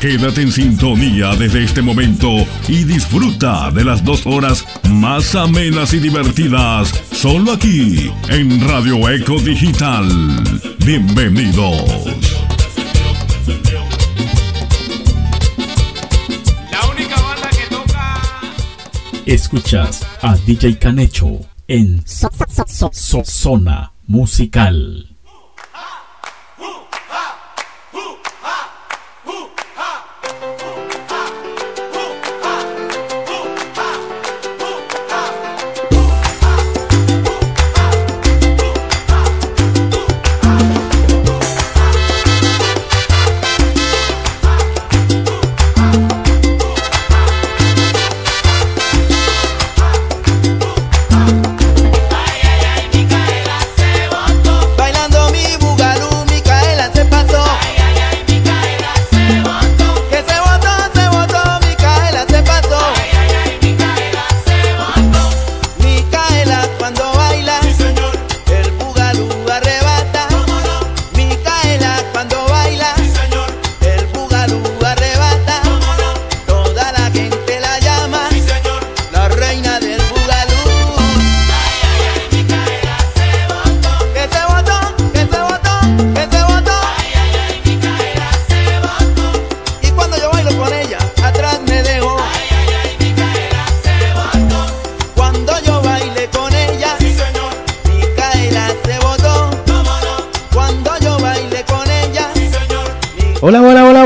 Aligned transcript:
Quédate 0.00 0.42
en 0.42 0.52
sintonía 0.52 1.34
desde 1.34 1.64
este 1.64 1.82
momento 1.82 2.28
y 2.68 2.84
disfruta 2.84 3.70
de 3.72 3.84
las 3.84 4.04
dos 4.04 4.24
horas 4.26 4.64
más 4.90 5.34
amenas 5.34 5.92
y 5.92 5.98
divertidas, 5.98 6.92
solo 7.12 7.52
aquí 7.52 8.08
en 8.28 8.60
Radio 8.68 9.08
Eco 9.08 9.40
Digital. 9.40 10.06
Bienvenidos. 10.86 11.82
La 16.70 16.88
única 16.94 17.20
banda 17.20 17.48
que 17.50 17.66
toca. 17.74 18.20
Escuchas 19.26 20.06
a 20.22 20.36
DJ 20.36 20.78
Canecho 20.78 21.40
en 21.66 22.02
So- 22.06 22.92
Zona 23.24 23.92
Musical. 24.06 25.07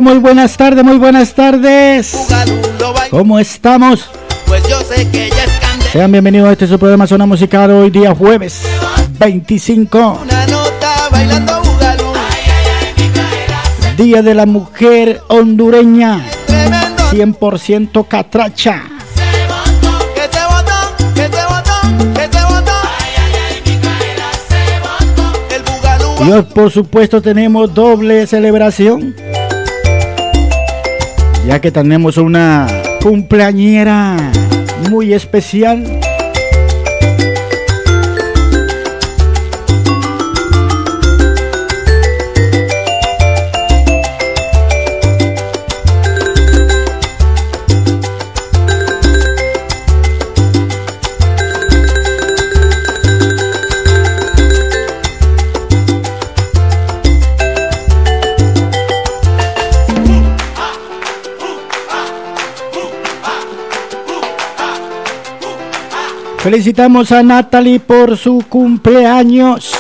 Muy 0.02 0.18
buenas 0.18 0.56
tardes, 0.56 0.84
muy 0.84 0.98
buenas 0.98 1.32
tardes. 1.32 2.16
¿Cómo 3.10 3.38
estamos? 3.38 4.10
Pues 4.46 4.62
yo 4.68 4.80
sé 4.80 5.08
que 5.08 5.26
ella 5.26 5.44
es 5.44 5.52
candela. 5.60 5.90
Sean 5.92 6.10
bienvenidos 6.10 6.48
a 6.48 6.52
este 6.52 6.66
su 6.66 6.78
programa 6.78 7.06
Zona 7.06 7.24
Musical 7.24 7.70
hoy 7.70 7.90
día 7.90 8.14
jueves 8.14 8.62
25, 9.18 10.20
Una 10.22 10.46
nota 10.46 11.08
bailando 11.10 11.62
bugalú. 11.62 12.12
Día 13.96 14.22
de 14.22 14.34
la 14.34 14.46
Mujer 14.46 15.22
Hondureña, 15.28 16.26
Tremendo. 16.46 17.38
100% 17.38 18.08
catracha. 18.08 18.82
Y 26.24 26.30
hoy 26.30 26.42
por 26.42 26.70
supuesto 26.70 27.20
tenemos 27.20 27.74
doble 27.74 28.26
celebración, 28.28 29.14
ya 31.47 31.60
que 31.60 31.70
tenemos 31.70 32.16
una 32.16 32.66
cumpleañera 33.03 34.16
muy 34.91 35.12
especial. 35.12 36.01
Felicitamos 66.42 67.12
a 67.12 67.22
Natalie 67.22 67.78
por 67.78 68.16
su 68.16 68.44
cumpleaños. 68.48 69.70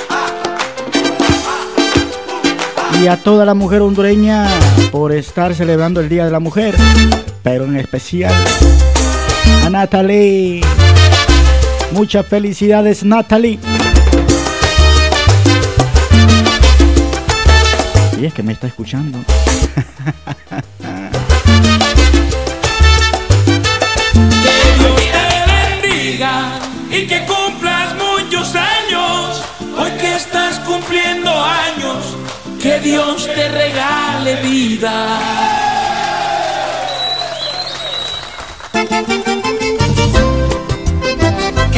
Y 3.02 3.08
a 3.08 3.16
toda 3.16 3.44
la 3.44 3.54
mujer 3.54 3.82
hondureña 3.82 4.46
por 4.92 5.10
estar 5.10 5.56
celebrando 5.56 6.00
el 6.00 6.08
Día 6.08 6.24
de 6.24 6.30
la 6.30 6.38
Mujer. 6.38 6.76
Pero 7.42 7.64
en 7.64 7.78
especial 7.78 8.32
a 9.66 9.70
Natalie. 9.70 10.60
Muchas 11.94 12.24
felicidades 12.28 13.02
Natalie. 13.02 13.58
Y 18.20 18.24
es 18.24 18.32
que 18.32 18.44
me 18.44 18.52
está 18.52 18.68
escuchando. 18.68 19.18
Que 34.82 34.88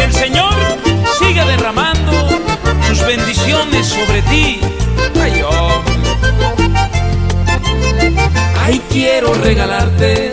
el 0.04 0.12
Señor 0.14 0.54
siga 1.18 1.44
derramando 1.44 2.12
sus 2.88 3.04
bendiciones 3.04 3.88
sobre 3.88 4.22
ti. 4.22 4.58
Ay, 5.22 5.42
hombre. 5.42 5.94
Ay, 8.64 8.80
quiero 8.88 9.34
regalarte 9.34 10.32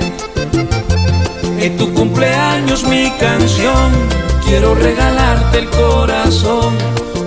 en 1.59 1.77
tu 1.77 1.93
cumpleaños 1.93 2.85
mi 2.85 3.11
canción. 3.19 3.91
Quiero 4.45 4.75
regalarte 4.75 5.59
el 5.59 5.69
corazón, 5.71 6.77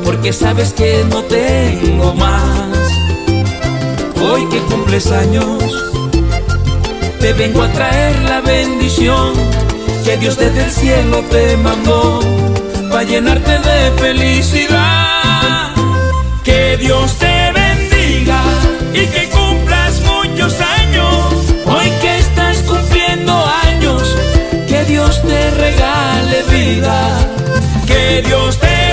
porque 0.07 0.33
sabes 0.33 0.73
que 0.73 1.05
no 1.11 1.21
tengo 1.25 2.15
más. 2.15 2.54
Hoy 4.27 4.49
que 4.49 4.59
cumples 4.61 5.11
años, 5.13 5.63
te 7.21 7.33
vengo 7.35 7.63
a 7.63 7.69
traer 7.73 8.19
la 8.23 8.41
bendición 8.41 9.35
que 10.05 10.17
Dios 10.17 10.37
desde 10.39 10.65
el 10.65 10.71
cielo 10.71 11.23
te 11.31 11.57
mandó, 11.59 12.21
para 12.91 13.03
llenarte 13.05 13.59
de 13.59 13.91
felicidad. 13.99 15.75
Que 16.43 16.77
Dios 16.79 17.15
te 17.19 17.53
bendiga 17.53 18.41
y 18.93 19.07
que 19.07 19.29
cumplas 19.31 20.01
muchos 20.01 20.59
años. 20.61 21.17
Hoy 21.67 21.91
que 22.01 22.19
estás 22.19 22.59
cumpliendo 22.63 23.33
años, 23.67 24.17
que 24.69 24.85
Dios 24.85 25.23
te 25.23 25.51
regale 25.51 26.43
vida. 26.51 27.19
Que 27.87 28.23
Dios 28.27 28.59
te 28.59 28.84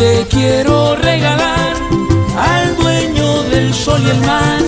te 0.00 0.26
quiero 0.30 0.96
regalar 0.96 1.74
al 2.34 2.74
dueño 2.76 3.42
del 3.50 3.74
sol 3.74 4.00
y 4.02 4.08
el 4.08 4.20
mar. 4.20 4.60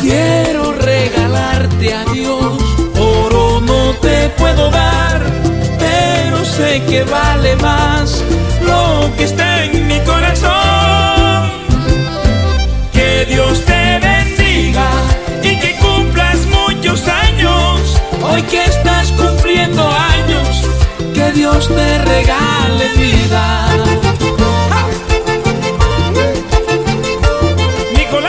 Quiero 0.00 0.70
regalarte 0.70 1.94
a 1.94 2.04
Dios, 2.12 2.62
oro 2.96 3.60
no 3.60 3.92
te 3.94 4.28
puedo 4.38 4.70
dar, 4.70 5.20
pero 5.80 6.44
sé 6.44 6.80
que 6.88 7.02
vale 7.02 7.56
más 7.56 8.22
lo 8.64 9.10
que 9.16 9.24
está 9.24 9.64
en 9.64 9.88
mi 9.88 9.98
corazón. 10.10 11.50
Que 12.92 13.26
Dios 13.28 13.64
te 13.64 13.98
bendiga 13.98 14.90
y 15.42 15.58
que 15.58 15.76
cumplas 15.80 16.38
muchos 16.46 17.02
años, 17.08 18.00
hoy 18.22 18.42
que 18.42 18.62
estás 18.64 19.10
cumpliendo 19.10 19.82
años, 20.14 20.62
que 21.14 21.32
Dios 21.32 21.66
te 21.66 21.98
regale 21.98 22.86
vida. 22.96 24.07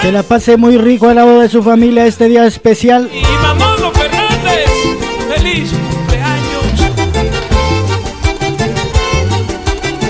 Que 0.02 0.12
la 0.14 0.24
pase 0.24 0.56
muy 0.56 0.78
rico 0.78 1.10
al 1.10 1.16
lado 1.18 1.42
de 1.42 1.50
su 1.50 1.62
familia 1.62 2.06
este 2.06 2.30
día 2.30 2.46
especial. 2.46 3.10
Y 3.14 3.22
Mamolo 3.42 3.92
Fernández, 3.92 4.70
feliz 5.36 5.72
cumpleaños. 5.92 6.64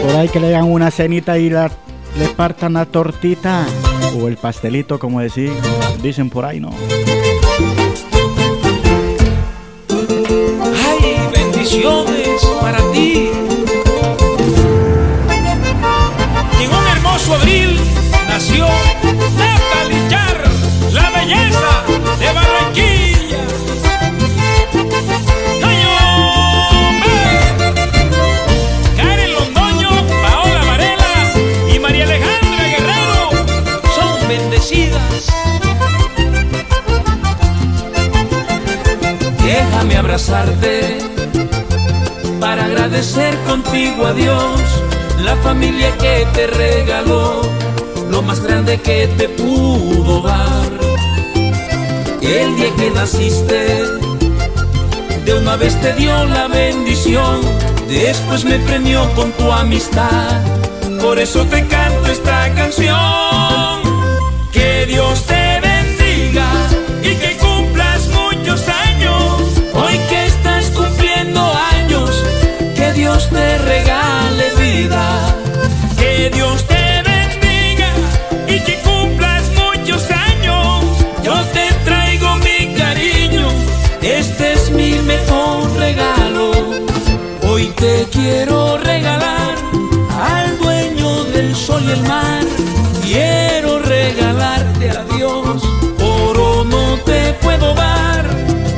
Por 0.01 0.15
ahí 0.15 0.29
que 0.29 0.39
le 0.39 0.47
hagan 0.55 0.71
una 0.71 0.91
cenita 0.91 1.39
y 1.39 1.49
la, 1.49 1.71
le 2.19 2.27
partan 2.29 2.73
la 2.73 2.85
tortita 2.85 3.65
o 4.21 4.27
el 4.27 4.37
pastelito, 4.37 4.99
como 4.99 5.21
decir, 5.21 5.51
dicen 6.03 6.29
por 6.29 6.45
ahí, 6.45 6.59
¿no? 6.59 6.69
Ay, 10.87 11.17
bendiciones 11.33 12.45
para 12.61 12.77
ti. 12.91 13.31
En 16.61 16.69
un 16.69 16.87
hermoso 16.95 17.33
abril 17.33 17.79
nació 18.27 18.67
la 19.03 19.08
de 21.29 22.33
Barranquilla. 22.33 23.37
¡Ay, 25.63 25.77
hombre! 26.81 27.17
Karen 28.97 29.33
Londoño, 29.33 29.89
Paola 30.23 30.63
Varela 30.65 31.13
y 31.71 31.79
María 31.79 32.05
Alejandra 32.05 32.63
Guerrero 32.73 33.29
son 33.95 34.27
bendecidas. 34.27 35.27
Déjame 39.43 39.97
abrazarte 39.97 40.97
para 42.39 42.65
agradecer 42.65 43.37
contigo 43.45 44.07
a 44.07 44.13
Dios 44.13 44.61
la 45.19 45.35
familia 45.37 45.95
que 45.97 46.25
te 46.33 46.47
regaló, 46.47 47.41
lo 48.09 48.21
más 48.23 48.41
grande 48.41 48.79
que 48.81 49.07
te 49.15 49.29
pudo 49.29 50.21
dar. 50.21 50.98
El 52.29 52.55
día 52.57 52.75
que 52.75 52.91
naciste, 52.91 53.83
de 55.25 55.33
una 55.33 55.55
vez 55.55 55.73
te 55.81 55.93
dio 55.93 56.25
la 56.25 56.47
bendición, 56.47 57.41
después 57.87 58.45
me 58.45 58.59
premió 58.59 59.11
con 59.15 59.31
tu 59.31 59.51
amistad. 59.51 60.39
Por 61.01 61.17
eso 61.17 61.43
te 61.45 61.65
canto 61.65 62.05
esta 62.05 62.53
canción. 62.53 63.81
Que 64.51 64.85
Dios 64.85 65.25
te 65.25 65.59
bendiga 65.59 66.47
y 67.01 67.15
que 67.15 67.35
cumplas 67.37 68.07
muchos 68.09 68.61
años. 68.69 69.41
Hoy 69.73 69.97
que 70.07 70.27
estás 70.27 70.65
cumpliendo 70.69 71.41
años, 71.73 72.11
que 72.75 72.93
Dios 72.93 73.27
te 73.31 73.57
regale 73.57 74.45
vida. 74.59 75.35
Que 75.97 76.29
Dios 76.29 76.63
te 76.67 76.78
quiero 88.29 88.77
regalar 88.77 89.55
al 90.21 90.57
dueño 90.59 91.23
del 91.25 91.55
sol 91.55 91.81
y 91.87 91.91
el 91.91 92.01
mar. 92.03 92.43
Quiero 93.03 93.79
regalarte 93.79 94.89
a 94.91 95.03
Dios, 95.15 95.63
oro 95.99 96.63
no 96.63 96.97
te 97.05 97.33
puedo 97.41 97.73
dar, 97.73 98.25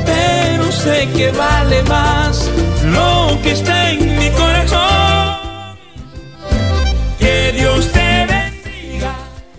pero 0.06 0.72
sé 0.72 1.08
que 1.14 1.30
vale 1.32 1.82
más 1.84 2.50
lo 2.96 3.38
que 3.42 3.52
está 3.52 3.90
en 3.90 4.18
mi 4.18 4.30
corazón. 4.30 5.76
Que 7.18 7.52
Dios 7.54 7.92
te 7.92 8.26
bendiga 8.34 9.14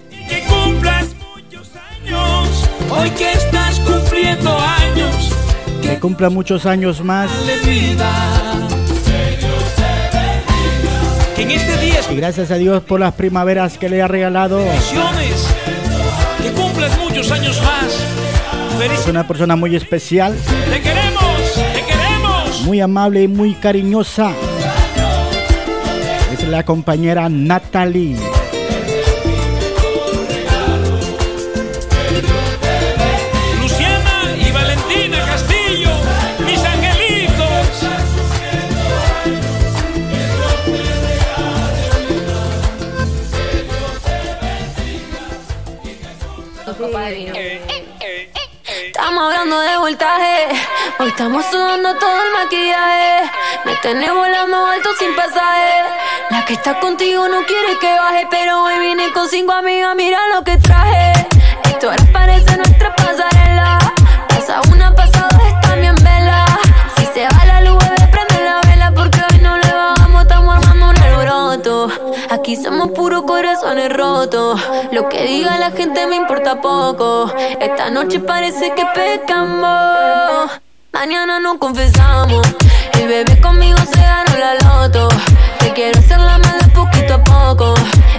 y 0.10 0.28
que 0.28 0.40
cumplas 0.48 1.06
muchos 1.30 1.68
años. 1.92 2.48
Hoy 2.90 3.10
que 3.12 3.32
estás 3.34 3.80
cumpliendo 3.80 4.58
años, 4.60 5.16
Que 5.84 6.00
cumpla 6.00 6.30
muchos 6.32 6.66
años 6.66 7.04
más. 7.04 7.30
vida. 7.64 8.73
Que 11.36 11.42
en 11.44 11.52
este 11.52 11.78
día 11.78 12.00
Y 12.12 12.16
gracias 12.16 12.52
a 12.52 12.56
Dios 12.56 12.84
por 12.84 13.00
las 13.00 13.14
primaveras 13.14 13.78
que 13.78 13.90
le 13.90 14.02
ha 14.02 14.08
regalado. 14.08 14.58
bendiciones, 14.58 15.48
que 16.42 16.52
cumplas 16.52 16.98
muchos 17.00 17.32
años 17.32 17.62
más. 17.62 18.04
Es 19.00 19.08
una 19.08 19.26
persona 19.28 19.56
muy 19.56 19.76
especial, 19.76 20.36
Te 20.70 20.82
queremos, 20.82 21.54
te 21.74 21.84
queremos. 21.86 22.62
muy 22.64 22.82
amable 22.82 23.24
y 23.24 23.28
muy 23.28 23.54
cariñosa. 23.56 24.32
Es 26.34 26.48
la 26.48 26.64
compañera 26.64 27.30
Natalie. 27.30 28.18
Hablando 49.24 49.60
de 49.60 49.78
voltaje. 49.78 50.50
Hoy 51.00 51.08
estamos 51.08 51.46
sudando 51.46 51.96
todo 51.96 52.22
el 52.22 52.32
maquillaje. 52.34 53.32
Me 53.66 53.76
tenés 53.78 54.14
volando 54.14 54.66
alto 54.66 54.90
sin 55.00 55.16
pasaje. 55.16 55.72
La 56.30 56.44
que 56.46 56.54
está 56.54 56.80
contigo 56.80 57.28
no 57.28 57.44
quiere 57.46 57.78
que 57.80 57.94
baje. 57.94 58.28
Pero 58.30 58.64
hoy 58.64 58.80
vine 58.80 59.12
con 59.14 59.30
cinco 59.30 59.54
amigas. 59.54 59.96
Mira 59.96 60.20
lo 60.34 60.44
que 60.44 60.58
traje. 60.58 61.28
Esto 61.64 61.90
ahora 61.90 62.06
parece 62.12 62.58
nuestra 62.58 62.94
pasarela. 62.96 63.83
Aquí 72.44 72.58
somos 72.58 72.90
puros 72.90 73.24
corazones 73.24 73.90
rotos. 73.90 74.60
Lo 74.92 75.08
que 75.08 75.24
diga 75.24 75.58
la 75.60 75.72
gente 75.72 76.06
me 76.08 76.18
importa 76.18 76.60
poco. 76.60 77.32
Esta 77.62 77.90
noche 77.90 78.20
parece 78.20 78.74
que 78.74 78.84
pecamos. 78.94 80.52
Mañana 80.92 81.40
nos 81.40 81.58
confesamos. 81.58 82.46
El 83.00 83.08
bebé 83.08 83.40
conmigo 83.40 83.78
se 83.78 84.02
ganó 84.02 84.38
la 84.38 84.56
loto. 84.56 85.08
Te 85.60 85.72
quiero 85.72 85.98
hacer 85.98 86.20
la 86.20 86.38
mala 86.38 86.68
poquito 86.74 87.14
a 87.14 87.24
poco. 87.24 87.76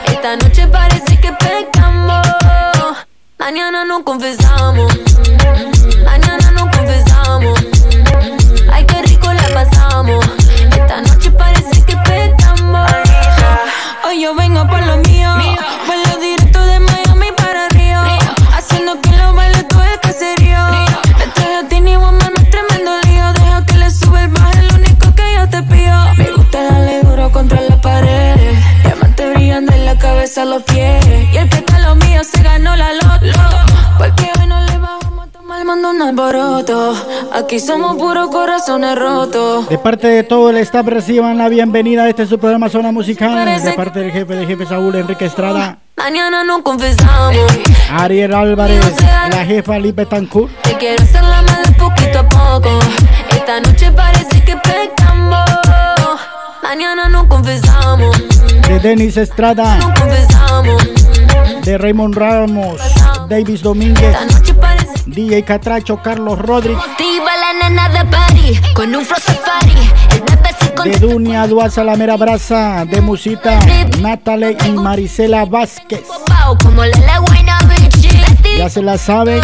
Esta 0.06 0.36
noche 0.36 0.68
parece 0.68 1.20
que 1.20 1.30
pecamos. 1.30 2.26
Mañana 3.38 3.84
nos 3.84 4.04
confesamos. 4.04 4.90
Mañana 6.02 6.50
nos 6.50 6.74
confesamos. 6.74 7.60
Ay, 8.72 8.86
qué 8.86 9.02
rico 9.02 9.30
la 9.30 9.48
pasamos. 9.52 10.24
Esta 10.70 11.02
noche 11.02 11.30
parece 11.30 11.84
que 11.84 11.94
pecamos. 11.98 13.13
Hoy 14.06 14.20
yo 14.20 14.34
vengo 14.34 14.66
por 14.68 14.84
lo 14.84 14.98
mío. 14.98 15.34
Vuelo 15.86 16.20
directo 16.20 16.64
de 16.66 16.78
Miami 16.78 17.26
para 17.36 17.68
Río. 17.70 18.00
Haciendo 18.52 19.00
que 19.00 19.10
los 19.16 19.34
bailes 19.34 19.66
todo 19.68 19.82
el 19.82 19.98
caserío. 20.00 20.58
Me 21.18 21.26
trae 21.28 21.56
a 21.56 21.68
ti 21.68 21.80
ni 21.80 21.96
voy 21.96 22.04
a 22.04 22.08
armar 22.08 22.32
tremendo 22.50 22.92
lío. 23.06 23.32
Deja 23.32 23.64
que 23.64 23.78
le 23.78 23.90
sube 23.90 24.20
el 24.20 24.28
bajo, 24.28 24.50
es 24.50 24.70
lo 24.70 24.74
único 24.76 25.14
que 25.14 25.34
yo 25.34 25.48
te 25.48 25.62
pido. 25.62 26.14
Me 26.16 26.30
gusta 26.32 26.64
darle 26.64 27.02
duro 27.02 27.32
contra 27.32 27.60
la 27.62 27.80
pared. 27.80 28.36
Diamantes 28.82 29.34
brillan 29.34 29.66
de 29.66 29.78
la 29.78 29.96
cabeza 29.96 30.42
a 30.42 30.44
los 30.44 30.62
pies. 30.64 31.04
Y 31.32 31.36
el 31.38 31.48
que 31.48 31.56
está 31.58 31.78
lo 31.78 31.94
mío 31.96 32.22
se 32.24 32.42
ganó 32.42 32.76
la 32.76 32.92
loto. 32.92 33.40
Porque 33.96 34.23
bajamos, 35.64 35.64
tomar 35.64 35.66
mando 35.66 35.90
un 35.90 36.02
alboroto. 36.02 36.94
Aquí 37.32 37.60
somos 37.60 37.96
puros 37.96 38.28
corazones 38.30 38.96
rotos. 38.96 39.68
De 39.68 39.78
parte 39.78 40.08
de 40.08 40.22
todo 40.22 40.50
el 40.50 40.58
staff 40.58 40.86
reciban 40.86 41.38
la 41.38 41.48
bienvenida. 41.48 42.08
Este 42.08 42.24
es 42.24 42.28
su 42.28 42.38
programa 42.38 42.68
Zona 42.68 42.92
Musical. 42.92 43.44
De 43.62 43.72
parte 43.72 44.00
del 44.00 44.12
jefe 44.12 44.34
de 44.34 44.46
jefe 44.46 44.66
Saúl 44.66 44.94
Enrique 44.96 45.26
Estrada. 45.26 45.78
Mañana 45.96 46.44
nos 46.44 46.62
confesamos. 46.62 47.46
Ariel 47.90 48.34
Álvarez, 48.34 48.84
la 49.30 49.44
jefa 49.44 49.78
Lipe 49.78 50.06
Tancur. 50.06 50.50
Te 50.62 50.74
quiero 50.76 51.02
hacer 51.02 51.22
la 51.22 51.42
mala 51.42 51.74
poquito 51.78 52.18
a 52.18 52.28
poco. 52.28 52.78
Esta 53.30 53.60
noche 53.60 53.90
parece 53.92 54.42
que 54.44 54.56
pecamos. 54.56 55.44
Mañana 56.62 57.08
nos 57.08 57.26
confesamos. 57.26 58.16
De 58.68 58.80
Denis 58.80 59.16
Estrada, 59.16 59.76
Nos 59.76 60.00
confesamos. 60.00 60.82
de 61.62 61.78
Raymond 61.78 62.14
Ramos, 62.16 62.80
Davis 63.28 63.62
Domínguez, 63.62 64.14
Esta 64.14 64.24
noche 64.24 64.54
DJ 65.06 65.44
Catracho, 65.44 66.00
Carlos 66.02 66.38
Rodríguez. 66.38 66.82
De 70.84 70.98
Dunia, 70.98 71.46
Duaza, 71.46 71.84
La 71.84 71.96
Mera 71.96 72.16
Brasa, 72.16 72.84
de 72.84 73.00
Musita, 73.00 73.58
Natalie 74.00 74.56
y 74.66 74.70
Marisela 74.70 75.44
Vázquez. 75.44 76.02
Ya 78.58 78.68
se 78.68 78.82
la 78.82 78.98
sabe. 78.98 79.40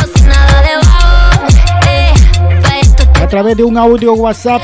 A 3.23 3.27
través 3.29 3.57
de 3.57 3.63
un 3.63 3.79
audio 3.79 4.15
WhatsApp, 4.15 4.61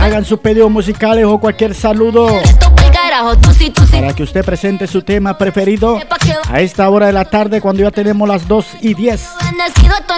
hagan 0.00 0.24
sus 0.24 0.38
pedidos 0.40 0.70
musicales 0.70 1.26
o 1.26 1.38
cualquier 1.38 1.74
saludo 1.74 2.28
para 3.90 4.14
que 4.14 4.22
usted 4.22 4.44
presente 4.44 4.86
su 4.86 5.02
tema 5.02 5.36
preferido 5.36 5.98
a 6.48 6.60
esta 6.60 6.88
hora 6.88 7.06
de 7.06 7.12
la 7.12 7.24
tarde 7.24 7.60
cuando 7.60 7.82
ya 7.82 7.90
tenemos 7.90 8.28
las 8.28 8.46
2 8.46 8.66
y 8.82 8.94
10. 8.94 9.28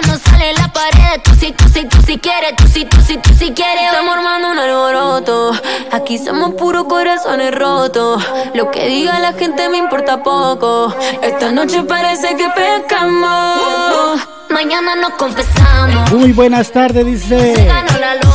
no 0.07 0.17
sale 0.17 0.53
la 0.53 0.71
pared. 0.71 1.21
Tú 1.23 1.31
sí, 1.39 1.53
tú 1.57 1.65
sí, 1.73 1.85
tú 1.89 1.97
sí 2.05 2.19
quieres, 2.19 2.55
tú 2.55 2.65
sí, 2.67 2.85
tú 2.85 2.97
sí, 3.05 3.17
tú 3.17 3.33
sí 3.33 3.51
quieres. 3.55 3.85
Estamos 3.85 4.17
armando 4.17 4.51
un 4.51 4.59
alboroto. 4.59 5.51
Aquí 5.91 6.19
somos 6.19 6.53
puros 6.53 6.83
corazones 6.85 7.53
rotos. 7.55 8.23
Lo 8.53 8.69
que 8.69 8.87
diga 8.87 9.19
la 9.19 9.33
gente 9.33 9.69
me 9.69 9.77
importa 9.77 10.21
poco. 10.21 10.93
Esta 11.21 11.51
noche 11.51 11.83
parece 11.83 12.35
que 12.35 12.47
pescamos. 12.49 14.19
Mañana 14.49 14.95
nos 14.95 15.11
confesamos. 15.11 16.11
Muy 16.11 16.31
buenas 16.31 16.71
tardes, 16.71 17.05
dice 17.05 17.69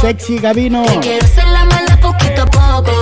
Sexy 0.01 0.39
Gavino. 0.39 0.85
Quiero 1.01 1.27
ser 1.29 1.47
la 1.47 1.65
mala 1.65 1.88
poquito 2.13 2.43
a 2.43 2.47
poco. 2.47 2.93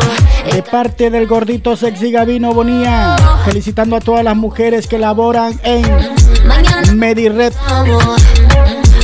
De 0.52 0.62
parte 0.62 1.10
del 1.10 1.26
gordito 1.26 1.76
Sexy 1.76 2.10
Gavino 2.10 2.52
Bonía. 2.52 3.16
Felicitando 3.44 3.96
a 3.96 4.00
todas 4.00 4.24
las 4.24 4.36
mujeres 4.36 4.86
que 4.86 4.98
laboran 4.98 5.58
en 5.62 6.98
Medired. 6.98 7.52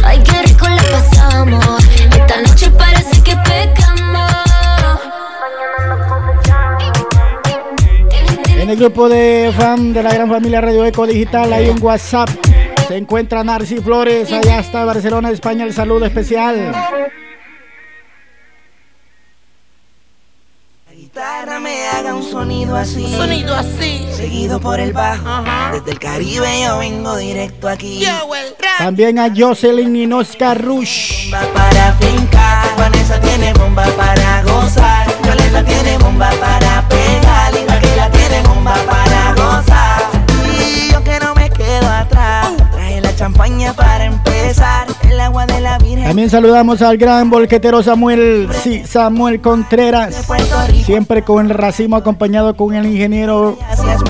Ay, 0.05 0.23
qué 0.25 0.43
rico 0.43 0.69
la 0.69 0.83
pasamos. 0.83 1.65
Esta 2.11 2.43
noche 2.43 2.71
parece 2.71 3.23
que 3.23 3.37
pecamos. 3.37 4.31
En 8.57 8.71
el 8.71 8.77
grupo 8.77 9.09
de 9.09 9.53
fan 9.57 9.93
de 9.93 10.03
la 10.03 10.15
gran 10.15 10.29
familia 10.29 10.61
Radio 10.61 10.85
Eco 10.85 11.07
Digital, 11.07 11.53
hay 11.53 11.69
un 11.69 11.83
WhatsApp 11.83 12.29
se 12.89 12.99
encuentra 12.99 13.43
Narci 13.43 13.77
Flores, 13.77 14.31
allá 14.33 14.61
está 14.61 14.85
Barcelona, 14.85 15.31
España, 15.31 15.65
el 15.65 15.73
saludo 15.73 16.05
especial. 16.05 16.75
Un 22.33 22.41
sonido 22.41 22.77
así. 22.77 23.15
sonido 23.15 23.55
así. 23.55 24.07
Seguido 24.15 24.59
por 24.59 24.81
el 24.81 24.93
bajo. 24.93 25.45
Desde 25.73 25.91
el 25.93 25.99
Caribe 25.99 26.63
yo 26.65 26.79
vengo 26.79 27.17
directo 27.17 27.69
aquí. 27.69 28.05
También 28.79 29.19
a 29.19 29.31
Jocelyn 29.35 29.95
y 29.95 30.13
Oscar 30.13 30.61
Rush. 30.61 31.31
Bomba 31.31 31.47
para 31.53 31.93
fincar. 31.95 32.77
Vanessa 32.77 33.21
tiene 33.21 33.53
bomba 33.55 33.85
para 33.97 34.43
gozar. 34.45 35.07
Yolanda 35.25 35.65
tiene 35.65 35.99
bomba 35.99 36.31
para 36.41 36.89
pegar. 36.89 37.55
Linda 37.55 37.79
que 37.81 37.97
la 37.97 38.11
tiene 38.11 38.43
bomba 38.43 38.75
para 38.87 39.35
gozar. 39.35 40.03
Y 40.59 40.93
yo 40.93 41.05
que 41.05 41.19
no 41.21 41.35
me 41.35 41.51
quedo 41.51 41.89
atrás. 41.89 42.42
Champaña 43.23 43.73
para 43.73 44.07
empezar, 44.07 44.89
el 45.09 45.21
agua 45.21 45.47
de 45.47 45.61
la 45.61 45.79
Virgen. 45.79 46.03
También 46.03 46.29
saludamos 46.29 46.83
al 46.83 46.97
gran 46.99 47.31
volquetero 47.31 47.81
Samuel, 47.81 48.49
sí, 48.65 48.83
Samuel 48.85 49.41
Contreras, 49.41 50.27
siempre 50.85 51.23
con 51.23 51.47
el 51.47 51.51
racimo 51.57 51.95
acompañado 51.95 52.57
con 52.57 52.75
el 52.75 52.85
ingeniero 52.85 53.57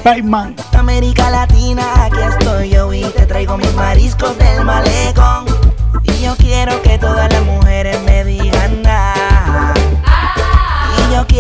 Payman. 0.03 0.57
América 0.73 1.29
Latina, 1.29 2.07
aquí 2.07 2.17
estoy 2.27 2.71
yo 2.71 2.91
y 2.95 3.03
te 3.03 3.27
traigo 3.27 3.59
mis 3.59 3.75
mariscos 3.75 4.35
del 4.39 4.65
malecón. 4.65 5.45
Y 6.05 6.25
yo 6.25 6.35
quiero 6.37 6.81
que 6.81 6.97
todas 6.97 7.31
las 7.31 7.45
mujeres 7.45 7.99
me 8.07 8.25
digan. 8.25 8.82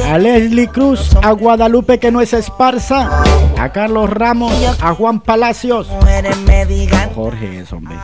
A 0.08 0.18
Leslie 0.18 0.68
Cruz, 0.68 1.16
a 1.22 1.32
Guadalupe 1.32 1.98
que 1.98 2.10
no 2.10 2.20
es 2.20 2.32
esparza, 2.32 3.22
a 3.58 3.68
Carlos 3.70 4.10
Ramos, 4.10 4.52
a 4.80 4.94
Juan 4.94 5.20
Palacios. 5.20 5.88
Mujeres 5.88 6.36
me 6.38 6.66
digan. 6.66 7.10
Jorge 7.14 7.64
hombre. 7.72 7.96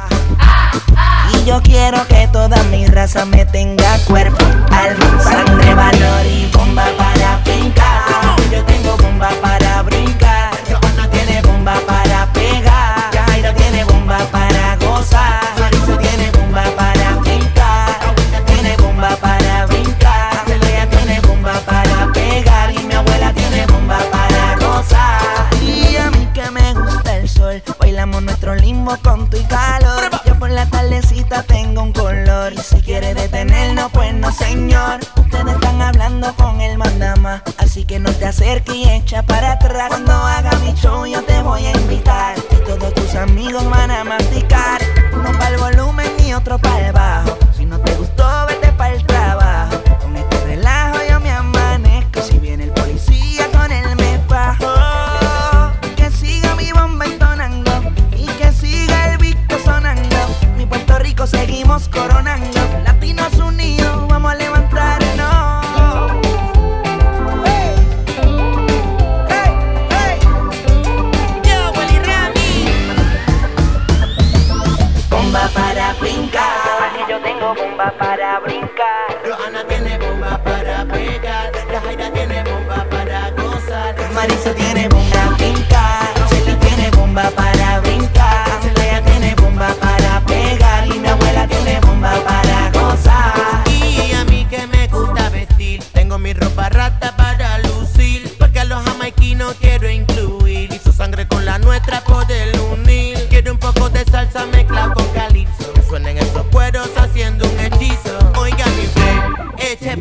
Y 1.33 1.45
yo 1.45 1.61
quiero 1.63 2.07
que 2.09 2.29
toda 2.33 2.63
mi 2.65 2.87
raza 2.87 3.25
me 3.25 3.45
tenga 3.47 3.99
cuerpo, 4.07 4.45
alma, 4.71 5.21
sangre, 5.23 5.75
valor 5.75 6.27
y 6.27 6.51
bomba 6.57 6.87
para 6.97 7.39
fincar. 7.45 8.37
Yo 8.51 8.65
tengo 8.65 8.97
bomba 8.97 9.31
para 9.41 9.58
con 28.97 29.29
tu 29.29 29.37
calor. 29.49 30.11
Yo 30.25 30.39
por 30.39 30.51
la 30.51 30.65
tardecita 30.67 31.43
tengo 31.43 31.83
un 31.83 31.93
color. 31.93 32.53
Y 32.55 32.59
si 32.59 32.81
quiere 32.81 33.13
detenernos, 33.13 33.91
pues 33.93 34.15
no, 34.15 34.33
señor. 34.33 35.01
Ustedes 35.17 35.55
están 35.55 35.83
hablando 35.83 36.35
con 36.37 36.61
el 36.61 36.79
mandama. 36.79 37.43
Así 37.59 37.85
que 37.85 37.99
no 37.99 38.11
te 38.13 38.27
acerques 38.27 38.75
y 38.75 38.89
echa 38.89 39.23
para 39.23 39.53
atrás. 39.53 39.89
Cuando 39.89 40.13
haga 40.13 40.53
mi 40.65 40.73
show, 40.75 41.05
yo 41.07 41.23
te 41.25 41.43
voy 41.43 41.67
a 41.67 41.73
invitar. 41.73 42.37
Y 42.51 42.57
todos 42.65 42.95
tus 42.95 43.15
amigos 43.15 43.69
van 43.69 43.91
a 43.91 44.05
masticar. 44.05 44.81
Uno 45.13 45.33
para 45.39 45.51
el 45.51 45.59
volumen 45.59 46.11
y 46.27 46.33
otro 46.33 46.59
para 46.59 46.87
el 46.87 46.93
bajo. 46.93 47.48
Coronando. 61.87 62.61
Latinos 62.85 63.33
unidos, 63.39 64.09
vamos 64.09 64.33
a 64.33 64.35
levantarnos. 64.35 66.13
Hey. 67.45 67.75
Hey, 69.29 69.53
hey. 69.91 70.19
Yo, 71.45 71.71
Willy 71.79 71.99
Rami. 72.09 72.51
Bomba 75.09 75.49
para 75.55 75.95
brincar. 76.01 77.07
Yo 77.09 77.21
tengo 77.21 77.55
bomba 77.55 77.93
para 77.97 78.41
brincar. 78.41 78.48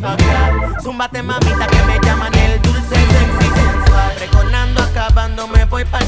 pa' 0.00 0.12
acá. 0.12 0.80
Zúmbate 0.82 1.22
mamita 1.22 1.66
que 1.66 1.82
me 1.84 1.98
llaman 2.00 2.34
el 2.34 2.62
dulce 2.62 2.94
sexy 2.94 3.48
sensual. 3.54 4.14
Recordando, 4.20 4.82
acabando, 4.82 5.48
me 5.48 5.64
voy 5.64 5.84
para 5.84 6.04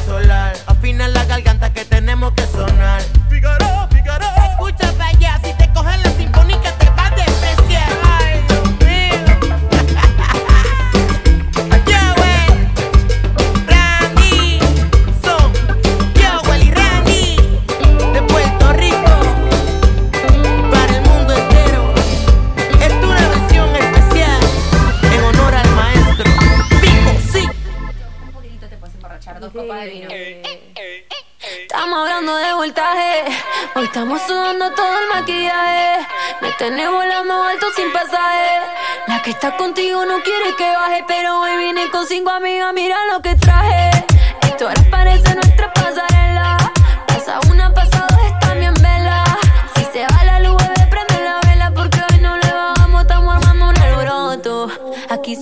tenés 36.60 36.90
volando 36.90 37.42
alto 37.42 37.66
sin 37.74 37.90
pasaje. 37.90 38.50
La 39.06 39.22
que 39.22 39.30
está 39.30 39.56
contigo 39.56 40.04
no 40.04 40.20
quiere 40.22 40.54
que 40.58 40.68
baje. 40.70 41.04
Pero 41.08 41.40
hoy 41.40 41.56
vine 41.56 41.90
con 41.90 42.06
cinco 42.06 42.30
amigas. 42.30 42.74
Mira 42.74 42.98
lo 43.10 43.22
que 43.22 43.34
traje. 43.34 43.90
Esto 44.42 44.68
ahora 44.68 44.82
parece 44.90 45.34
nuestra 45.34 45.72
pasarela. 45.72 46.58
Pasa 47.06 47.40
una, 47.50 47.72
pasa 47.72 48.06
dos, 48.10 48.20
están 48.26 48.60
bien 48.60 48.74
vela. 48.74 49.24
Si 49.74 49.84
se 49.84 50.02
va 50.04 50.22
la 50.24 50.40
luz, 50.40 50.56
bebé, 50.58 50.86
prende 50.90 51.24
la 51.24 51.40
vela. 51.48 51.72
Porque 51.74 51.98
hoy 51.98 52.20
no 52.20 52.36
le 52.36 52.52
bajamos. 52.52 53.00
Estamos 53.00 53.36
armando 53.36 53.68
un 53.70 53.78
alboroto. 53.78 54.68
Aquí 55.08 55.38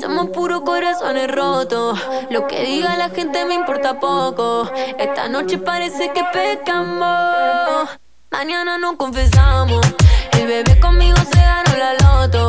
corazones 0.64 1.28
rotos. 1.32 1.98
Lo 2.30 2.46
que 2.46 2.62
diga 2.62 2.96
la 2.96 3.10
gente 3.10 3.44
me 3.44 3.54
importa 3.54 3.98
poco. 3.98 4.70
Esta 4.98 5.28
noche 5.28 5.58
parece 5.58 6.12
que 6.12 6.22
pecamos. 6.32 7.88
Mañana 8.30 8.78
no 8.78 8.96
confesamos. 8.96 9.84
El 10.38 10.46
bebé 10.46 10.78
conmigo 10.78 11.16
se 11.32 11.40
ganó 11.40 11.76
la 11.76 11.94
loto. 11.94 12.46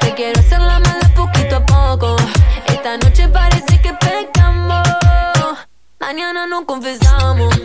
Te 0.00 0.12
quiero 0.14 0.38
hacer 0.40 0.60
la 0.60 0.78
mala 0.78 1.10
poquito 1.16 1.56
a 1.56 1.64
poco. 1.64 2.16
Esta 2.66 2.98
noche 2.98 3.28
parece 3.28 3.80
que 3.80 3.94
pecamos. 3.94 4.86
Mañana 5.98 6.46
no 6.46 6.66
confesamos. 6.66 7.58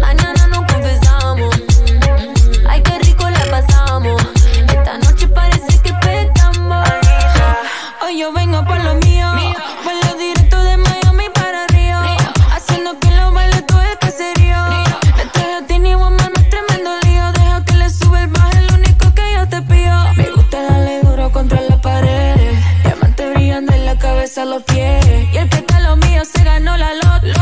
Mañana 0.00 0.48
no 0.48 0.66
confesamos. 0.66 1.54
Ay, 2.68 2.82
qué 2.82 2.98
rico 2.98 3.30
la 3.30 3.44
pasamos. 3.48 4.20
Esta 4.68 4.98
noche 4.98 5.28
parece 5.28 5.80
que 5.80 5.92
pecamos. 5.94 6.88
Hoy 8.02 8.18
yo 8.18 8.32
vengo 8.32 8.64
por 8.64 8.82
lo 8.82 8.94
mío. 8.96 9.13
Los 24.42 24.62
pies. 24.64 25.04
Y 25.32 25.36
el 25.36 25.48
que 25.48 25.58
está 25.58 25.80
lo 25.80 25.96
mío 25.96 26.22
se 26.24 26.42
ganó 26.42 26.76
la 26.76 26.94
loto. 26.94 27.40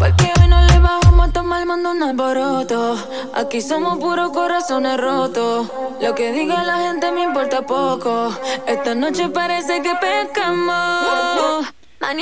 Porque 0.00 0.32
hoy 0.40 0.48
no 0.48 0.60
le 0.62 0.78
bajamos 0.80 1.28
a 1.28 1.32
tomar 1.32 1.64
mando 1.64 1.92
un 1.92 2.02
alboroto. 2.02 2.96
Aquí 3.34 3.60
somos 3.60 3.98
puros 3.98 4.30
corazones 4.30 5.00
rotos. 5.00 5.70
Lo 6.02 6.14
que 6.14 6.32
diga 6.32 6.64
la 6.64 6.88
gente 6.88 7.12
me 7.12 7.22
importa 7.22 7.62
poco. 7.62 8.36
Esta 8.66 8.94
noche 8.96 9.28
parece 9.28 9.80
que 9.80 9.92
pescamos. 10.00 11.72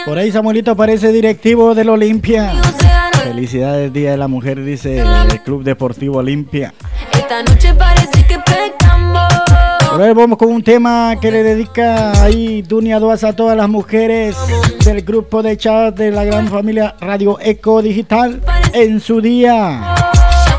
Por 0.04 0.19
ahí 0.19 0.31
Samuelito 0.31 0.76
parece 0.76 1.11
directivo 1.11 1.75
del 1.75 1.88
Olimpia. 1.88 2.52
Felicidades 3.25 3.92
Día 3.92 4.11
de 4.11 4.16
la 4.19 4.28
Mujer, 4.28 4.62
dice 4.62 4.99
el 4.99 5.40
Club 5.42 5.62
Deportivo 5.62 6.19
Olimpia. 6.19 6.75
Esta 7.12 7.42
noche 7.42 7.73
parece 7.75 8.26
que 8.26 8.38
pescamos. 8.38 9.82
Ahora 9.93 10.15
vamos 10.15 10.39
con 10.39 10.49
un 10.49 10.63
tema 10.63 11.17
que 11.21 11.31
le 11.31 11.43
dedica 11.43 12.23
ahí 12.23 12.63
Dunia 12.63 12.99
Duas 12.99 13.25
a 13.25 13.37
todas 13.37 13.55
las 13.55 13.69
mujeres 13.69 14.35
del 14.83 15.03
grupo 15.03 15.43
de 15.43 15.59
chat 15.59 15.95
de 15.95 16.11
la 16.11 16.25
gran 16.25 16.49
familia 16.49 16.97
Radio 16.99 17.39
Eco 17.39 17.83
Digital 17.83 18.41
en 18.73 19.01
su 19.01 19.21
día. 19.21 19.95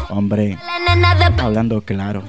Hombre, 0.10 0.60
hablando 1.40 1.82
claro. 1.82 2.22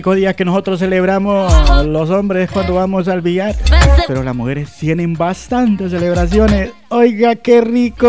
Únicos 0.00 0.16
días 0.16 0.34
que 0.34 0.46
nosotros 0.46 0.78
celebramos 0.78 1.52
los 1.84 2.08
hombres 2.08 2.44
es 2.44 2.50
cuando 2.50 2.72
vamos 2.72 3.06
al 3.06 3.20
billar. 3.20 3.54
Pero 4.06 4.22
las 4.22 4.34
mujeres 4.34 4.70
tienen 4.72 5.12
bastantes 5.12 5.90
celebraciones. 5.90 6.72
Oiga, 6.88 7.36
qué 7.36 7.60
rico. 7.60 8.08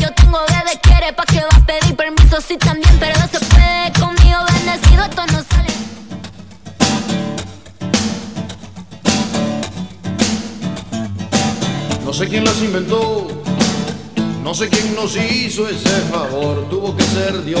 Yo 0.00 0.10
tengo 0.14 0.38
bebé 0.48 0.80
quiere 0.80 1.12
pa' 1.12 1.26
que 1.26 1.40
va 1.40 1.48
a 1.54 1.66
pedir 1.66 1.94
permiso. 1.94 2.40
Sí, 2.40 2.56
también, 2.56 2.90
pero 2.98 3.12
no 3.18 3.28
se 3.28 3.38
puede. 3.38 3.92
Conmigo 4.00 4.38
bendecido, 4.50 5.04
esto 5.04 5.26
no 5.26 5.44
sale. 5.50 5.72
No 12.02 12.12
sé 12.14 12.28
quién 12.28 12.44
las 12.44 12.62
inventó, 12.62 13.26
no 14.42 14.54
sé 14.54 14.70
quién 14.70 14.94
nos 14.94 15.14
hizo 15.16 15.68
ese 15.68 16.00
favor, 16.10 16.66
tuvo 16.70 16.96
que 16.96 17.02
ser 17.04 17.44
Dios. 17.44 17.60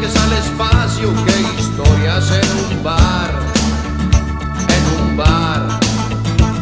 Viajes 0.00 0.16
al 0.22 0.32
espacio 0.32 1.12
que 1.24 1.60
historias 1.60 2.30
en 2.30 2.76
un 2.76 2.82
bar, 2.82 3.30
en 4.76 5.02
un 5.02 5.16
bar. 5.16 5.80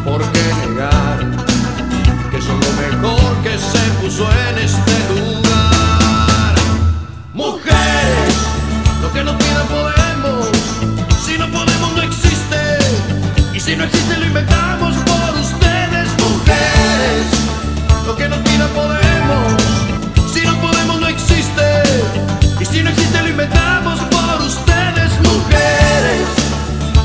¿Por 0.03 0.21
qué 0.31 0.67
negar 0.67 1.19
que 2.31 2.41
son 2.41 2.59
lo 2.59 2.71
mejor 2.81 3.35
que 3.43 3.57
se 3.57 3.79
puso 4.01 4.27
en 4.49 4.57
este 4.57 4.93
lugar? 5.09 6.55
Mujeres, 7.33 8.35
lo 9.01 9.11
que 9.13 9.23
nos 9.23 9.35
pidan 9.35 9.67
podemos. 9.67 10.47
Si 11.25 11.37
no 11.37 11.47
podemos, 11.47 11.93
no 11.95 12.01
existe. 12.01 12.77
Y 13.53 13.59
si 13.59 13.75
no 13.75 13.83
existe, 13.85 14.17
lo 14.17 14.25
inventamos 14.25 14.95
por 14.97 15.39
ustedes. 15.39 16.09
Mujeres, 16.17 17.25
lo 18.05 18.15
que 18.15 18.27
nos 18.27 18.39
pidan 18.39 18.69
podemos. 18.69 19.58
No 22.89 22.95
existe, 22.95 23.21
lo 23.21 23.29
inventamos 23.29 23.99
por 23.99 24.41
ustedes. 24.41 25.11
Mujeres, 25.21 26.27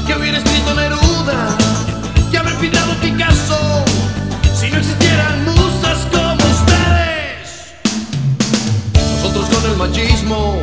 que 0.07 0.15
hubiera 0.15 0.39
escrito 0.39 0.75
Neruda, 0.75 1.57
que 2.31 2.39
haber 2.39 2.55
pintado 2.57 2.95
Picasso. 3.01 3.85
Si 4.55 4.71
no 4.71 4.79
existieran 4.79 5.45
musas 5.45 6.07
como 6.11 6.43
ustedes. 6.57 7.75
Nosotros 8.95 9.47
con 9.51 9.71
el 9.71 9.77
machismo, 9.77 10.63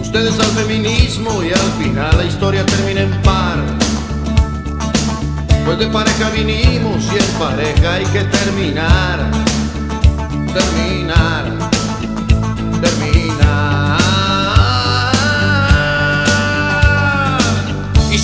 ustedes 0.00 0.38
al 0.38 0.52
feminismo 0.62 1.42
y 1.42 1.52
al 1.52 1.72
final 1.82 2.16
la 2.16 2.24
historia 2.24 2.64
termina 2.66 3.00
en 3.00 3.22
par. 3.22 3.58
Pues 5.64 5.78
de 5.78 5.86
pareja 5.88 6.30
vinimos 6.30 7.04
y 7.12 7.16
en 7.16 7.38
pareja 7.38 7.94
hay 7.94 8.04
que 8.06 8.22
terminar, 8.22 9.18
terminar, 10.54 11.70
terminar. 12.80 14.05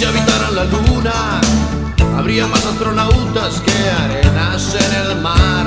Si 0.02 0.08
habitaran 0.08 0.56
la 0.56 0.64
luna, 0.64 1.40
habría 2.18 2.48
más 2.48 2.66
astronautas 2.66 3.60
que 3.60 3.72
arenas 4.02 4.74
en 4.74 4.92
el 5.00 5.20
mar. 5.20 5.66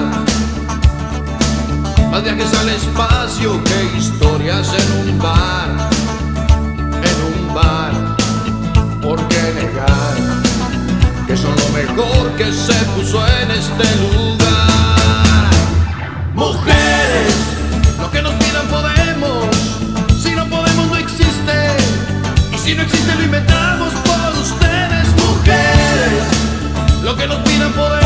Más 2.11 2.21
viajes 2.21 2.53
al 2.59 2.67
espacio 2.67 3.63
que 3.63 3.97
historias 3.97 4.73
en 4.73 5.09
un 5.09 5.19
bar, 5.19 5.69
en 7.09 7.17
un 7.31 7.55
bar. 7.55 7.93
¿Por 9.01 9.25
qué 9.29 9.41
negar 9.55 10.15
que 11.27 11.37
son 11.37 11.55
lo 11.55 11.69
mejor 11.69 12.31
que 12.35 12.51
se 12.51 12.73
puso 12.93 13.25
en 13.41 13.51
este 13.51 13.87
lugar? 14.03 15.49
Mujeres, 16.33 17.35
lo 18.01 18.11
que 18.11 18.21
nos 18.21 18.33
pidan 18.33 18.67
podemos. 18.67 19.45
Si 20.21 20.35
no 20.35 20.45
podemos 20.49 20.87
no 20.87 20.97
existe. 20.97 21.77
Y 22.53 22.57
si 22.57 22.75
no 22.75 22.81
existe 22.81 23.15
lo 23.15 23.23
inventamos 23.23 24.04
Lo 27.05 27.15
que 27.15 27.27
nos 27.27 27.37
pidan 27.41 27.71
podemos. 27.73 28.04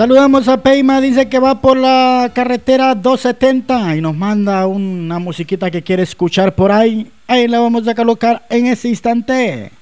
Saludamos 0.00 0.48
a 0.48 0.62
Peima, 0.62 0.98
dice 0.98 1.28
que 1.28 1.38
va 1.38 1.60
por 1.60 1.76
la 1.76 2.30
carretera 2.34 2.94
270 2.94 3.96
y 3.96 4.00
nos 4.00 4.16
manda 4.16 4.66
una 4.66 5.18
musiquita 5.18 5.70
que 5.70 5.82
quiere 5.82 6.04
escuchar 6.04 6.54
por 6.54 6.72
ahí. 6.72 7.12
Ahí 7.26 7.46
la 7.46 7.60
vamos 7.60 7.86
a 7.86 7.94
colocar 7.94 8.46
en 8.48 8.64
ese 8.64 8.88
instante. 8.88 9.72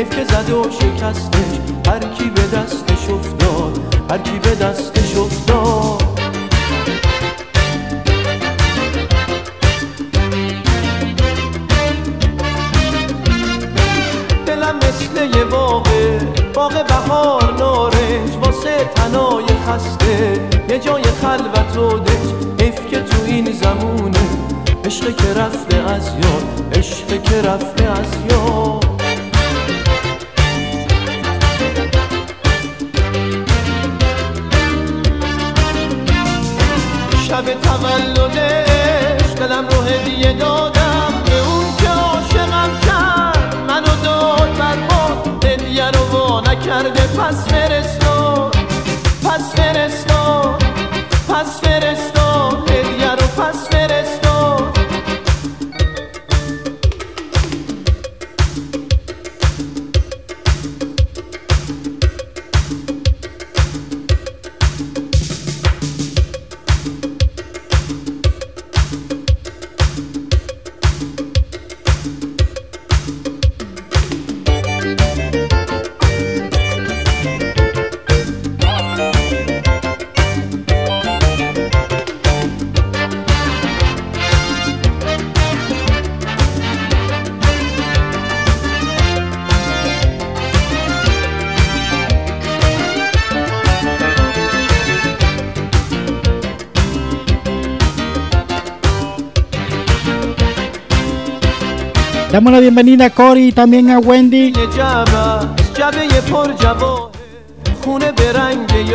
حیف 0.00 0.16
که 0.16 0.24
زده 0.24 0.54
و 0.54 0.70
شکستش 0.70 1.58
هر 1.86 1.98
کی 1.98 2.30
به 2.30 2.42
دستش 2.42 3.10
افتاد 3.10 3.94
هر 4.10 4.18
کی 4.18 4.38
به 4.38 4.54
دستش 4.54 5.16
افتاد. 5.16 6.02
مثل 14.76 15.38
یه 15.38 15.44
باغ 15.44 16.86
بهار 16.88 17.54
نارنج 17.58 18.36
واسه 18.42 18.90
تنای 18.94 19.44
خسته 19.66 20.40
یه 20.68 20.78
جای 20.78 21.02
خلوت 21.02 21.76
و 21.76 21.98
دنج. 21.98 22.62
حیف 22.62 23.10
تو 23.10 23.22
این 23.26 23.52
زمونه 23.52 24.18
عشق 24.84 25.16
که 25.16 25.34
رفته 25.40 25.76
از 25.76 26.08
یاد 26.08 26.78
عشق 26.78 27.22
که 27.22 27.42
رفته 27.42 27.84
از 27.84 28.06
یاد. 28.30 28.89
تولدش 37.76 39.32
دلم 39.36 39.68
رو 39.68 39.82
هدیه 39.82 40.32
دادم 40.32 40.69
Damos 102.31 102.53
la 102.53 102.59
bienvenida 102.59 103.05
a 103.05 103.09
Cory 103.09 103.47
y 103.47 103.51
también 103.51 103.89
a 103.89 103.99
Wendy. 103.99 104.53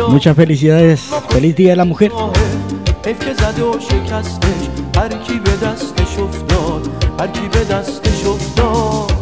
Muchas 0.09 0.35
felicidades. 0.35 1.01
Feliz 1.29 1.55
Día 1.55 1.71
de 1.71 1.75
la 1.75 1.85
Mujer. 1.85 2.11
حیف 3.05 3.19
که 3.19 3.33
زده 3.33 3.63
و 3.63 3.79
شکستش 3.79 4.69
هر 4.95 5.09
کی 5.09 5.39
به 5.39 5.51
دستش 5.51 6.19
افتاد 6.19 6.89
هر 7.19 7.27
کی 7.27 7.47
به 7.51 7.63
دستش 7.63 8.25
افتاد 8.25 9.14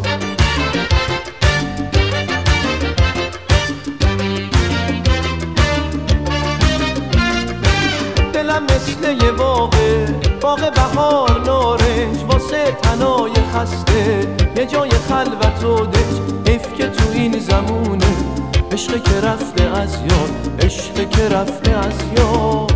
خسته. 13.64 14.28
یه 14.56 14.66
جای 14.66 14.90
خلوت 14.90 15.64
و 15.64 15.86
دنج 15.86 16.48
حیف 16.48 16.74
که 16.74 16.88
تو 16.88 17.10
این 17.12 17.38
زمونه. 17.38 18.06
عشق 18.72 19.02
که 19.02 19.20
رفته 19.20 19.64
از 19.64 19.94
یاد. 19.94 20.64
عشق 20.64 21.10
که 21.10 21.28
رفته 21.28 21.70
از 21.70 21.94
یاد. 22.16 22.72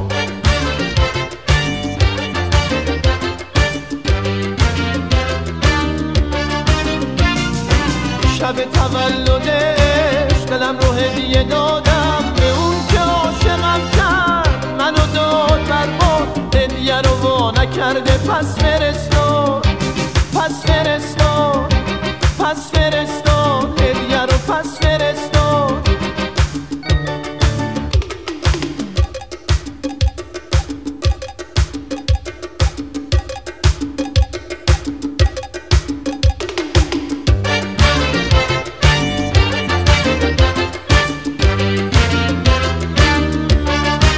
شب 8.39 8.55
تولدش 8.55 10.43
دلم 10.47 10.79
رو 10.79 10.93
هدیه 10.93 11.43
دادم. 11.43 12.25
به 12.37 12.51
اون 12.59 12.77
که 12.91 12.99
عاشقم 12.99 13.81
کرد. 13.97 14.67
منو 14.79 15.07
داد 15.15 15.69
بر 15.69 15.87
باد. 15.87 16.55
هدیه 16.55 17.01
رو 17.01 17.11
وا 17.11 17.51
نکرده. 17.51 18.19
پس 18.19 18.59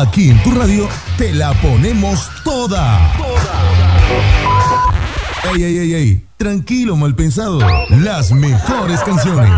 Aquí 0.00 0.30
en 0.30 0.40
tu 0.44 0.52
radio 0.52 0.88
te 1.16 1.34
la 1.34 1.52
ponemos 1.54 2.30
toda. 2.44 3.00
Ey, 5.52 5.64
ey, 5.64 5.78
ey, 5.78 5.94
ey. 5.94 6.26
Tranquilo, 6.36 6.94
mal 6.94 7.16
pensado. 7.16 7.58
Las 7.90 8.30
mejores 8.30 9.00
canciones. 9.00 9.50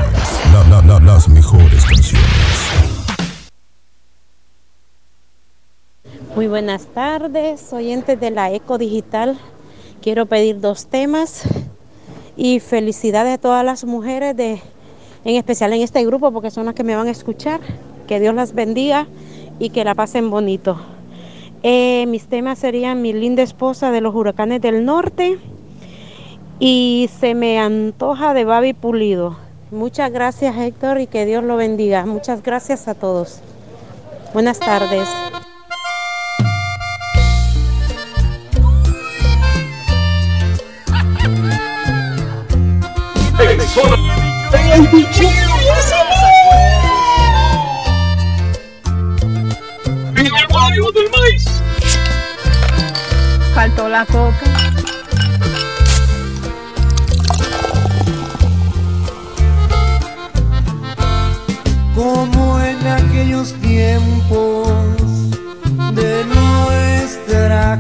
La, 0.50 0.64
la, 0.70 0.80
la, 0.80 0.98
las 0.98 1.28
mejores 1.28 1.84
canciones. 1.84 2.26
Muy 6.34 6.48
buenas 6.48 6.86
tardes, 6.86 7.70
oyentes 7.74 8.18
de 8.18 8.30
la 8.30 8.50
Eco 8.50 8.78
Digital. 8.78 9.38
Quiero 10.00 10.24
pedir 10.24 10.58
dos 10.62 10.86
temas 10.86 11.42
y 12.34 12.60
felicidades 12.60 13.34
a 13.34 13.38
todas 13.38 13.62
las 13.62 13.84
mujeres 13.84 14.34
de, 14.34 14.62
en 15.26 15.36
especial 15.36 15.74
en 15.74 15.82
este 15.82 16.02
grupo, 16.06 16.32
porque 16.32 16.50
son 16.50 16.64
las 16.64 16.74
que 16.74 16.82
me 16.82 16.96
van 16.96 17.08
a 17.08 17.10
escuchar. 17.10 17.60
Que 18.08 18.20
Dios 18.20 18.34
las 18.34 18.54
bendiga 18.54 19.06
y 19.60 19.70
que 19.70 19.84
la 19.84 19.94
pasen 19.94 20.30
bonito. 20.30 20.80
Eh, 21.62 22.06
mis 22.08 22.26
temas 22.26 22.58
serían 22.58 23.02
Mi 23.02 23.12
linda 23.12 23.42
esposa 23.42 23.92
de 23.92 24.00
los 24.00 24.14
huracanes 24.14 24.62
del 24.62 24.84
norte 24.84 25.38
y 26.58 27.08
Se 27.20 27.34
me 27.34 27.60
antoja 27.60 28.34
de 28.34 28.44
Babi 28.44 28.72
Pulido. 28.72 29.36
Muchas 29.70 30.10
gracias 30.10 30.56
Héctor 30.56 31.00
y 31.00 31.06
que 31.06 31.26
Dios 31.26 31.44
lo 31.44 31.56
bendiga. 31.56 32.04
Muchas 32.04 32.42
gracias 32.42 32.88
a 32.88 32.94
todos. 32.94 33.40
Buenas 34.34 34.58
tardes. 34.58 35.08
El 43.38 43.56
Faltó 53.54 53.88
la 53.88 54.06
coca. 54.06 54.46
Como 61.94 62.60
en 62.60 62.86
aquellos 62.86 63.52
tiempos 63.60 64.70
de 65.94 66.24
nuestra 66.24 67.78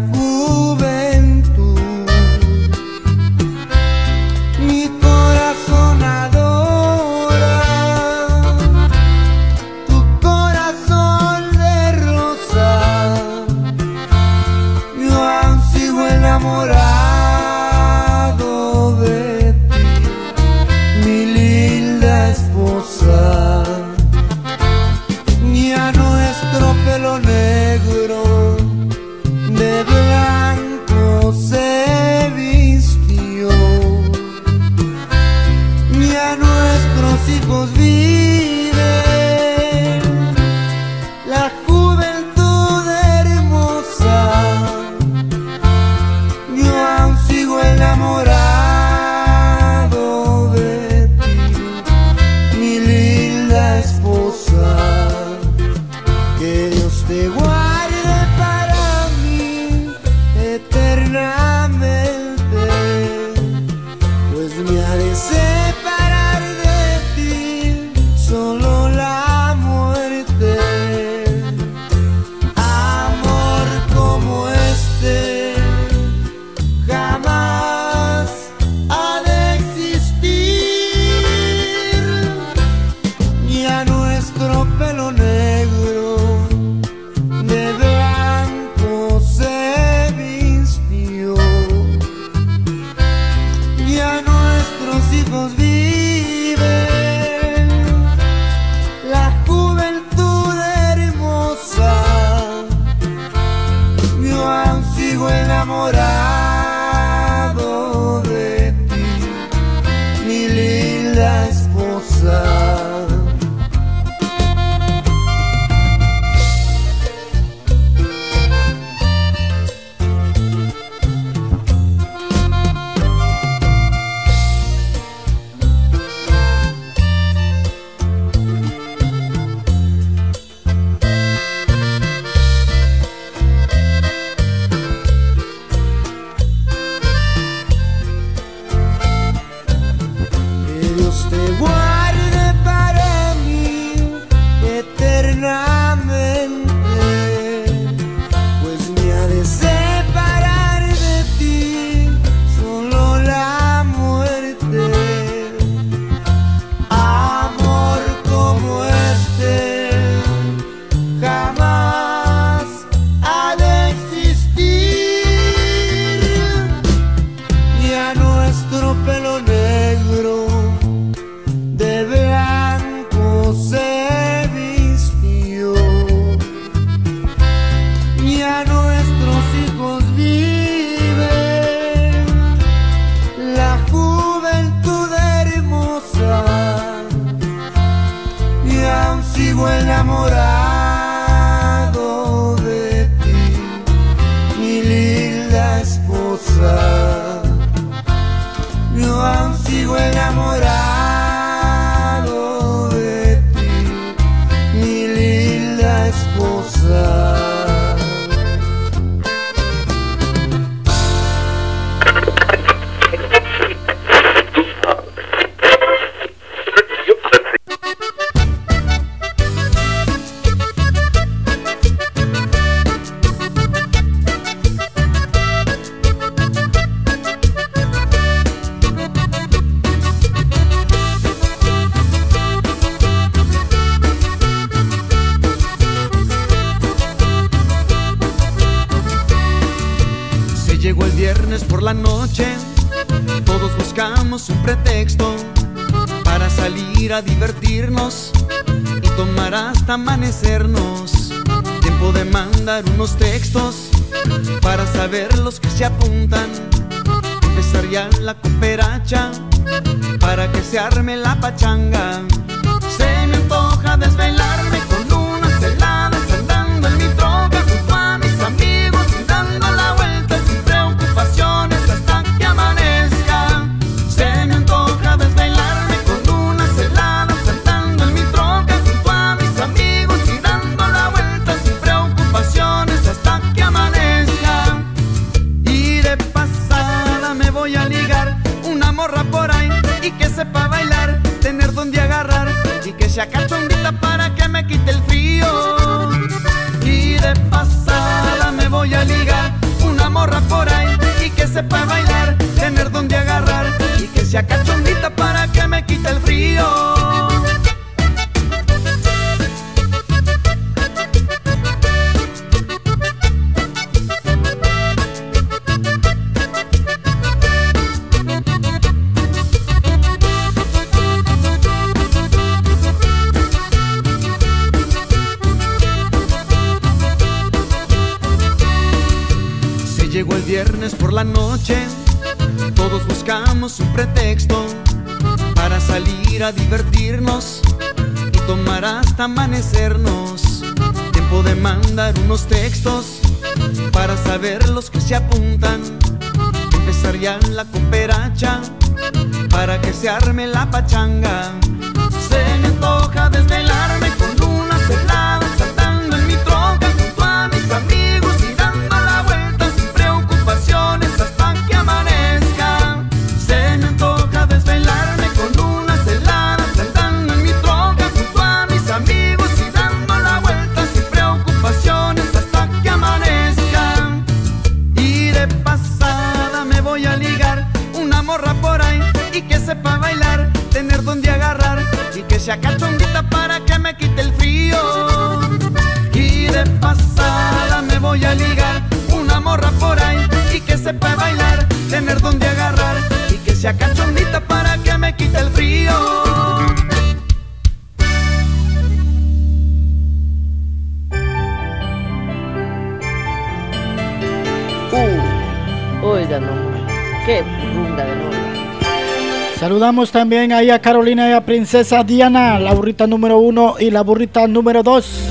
También 410.08 410.50
ahí 410.52 410.70
a 410.70 410.80
Carolina 410.80 411.28
y 411.28 411.32
a 411.32 411.44
Princesa 411.44 412.02
Diana, 412.02 412.58
la 412.58 412.72
burrita 412.72 413.06
número 413.06 413.38
uno 413.38 413.74
y 413.78 413.90
la 413.90 414.00
burrita 414.00 414.48
número 414.48 414.82
dos. 414.82 415.28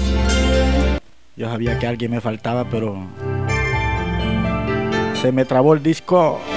Yo 1.36 1.50
sabía 1.50 1.80
que 1.80 1.88
alguien 1.88 2.12
me 2.12 2.22
faltaba, 2.22 2.66
pero 2.70 3.08
se 5.20 5.32
me 5.32 5.44
trabó 5.46 5.74
el 5.74 5.82
disco. 5.82 6.40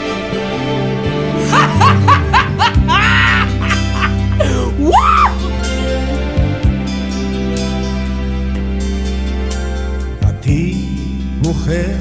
A 10.23 10.33
ti, 10.43 11.29
mujer, 11.43 11.97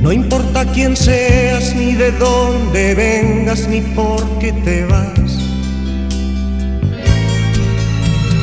no 0.00 0.10
importa 0.10 0.64
quién 0.72 0.96
seas, 0.96 1.76
ni 1.76 1.85
de 1.98 2.12
dónde 2.12 2.94
vengas, 2.94 3.66
ni 3.68 3.80
por 3.80 4.38
qué 4.38 4.52
te 4.52 4.84
vas. 4.84 5.32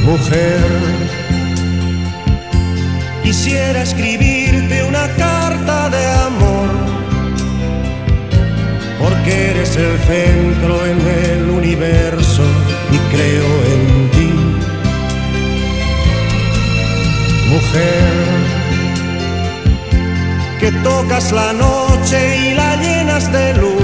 Mujer, 0.05 0.59
quisiera 3.23 3.83
escribirte 3.83 4.83
una 4.83 5.07
carta 5.17 5.89
de 5.89 6.05
amor, 6.29 6.69
porque 8.99 9.51
eres 9.51 9.75
el 9.75 9.99
centro 9.99 10.85
en 10.85 10.99
el 11.25 11.49
universo 11.49 12.43
y 12.91 12.97
creo 13.15 13.49
en 13.73 14.11
ti. 14.11 14.33
Mujer, 17.49 18.53
que 20.59 20.71
tocas 20.83 21.31
la 21.31 21.53
noche 21.53 22.49
y 22.49 22.53
la 22.55 22.77
de 23.13 23.53
luz, 23.53 23.83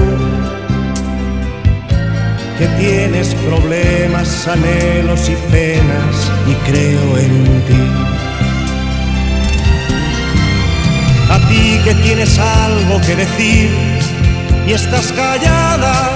que 2.58 2.66
tienes 2.80 3.32
problemas, 3.46 4.48
anhelos 4.48 5.28
y 5.28 5.36
penas 5.52 6.32
y 6.48 6.54
creo 6.68 7.16
en 7.16 7.62
ti. 7.68 7.82
A 11.30 11.38
ti 11.48 11.80
que 11.84 11.94
tienes 11.94 12.36
algo 12.40 13.00
que 13.02 13.14
decir 13.14 13.70
y 14.66 14.72
estás 14.72 15.12
callada, 15.12 16.10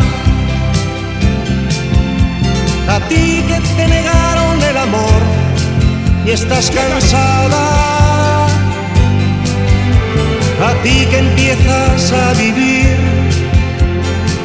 a 2.88 3.00
ti 3.08 3.44
que 3.46 3.60
te 3.76 3.86
negaron 3.86 4.60
el 4.60 4.76
amor 4.76 5.22
y 6.26 6.30
estás 6.32 6.68
cansada. 6.72 7.94
A 10.62 10.72
ti 10.82 11.06
que 11.10 11.18
empiezas 11.18 12.12
a 12.12 12.32
vivir 12.34 13.13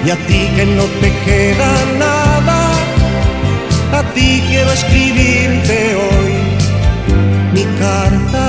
y 0.10 0.12
a 0.12 0.16
ti 0.26 0.42
que 0.56 0.66
no 0.66 0.86
te 1.02 1.12
queda 1.24 1.72
nada. 2.00 2.72
A 4.00 4.02
ti 4.16 4.42
quiero 4.50 4.72
escribirte 4.72 5.96
hoy 6.04 6.32
mi 7.54 7.64
carta. 7.78 8.46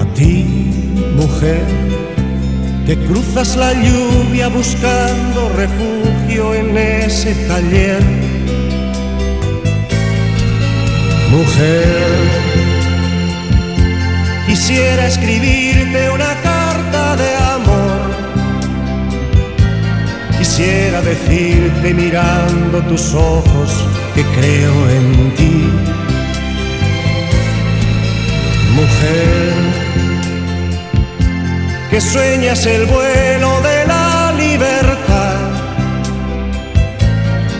A 0.00 0.04
ti, 0.16 0.32
mujer 1.14 1.64
que 2.86 2.96
cruzas 3.06 3.54
la 3.56 3.72
lluvia 3.72 4.48
buscando 4.48 5.48
refugio 5.62 6.54
en 6.54 6.76
ese 6.76 7.34
taller. 7.46 8.25
Mujer, 11.30 11.96
quisiera 14.46 15.06
escribirte 15.08 16.10
una 16.10 16.34
carta 16.42 17.16
de 17.16 17.36
amor. 17.54 18.00
Quisiera 20.38 21.02
decirte 21.02 21.94
mirando 21.94 22.80
tus 22.88 23.12
ojos 23.14 23.84
que 24.14 24.22
creo 24.38 24.90
en 24.90 25.34
ti. 25.34 25.68
Mujer, 28.74 29.52
que 31.90 32.00
sueñas 32.00 32.64
el 32.66 32.86
vuelo 32.86 33.60
de 33.62 33.85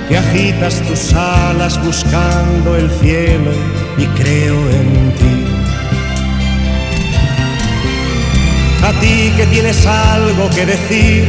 que 0.08 0.16
agitas 0.16 0.80
tus 0.82 1.12
alas 1.12 1.82
buscando 1.84 2.76
el 2.76 2.90
cielo 3.00 3.50
y 3.98 4.06
creo 4.20 4.70
en 4.70 5.12
ti. 5.18 5.46
A 8.84 8.92
ti 9.00 9.32
que 9.36 9.46
tienes 9.46 9.84
algo 9.86 10.48
que 10.50 10.66
decir 10.66 11.24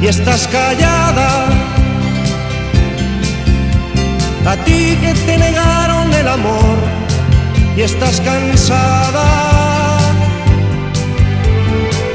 y 0.00 0.06
estás 0.06 0.48
callada. 0.48 1.48
A 4.46 4.56
ti 4.64 4.96
que 5.00 5.12
te 5.26 5.38
negaron 5.38 6.12
el 6.14 6.28
amor 6.28 6.78
y 7.76 7.82
estás 7.82 8.20
cansada. 8.20 9.98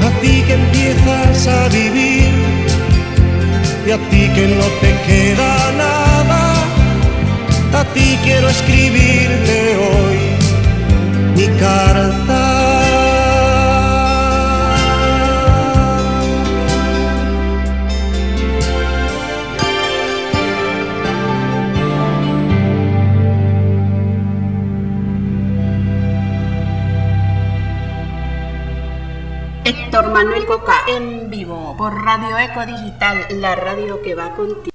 A 0.06 0.10
ti 0.20 0.42
que 0.46 0.54
empiezas 0.54 1.46
a 1.46 1.68
vivir 1.68 2.37
y 3.88 3.90
a 3.90 3.96
ti 4.10 4.28
que 4.34 4.46
no 4.48 4.66
te 4.82 4.90
queda 5.06 5.72
nada. 5.72 6.52
A 7.80 7.84
ti 7.94 8.18
quiero 8.22 8.48
escribirte 8.50 9.76
hoy 9.76 10.18
mi 11.34 11.46
carta. 11.58 12.47
Manuel 30.18 30.46
Coca 30.46 30.74
en 30.88 31.30
vivo 31.30 31.76
por 31.78 31.94
Radio 31.94 32.36
Eco 32.38 32.66
Digital, 32.66 33.24
la 33.40 33.54
radio 33.54 34.02
que 34.02 34.16
va 34.16 34.34
contigo. 34.34 34.74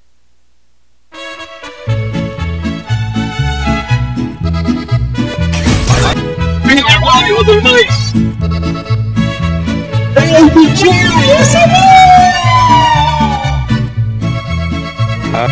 Ah, 15.33 15.47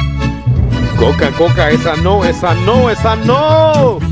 Coca, 0.97 1.31
Coca, 1.31 1.69
esa 1.69 1.97
no, 1.97 2.23
esa 2.23 2.53
no, 2.53 2.89
esa 2.89 3.17
no. 3.17 4.10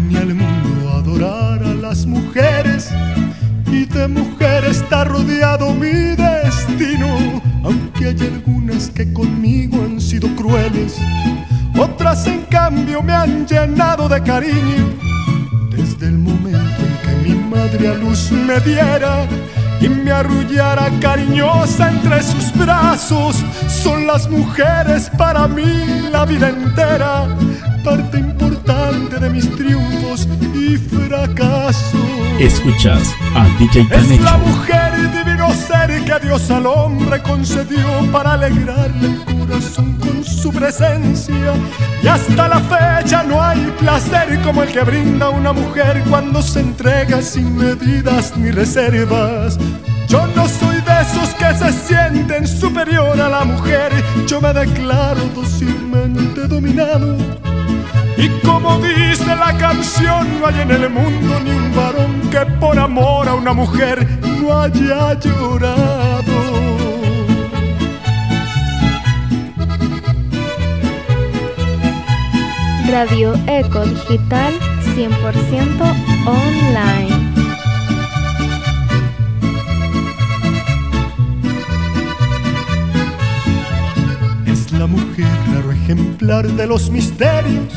Rodeado 5.50 5.74
mi 5.74 6.16
destino. 6.16 7.42
Aunque 7.64 8.08
hay 8.08 8.18
algunas 8.22 8.90
que 8.90 9.12
conmigo 9.14 9.78
han 9.84 10.00
sido 10.00 10.28
crueles, 10.36 10.98
otras 11.78 12.26
en 12.28 12.42
cambio 12.50 13.02
me 13.02 13.14
han 13.14 13.46
llenado 13.46 14.08
de 14.08 14.22
cariño. 14.22 14.88
Desde 15.72 16.08
el 16.08 16.18
momento 16.18 16.82
en 16.82 17.24
que 17.24 17.30
mi 17.30 17.36
madre 17.36 17.90
a 17.90 17.94
luz 17.96 18.32
me 18.32 18.60
diera 18.62 19.26
y 19.82 19.90
me 19.90 20.12
arrullara 20.12 20.90
cariñosa 21.00 21.90
entre 21.90 22.22
sus 22.24 22.54
brazos, 22.54 23.36
son 23.68 24.08
las 24.08 24.30
mujeres 24.30 25.10
para 25.18 25.48
mí 25.48 26.10
la 26.12 26.26
vida 26.26 26.50
entera, 26.50 27.28
parte 27.84 28.20
importante 28.20 29.20
de 29.20 29.30
mis 29.30 29.50
triunfos 29.56 30.28
y 30.54 30.76
fracasos. 30.78 31.94
Escuchas 32.40 33.14
a 33.36 33.46
DJ 33.60 33.82
Es 33.82 33.88
Canecho. 33.90 34.24
la 34.24 34.38
mujer 34.38 34.90
ser 35.12 35.19
Dios 36.22 36.50
al 36.52 36.66
hombre 36.66 37.22
concedió 37.22 37.88
para 38.12 38.34
alegrarle 38.34 39.08
el 39.08 39.26
corazón 39.26 39.94
con 40.00 40.24
su 40.24 40.52
presencia. 40.52 41.54
Y 42.02 42.08
hasta 42.08 42.48
la 42.48 42.60
fecha 42.60 43.24
no 43.24 43.42
hay 43.42 43.74
placer 43.80 44.40
como 44.42 44.64
el 44.64 44.72
que 44.72 44.82
brinda 44.82 45.30
una 45.30 45.54
mujer 45.54 46.04
cuando 46.10 46.42
se 46.42 46.60
entrega 46.62 47.22
sin 47.22 47.58
medidas 47.58 48.36
ni 48.38 48.52
reservas. 48.52 49.58
Yo 50.08 50.26
no 50.36 50.48
soy 50.48 50.82
de 50.82 51.02
esos 51.02 51.30
que 51.36 51.54
se 51.54 51.72
sienten 51.72 52.48
superior 52.48 53.20
a 53.22 53.30
la 53.30 53.46
mujer, 53.46 53.92
yo 54.28 54.42
me 54.42 54.52
declaro 54.54 55.22
dócilmente 55.36 56.48
dominado. 56.48 57.49
Y 58.18 58.28
como 58.46 58.78
dice 58.80 59.36
la 59.36 59.58
canción, 59.58 60.40
no 60.40 60.48
hay 60.48 60.62
en 60.62 60.72
el 60.72 60.90
mundo 60.90 61.40
ni 61.44 61.52
un 61.52 61.76
varón 61.76 62.22
que 62.30 62.46
por 62.60 62.78
amor 62.78 63.28
a 63.28 63.34
una 63.36 63.54
mujer 63.54 64.06
no 64.42 64.62
haya 64.62 65.14
llorado. 65.20 66.60
Radio 72.92 73.34
Eco 73.48 73.86
Digital 73.86 74.54
100% 74.96 75.96
online. 76.26 77.39
Raro 85.60 85.72
ejemplar 85.72 86.48
de 86.48 86.68
los 86.68 86.90
misterios. 86.90 87.74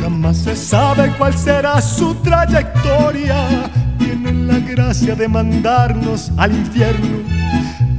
Jamás 0.00 0.38
se 0.38 0.56
sabe 0.56 1.12
cuál 1.18 1.34
será 1.34 1.80
su 1.80 2.14
trayectoria. 2.16 3.70
Tienen 3.98 4.46
la 4.46 4.58
gracia 4.58 5.14
de 5.14 5.28
mandarnos 5.28 6.32
al 6.36 6.52
infierno. 6.52 7.18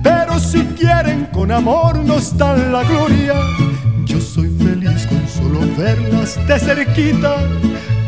Pero 0.04 0.40
si 0.40 0.60
quieren 0.80 1.28
con 1.32 1.52
amor 1.52 1.98
nos 2.04 2.38
dan 2.38 2.72
la 2.72 2.84
gloria. 2.84 3.36
Yo 4.06 4.20
soy 4.20 4.50
feliz 4.58 5.06
con 5.08 5.28
solo 5.28 5.60
verlas 5.78 6.40
de 6.48 6.60
cerquita. 6.60 7.36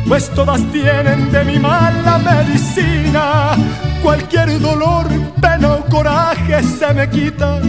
Pues 0.08 0.28
todas 0.30 0.60
tienen 0.72 1.30
de 1.30 1.44
mi 1.44 1.58
mala 1.58 2.18
medicina. 2.18 3.56
Cualquier 4.02 4.58
dolor, 4.60 5.06
pena 5.40 5.74
o 5.74 5.84
coraje 5.86 6.62
se 6.62 6.92
me 6.94 7.08
quita 7.08 7.60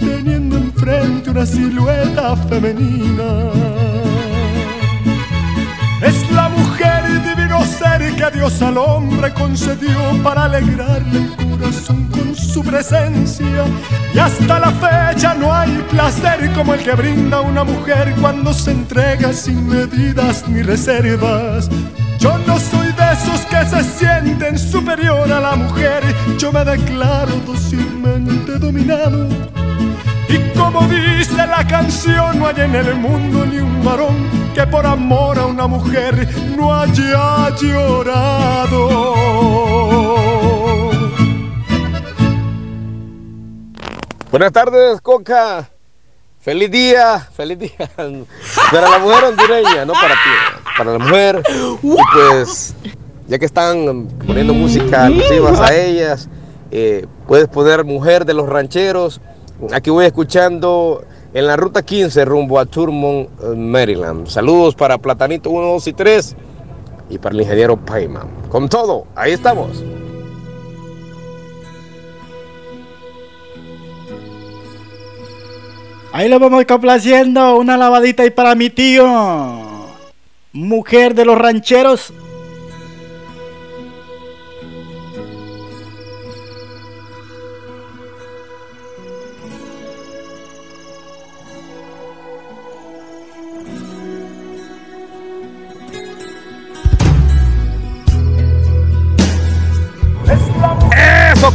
teniendo 0.00 0.47
una 0.88 1.44
silueta 1.44 2.34
femenina. 2.48 3.50
Es 6.00 6.30
la 6.30 6.48
mujer 6.48 7.04
divino 7.22 7.62
ser 7.64 8.14
que 8.14 8.38
Dios 8.38 8.62
al 8.62 8.78
hombre 8.78 9.32
concedió 9.34 9.98
para 10.22 10.44
alegrarle 10.44 11.18
el 11.18 11.50
corazón 11.50 12.06
con 12.06 12.34
su 12.34 12.62
presencia. 12.62 13.64
Y 14.14 14.18
hasta 14.18 14.58
la 14.58 14.70
fecha 14.70 15.34
no 15.34 15.52
hay 15.52 15.84
placer 15.90 16.50
como 16.54 16.72
el 16.72 16.82
que 16.82 16.92
brinda 16.92 17.42
una 17.42 17.64
mujer 17.64 18.14
cuando 18.20 18.54
se 18.54 18.70
entrega 18.70 19.32
sin 19.34 19.68
medidas 19.68 20.48
ni 20.48 20.62
reservas. 20.62 21.68
Yo 22.18 22.38
no 22.46 22.58
soy 22.58 22.92
de 22.92 23.12
esos 23.12 23.40
que 23.42 23.66
se 23.66 23.84
sienten 23.84 24.58
superior 24.58 25.30
a 25.30 25.40
la 25.40 25.54
mujer, 25.54 26.02
yo 26.38 26.50
me 26.50 26.64
declaro 26.64 27.32
dócilmente 27.46 28.58
dominado. 28.58 29.28
Y 30.28 30.58
como 30.58 30.82
dice 30.88 31.46
la 31.46 31.66
canción, 31.66 32.38
no 32.38 32.46
hay 32.46 32.60
en 32.60 32.74
el 32.74 32.94
mundo 32.94 33.46
ni 33.46 33.58
un 33.58 33.84
varón 33.84 34.28
que 34.54 34.66
por 34.66 34.84
amor 34.84 35.38
a 35.38 35.46
una 35.46 35.66
mujer 35.66 36.28
no 36.56 36.74
haya 36.74 37.54
llorado. 37.56 38.88
Buenas 44.30 44.52
tardes, 44.52 45.00
Coca. 45.00 45.70
Feliz 46.40 46.70
día, 46.70 47.18
feliz 47.34 47.58
día. 47.58 47.90
Para 48.70 48.90
la 48.90 48.98
mujer 48.98 49.24
hondureña, 49.24 49.84
no 49.84 49.92
para 49.94 50.14
ti, 50.14 50.30
para 50.76 50.92
la 50.92 50.98
mujer. 50.98 51.42
Y 51.82 51.96
pues, 52.12 52.74
ya 53.26 53.38
que 53.38 53.46
están 53.46 54.08
poniendo 54.26 54.54
música 54.54 55.06
alusivas 55.06 55.60
a 55.60 55.74
ellas, 55.74 56.28
eh, 56.70 57.06
puedes 57.26 57.48
poner 57.48 57.84
Mujer 57.84 58.24
de 58.24 58.34
los 58.34 58.48
Rancheros. 58.48 59.20
Aquí 59.72 59.90
voy 59.90 60.06
escuchando 60.06 61.04
en 61.34 61.46
la 61.46 61.56
ruta 61.56 61.82
15 61.82 62.24
rumbo 62.24 62.60
a 62.60 62.66
Turmont, 62.66 63.28
eh, 63.42 63.56
Maryland. 63.56 64.28
Saludos 64.28 64.74
para 64.74 64.98
Platanito 64.98 65.50
1, 65.50 65.66
2 65.66 65.86
y 65.88 65.92
3 65.92 66.36
y 67.10 67.18
para 67.18 67.34
el 67.34 67.40
ingeniero 67.40 67.76
Payman. 67.76 68.28
Con 68.48 68.68
todo, 68.68 69.06
ahí 69.16 69.32
estamos. 69.32 69.82
Ahí 76.12 76.28
lo 76.28 76.38
vamos 76.38 76.64
complaciendo. 76.64 77.56
Una 77.56 77.76
lavadita 77.76 78.24
y 78.24 78.30
para 78.30 78.54
mi 78.54 78.70
tío. 78.70 79.06
Mujer 80.52 81.14
de 81.14 81.24
los 81.24 81.36
rancheros. 81.36 82.12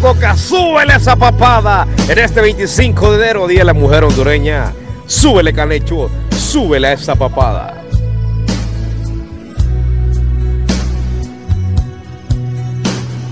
Coca, 0.03 0.35
súbele 0.35 0.97
esa 0.97 1.15
papada 1.15 1.87
en 2.09 2.19
este 2.19 2.41
25 2.41 3.11
de 3.13 3.23
enero, 3.23 3.47
Día 3.47 3.63
la 3.63 3.73
Mujer 3.73 4.03
Hondureña. 4.03 4.73
Súbele, 5.05 5.53
Canecho, 5.53 6.09
súbele 6.29 6.91
esa 6.91 7.15
papada. 7.15 7.79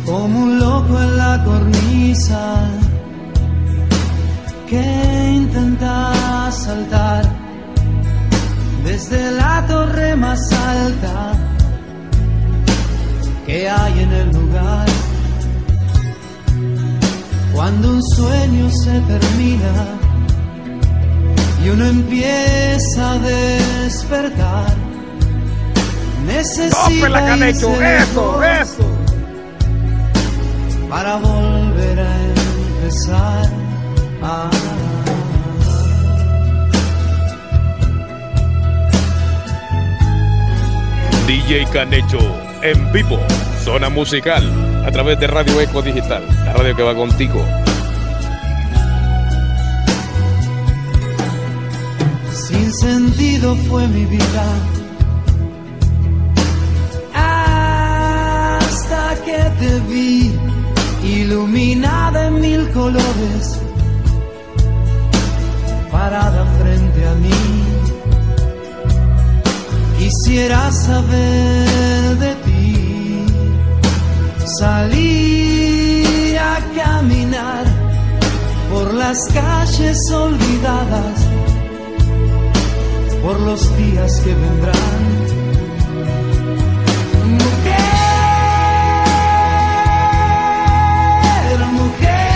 como 0.06 0.44
un 0.44 0.60
loco 0.60 0.98
en 0.98 1.18
la 1.18 1.44
cornisa 1.44 2.70
que 4.70 4.82
intenta 5.36 6.50
saltar 6.52 7.26
desde 8.86 9.32
la 9.32 9.66
torre 9.68 10.16
más 10.16 10.40
alta 10.54 11.34
que 13.46 13.70
hay 13.70 14.00
en 14.04 14.12
el 14.14 14.30
lugar. 14.32 15.11
Cuando 17.54 17.90
un 17.92 18.04
sueño 18.04 18.70
se 18.84 19.00
termina 19.02 19.86
y 21.64 21.70
uno 21.70 21.86
empieza 21.86 23.12
a 23.12 23.20
despertar, 23.20 24.76
necesita 26.26 27.38
irse 27.38 27.98
eso, 28.00 28.44
eso. 28.44 28.86
para 30.90 31.18
volver 31.18 32.00
a 32.00 32.24
empezar. 32.82 33.50
Ah. 34.24 34.50
DJ 41.28 41.66
Canecho 41.72 42.20
en 42.62 42.92
vivo, 42.92 43.18
zona 43.64 43.90
musical, 43.90 44.44
a 44.86 44.92
través 44.92 45.20
de 45.20 45.28
Radio 45.28 45.60
Eco 45.62 45.82
Digital, 45.82 46.24
la 46.46 46.54
radio 46.54 46.76
que 46.76 46.84
va 46.84 46.96
contigo. 46.96 47.44
Sin 52.48 52.74
sentido 52.74 53.56
fue 53.68 53.88
mi 53.88 54.06
vida. 54.06 54.46
Hasta 57.14 59.16
que 59.26 59.40
te 59.60 59.80
vi 59.90 60.32
iluminada 61.04 62.28
en 62.28 62.42
mil 62.42 62.70
colores, 62.72 63.60
parada 65.92 66.46
frente 66.60 67.08
a 67.08 67.14
mí. 67.16 67.30
Quisiera 70.00 70.72
saber 70.72 72.18
de 72.18 72.36
ti. 72.44 72.51
Salí 74.46 76.36
a 76.36 76.60
caminar 76.76 77.66
por 78.72 78.94
las 78.94 79.18
calles 79.34 79.98
olvidadas 80.12 81.32
por 83.22 83.40
los 83.40 83.78
días 83.78 84.20
que 84.22 84.34
vendrán. 84.34 85.02
Mujer, 87.30 87.82
mujer, 91.80 92.32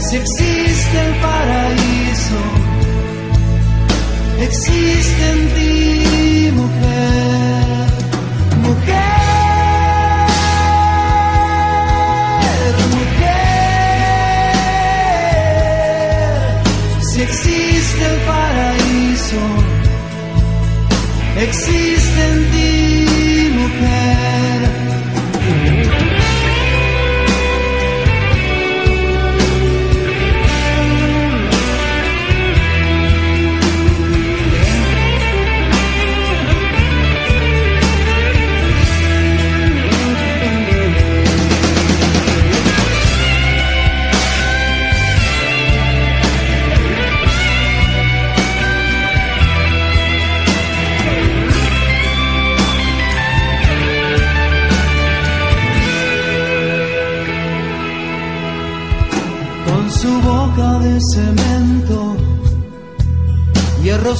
si 0.00 0.16
existe 0.16 0.96
el 1.06 1.14
paraíso, 1.20 2.40
existe 4.40 5.30
en 5.32 5.40
ti, 5.54 5.75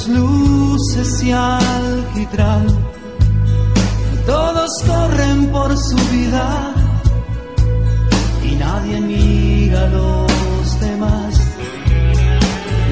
luces 0.07 1.23
y 1.23 1.31
alquitrán, 1.31 2.67
todos 4.25 4.69
corren 4.85 5.47
por 5.47 5.75
su 5.75 5.95
vida 6.11 6.73
y 8.43 8.55
nadie 8.55 9.01
mira 9.01 9.83
a 9.85 9.87
los 9.87 10.79
demás. 10.79 11.33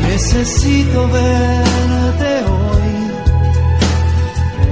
Necesito 0.08 1.08
verte 1.10 2.32
hoy 2.54 2.94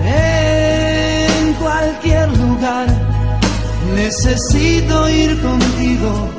en 0.06 1.54
cualquier 1.56 2.38
lugar. 2.38 2.88
Necesito 3.96 5.10
ir 5.10 5.42
contigo 5.42 6.30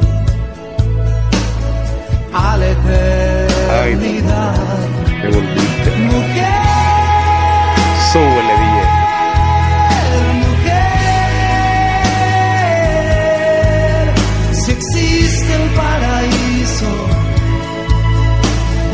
a 2.33 2.57
la 2.57 2.67
eternidad. 2.71 4.55
Súbele, 8.15 8.55
DJ. 8.61 8.79
mujer, 10.45 11.75
si 14.53 14.71
existe 14.71 15.51
el 15.55 15.67
paraíso, 15.71 16.93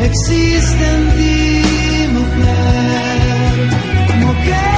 existe 0.03 0.83
en 0.95 1.03
ti, 1.17 1.63
mujer, 2.13 3.19
mujer, 4.25 4.71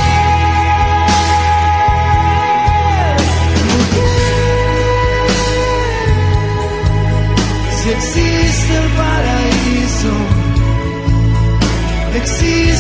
si 7.82 7.88
existe 7.92 8.74
el 8.76 8.88
paraíso, 9.00 10.12
existe 12.24 12.73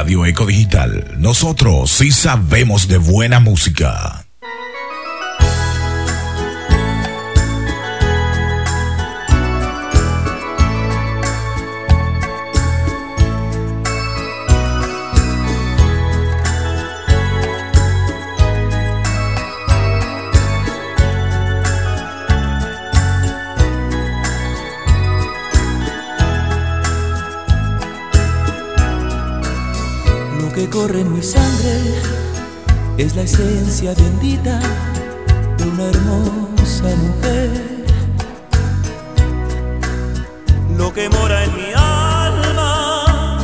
Radio 0.00 0.24
Eco 0.24 0.46
Digital. 0.46 1.04
Nosotros 1.18 1.90
sí 1.90 2.10
sabemos 2.10 2.88
de 2.88 2.96
buena 2.96 3.38
música. 3.38 4.19
Corre 30.80 31.00
en 31.00 31.12
mi 31.12 31.22
sangre 31.22 31.76
es 32.96 33.14
la 33.14 33.22
esencia 33.22 33.92
bendita 33.94 34.58
de 35.58 35.64
una 35.64 35.84
hermosa 35.92 36.88
mujer. 37.04 37.50
Lo 40.78 40.90
que 40.94 41.10
mora 41.10 41.44
en 41.44 41.54
mi 41.54 41.70
alma 41.74 43.38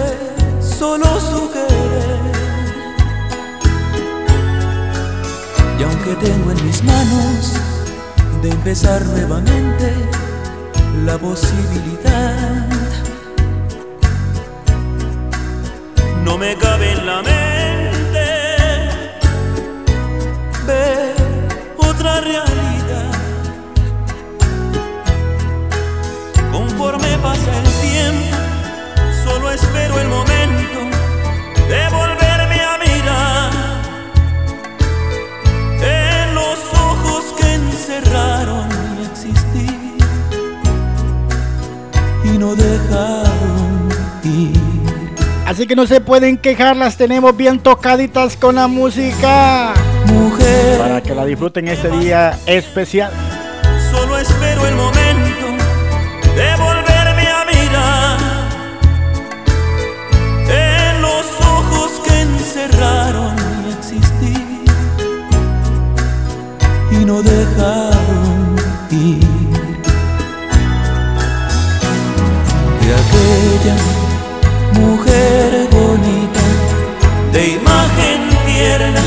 es 0.00 0.66
solo 0.78 1.04
su 1.20 1.50
querer. 1.52 2.20
Y 5.78 5.82
aunque 5.82 6.12
tengo 6.26 6.50
en 6.52 6.64
mis 6.64 6.82
manos 6.82 7.52
de 8.42 8.48
empezar 8.48 9.04
nuevamente 9.04 9.92
la 11.04 11.18
posibilidad, 11.18 12.72
no 16.24 16.38
me 16.38 16.56
cabe 16.56 16.92
en 16.92 17.06
la 17.06 17.22
mente 17.22 18.26
ver 20.66 21.14
otra 21.76 22.20
realidad. 22.20 23.12
Conforme 26.52 27.18
pasa 27.18 27.50
el 27.58 27.68
tiempo, 27.88 28.36
solo 29.24 29.50
espero 29.50 30.00
el 30.00 30.08
momento 30.08 30.78
de 31.68 31.88
volverme 31.90 32.60
a 32.60 32.78
mirar 32.78 33.50
en 35.82 36.34
los 36.34 36.58
ojos 36.90 37.24
que 37.38 37.54
encerraron 37.54 38.68
mi 38.96 39.04
existir 39.06 39.96
y 42.24 42.38
no 42.38 42.54
dejaron 42.54 43.26
ir. 43.26 43.31
Así 45.52 45.66
que 45.66 45.76
no 45.76 45.86
se 45.86 46.00
pueden 46.00 46.38
quejar, 46.38 46.78
las 46.78 46.96
tenemos 46.96 47.36
bien 47.36 47.60
tocaditas 47.60 48.38
con 48.38 48.54
la 48.54 48.68
música. 48.68 49.74
Mujer. 50.06 50.78
Para 50.78 51.02
que 51.02 51.14
la 51.14 51.26
disfruten 51.26 51.68
este 51.68 51.90
día 51.90 52.38
especial. 52.46 53.12
Solo 53.90 54.16
espero 54.16 54.66
el 54.66 54.74
momento 54.74 55.46
de 56.36 56.56
volverme 56.56 57.28
a 57.28 57.44
mirar 57.44 58.18
en 60.48 61.02
los 61.02 61.26
ojos 61.42 62.00
que 62.02 62.22
encerraron 62.22 63.34
mi 63.34 63.72
existir 63.74 64.64
y 66.92 67.04
no 67.04 67.22
dejaron 67.22 68.56
ir 68.90 69.20
de 72.80 72.94
aquella 72.94 73.91
mujer 74.82 75.68
bonita 75.70 76.44
de 77.32 77.42
imagen 77.58 78.20
tierna 78.46 79.04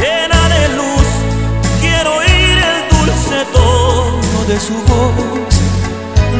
llena 0.00 0.40
de 0.54 0.62
luz. 0.78 1.08
Quiero 1.82 2.16
oír 2.22 2.56
el 2.70 2.78
dulce 2.92 3.38
tono 3.52 4.38
de 4.50 4.56
su 4.66 4.76
voz 4.90 5.52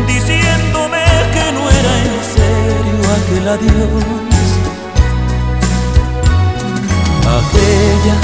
diciéndome 0.06 1.04
que 1.34 1.46
no 1.56 1.62
era 1.78 1.92
en 2.04 2.14
serio 2.34 2.98
aquel 3.18 3.48
adiós. 3.56 4.48
Aquella 7.38 8.16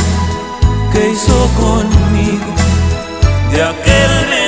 que 0.92 1.10
hizo 1.12 1.38
conmigo 1.62 2.50
de 3.52 3.62
aquel 3.62 4.43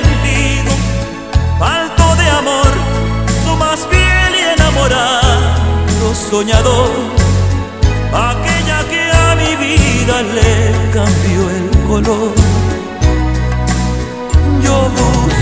soñador 6.17 6.91
aquella 8.13 8.79
que 8.91 9.03
a 9.13 9.35
mi 9.37 9.53
vida 9.57 10.23
le 10.37 10.53
cambió 10.93 11.41
el 11.59 11.67
color. 11.89 12.33
Yo 14.63 14.77
busco 14.97 15.36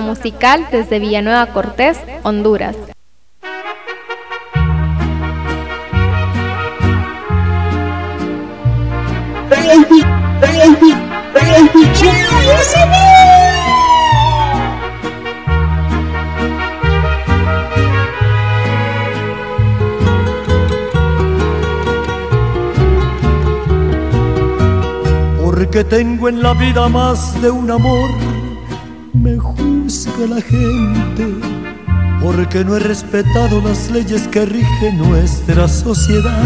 Musical 0.00 0.66
desde 0.70 0.98
Villanueva 0.98 1.46
Cortés, 1.46 1.98
Honduras. 2.22 2.76
Porque 25.42 25.84
tengo 25.84 26.28
en 26.28 26.42
la 26.42 26.54
vida 26.54 26.88
más 26.88 27.40
de 27.40 27.50
un 27.50 27.70
amor, 27.70 28.10
juzga 30.20 30.34
la 30.34 30.42
gente. 30.42 31.26
Porque 32.22 32.64
no 32.64 32.76
he 32.76 32.80
respetado 32.80 33.60
las 33.62 33.90
leyes 33.90 34.28
que 34.28 34.44
rigen 34.44 34.98
nuestra 34.98 35.68
sociedad. 35.68 36.44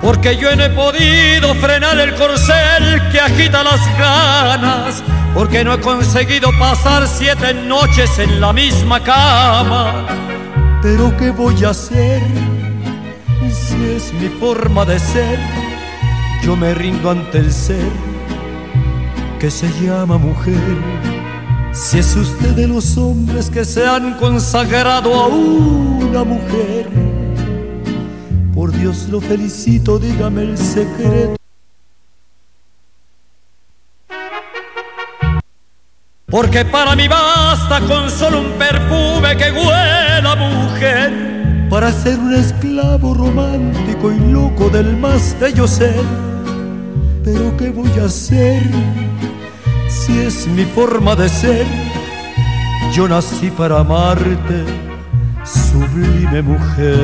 Porque 0.00 0.36
yo 0.36 0.54
no 0.56 0.64
he 0.64 0.70
podido 0.70 1.54
frenar 1.56 1.98
el 1.98 2.14
corcel 2.14 3.02
que 3.12 3.20
agita 3.20 3.62
las 3.62 3.80
ganas. 3.98 5.02
Porque 5.34 5.64
no 5.64 5.74
he 5.74 5.80
conseguido 5.80 6.50
pasar 6.58 7.06
siete 7.06 7.52
noches 7.54 8.18
en 8.18 8.40
la 8.40 8.52
misma 8.52 9.02
cama. 9.02 10.06
Pero 10.82 11.14
¿qué 11.16 11.30
voy 11.30 11.64
a 11.64 11.70
hacer 11.70 12.22
si 13.50 13.84
es 13.96 14.12
mi 14.14 14.28
forma 14.28 14.84
de 14.84 14.98
ser? 14.98 15.38
Yo 16.42 16.56
me 16.56 16.72
rindo 16.72 17.10
ante 17.10 17.38
el 17.38 17.52
ser 17.52 17.90
que 19.38 19.50
se 19.50 19.68
llama 19.80 20.16
mujer. 20.16 21.17
Si 21.78 21.96
es 22.00 22.16
usted 22.16 22.56
de 22.56 22.66
los 22.66 22.98
hombres 22.98 23.48
que 23.48 23.64
se 23.64 23.86
han 23.86 24.14
consagrado 24.14 25.14
a 25.14 25.28
una 25.28 26.24
mujer, 26.24 26.88
por 28.52 28.72
Dios 28.72 29.08
lo 29.08 29.20
felicito, 29.20 29.96
dígame 29.96 30.42
el 30.42 30.58
secreto. 30.58 31.36
Porque 36.26 36.64
para 36.64 36.96
mí 36.96 37.06
basta 37.06 37.80
con 37.82 38.10
solo 38.10 38.40
un 38.40 38.52
perfume 38.58 39.36
que 39.36 39.52
huela 39.52 40.34
mujer. 40.34 41.68
Para 41.70 41.92
ser 41.92 42.18
un 42.18 42.34
esclavo 42.34 43.14
romántico 43.14 44.10
y 44.10 44.18
loco 44.32 44.68
del 44.68 44.96
más 44.96 45.36
bello 45.38 45.68
ser. 45.68 46.02
Pero 47.22 47.56
¿qué 47.56 47.70
voy 47.70 47.90
a 48.00 48.06
hacer 48.06 48.64
es 50.08 50.46
mi 50.46 50.64
forma 50.64 51.14
de 51.14 51.28
ser? 51.28 51.66
yo 52.92 53.06
nací 53.06 53.50
para 53.50 53.80
amarte, 53.80 54.64
sublime 55.44 56.42
mujer. 56.42 56.96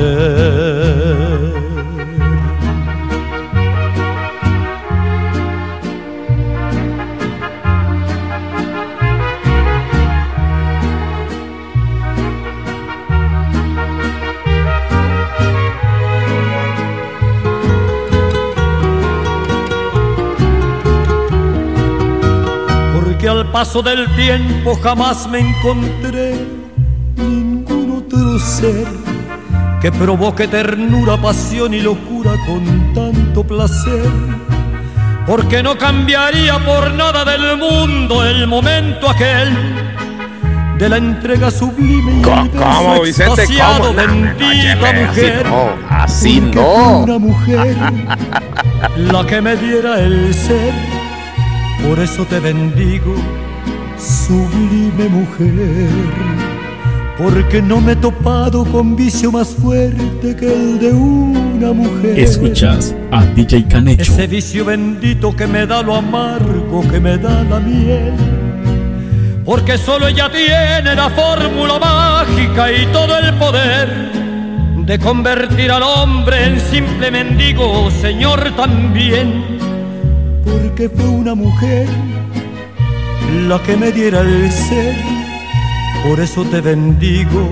Paso 23.55 23.81
del 23.81 24.13
tiempo 24.17 24.77
jamás 24.83 25.29
me 25.29 25.39
encontré 25.39 26.45
ningún 27.15 28.03
otro 28.03 28.37
ser 28.37 28.85
que 29.81 29.93
provoque 29.93 30.45
ternura, 30.49 31.15
pasión 31.15 31.73
y 31.73 31.79
locura 31.79 32.33
con 32.45 32.93
tanto 32.93 33.47
placer. 33.47 34.11
Porque 35.25 35.63
no 35.63 35.77
cambiaría 35.77 36.59
por 36.65 36.93
nada 36.95 37.23
del 37.23 37.57
mundo 37.57 38.25
el 38.25 38.45
momento 38.45 39.09
aquel 39.09 39.57
de 40.77 40.89
la 40.89 40.97
entrega 40.97 41.49
sublime 41.49 42.19
y 42.19 42.21
¿Cómo, 42.23 42.51
cómo, 42.51 43.01
Vicente? 43.03 43.45
¿Cómo? 43.57 43.79
No, 43.79 43.79
no, 43.79 43.93
bendita 43.93 44.51
Yele, 44.51 44.85
así 44.85 45.05
mujer. 45.05 45.45
no, 45.45 45.69
así 45.89 46.41
no. 46.41 46.99
Una 47.03 47.19
mujer 47.19 47.77
la 48.97 49.25
que 49.25 49.41
me 49.41 49.55
diera 49.55 50.01
el 50.01 50.33
ser, 50.33 50.73
por 51.87 51.99
eso 51.99 52.25
te 52.25 52.41
bendigo, 52.41 53.15
sublime 53.97 55.09
mujer. 55.09 55.89
Porque 57.17 57.61
no 57.61 57.79
me 57.79 57.93
he 57.93 57.95
topado 57.95 58.65
con 58.65 58.95
vicio 58.95 59.31
más 59.31 59.55
fuerte 59.55 60.35
que 60.35 60.51
el 60.51 60.79
de 60.79 60.91
una 60.91 61.71
mujer. 61.71 62.19
Escuchas 62.19 62.93
a 63.11 63.23
DJ 63.25 63.67
Canecho. 63.67 64.11
Ese 64.11 64.27
vicio 64.27 64.65
bendito 64.65 65.33
que 65.33 65.47
me 65.47 65.65
da 65.65 65.81
lo 65.81 65.95
amargo, 65.95 66.85
que 66.91 66.99
me 66.99 67.17
da 67.17 67.43
la 67.43 67.59
miel. 67.59 68.13
Porque 69.45 69.77
solo 69.77 70.07
ella 70.07 70.29
tiene 70.29 70.95
la 70.95 71.09
fórmula 71.09 71.79
mágica 71.79 72.71
y 72.71 72.85
todo 72.87 73.17
el 73.17 73.33
poder 73.35 74.11
de 74.85 74.99
convertir 74.99 75.71
al 75.71 75.83
hombre 75.83 76.45
en 76.45 76.59
simple 76.59 77.11
mendigo, 77.11 77.89
Señor 77.91 78.51
también. 78.57 79.57
Porque 80.43 80.89
fue 80.89 81.07
una 81.07 81.33
mujer 81.33 81.87
la 83.43 83.61
que 83.61 83.77
me 83.77 83.91
diera 83.91 84.21
el 84.21 84.51
ser. 84.51 84.95
Por 86.07 86.19
eso 86.19 86.43
te 86.45 86.61
bendigo, 86.61 87.49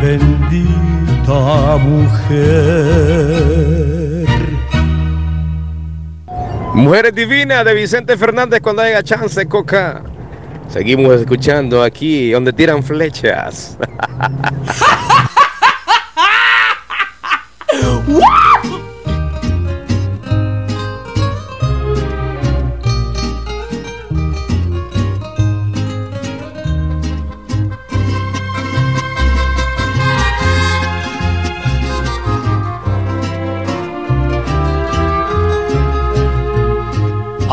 bendita 0.00 1.78
mujer. 1.78 3.18
Mujeres 6.74 7.14
Divinas 7.14 7.64
de 7.64 7.74
Vicente 7.74 8.16
Fernández 8.16 8.60
cuando 8.60 8.82
haya 8.82 9.02
chance, 9.02 9.46
Coca. 9.46 10.02
Seguimos 10.68 11.20
escuchando 11.20 11.82
aquí 11.82 12.30
donde 12.30 12.52
tiran 12.52 12.82
flechas. 12.82 13.76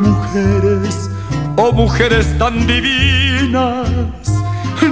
mujeres, 0.00 1.10
oh 1.56 1.72
mujeres 1.72 2.26
tan 2.38 2.66
divinas, 2.66 3.88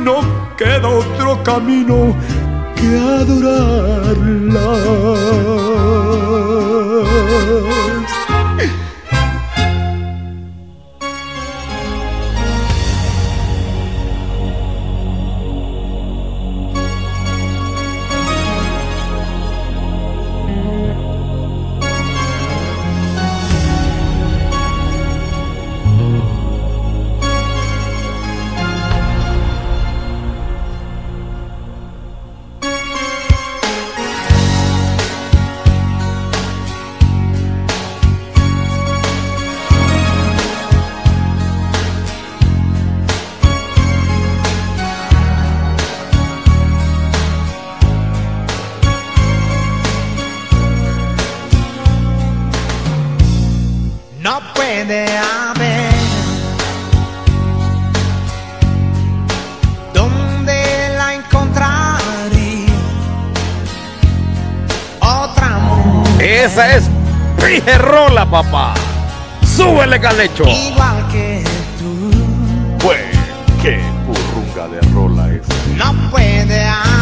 no 0.04 0.20
queda 0.56 0.88
otro 0.88 1.42
camino 1.42 2.14
que 2.76 2.96
adorarlas. 2.96 4.62
Puede 54.84 55.06
haber. 55.16 55.92
¿Dónde 59.94 60.88
la 60.96 61.14
encontraría? 61.14 62.72
Otra 65.00 65.48
mujer. 65.58 66.22
Esa 66.22 66.76
es 66.76 66.90
Pijerrola, 67.36 68.28
papá. 68.28 68.74
Súbele, 69.44 70.00
Canecho. 70.00 70.44
Igual 70.44 71.08
que 71.12 71.44
tú. 71.78 72.10
Pues, 72.80 73.00
qué 73.60 73.80
burrunga 74.06 74.68
de 74.68 74.80
rola 74.92 75.28
es. 75.32 75.42
No 75.76 75.92
puede 76.10 76.66
haber 76.66 77.01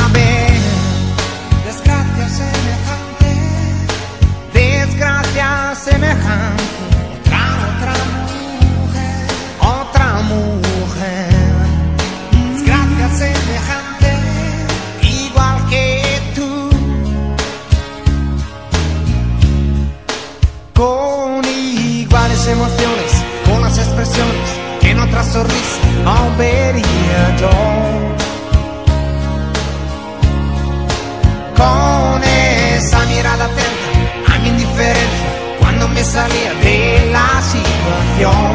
con 31.57 32.23
esa 32.25 33.05
mirada 33.07 33.45
atenta 33.45 34.35
a 34.35 34.39
mi 34.39 34.49
indiferencia 34.49 35.29
cuando 35.59 35.89
me 35.89 36.03
salía 36.03 36.55
de 36.63 37.11
la 37.13 37.43
situación. 37.43 38.53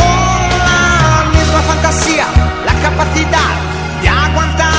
Con 0.00 0.48
la 0.68 1.30
misma 1.36 1.60
fantasía, 1.70 2.26
la 2.66 2.74
capacidad 2.82 3.54
de 4.02 4.08
aguantar 4.08 4.71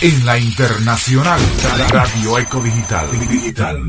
en 0.00 0.26
la 0.26 0.38
internacional 0.38 1.40
Radio 1.90 2.38
Eco 2.38 2.60
Digital. 2.60 3.08
Digital. 3.28 3.82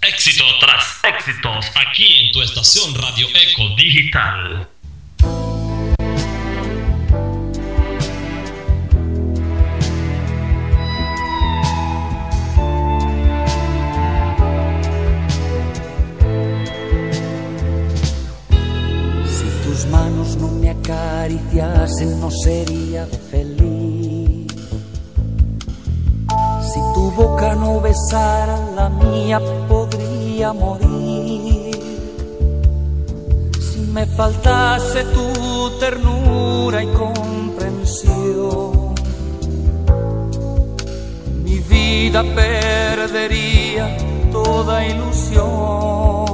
Éxito 0.00 0.44
tras 0.60 1.00
éxitos 1.04 1.66
aquí 1.74 2.26
en 2.26 2.32
tu 2.32 2.42
estación 2.42 2.94
Radio 2.94 3.28
Eco 3.28 3.74
Digital. 3.76 4.68
Faltase 34.16 35.04
tu 35.04 35.70
ternura 35.78 36.82
y 36.82 36.86
comprensión, 36.86 38.94
mi 41.44 41.58
vida 41.58 42.24
perdería 42.34 43.94
toda 44.32 44.86
ilusión. 44.86 46.24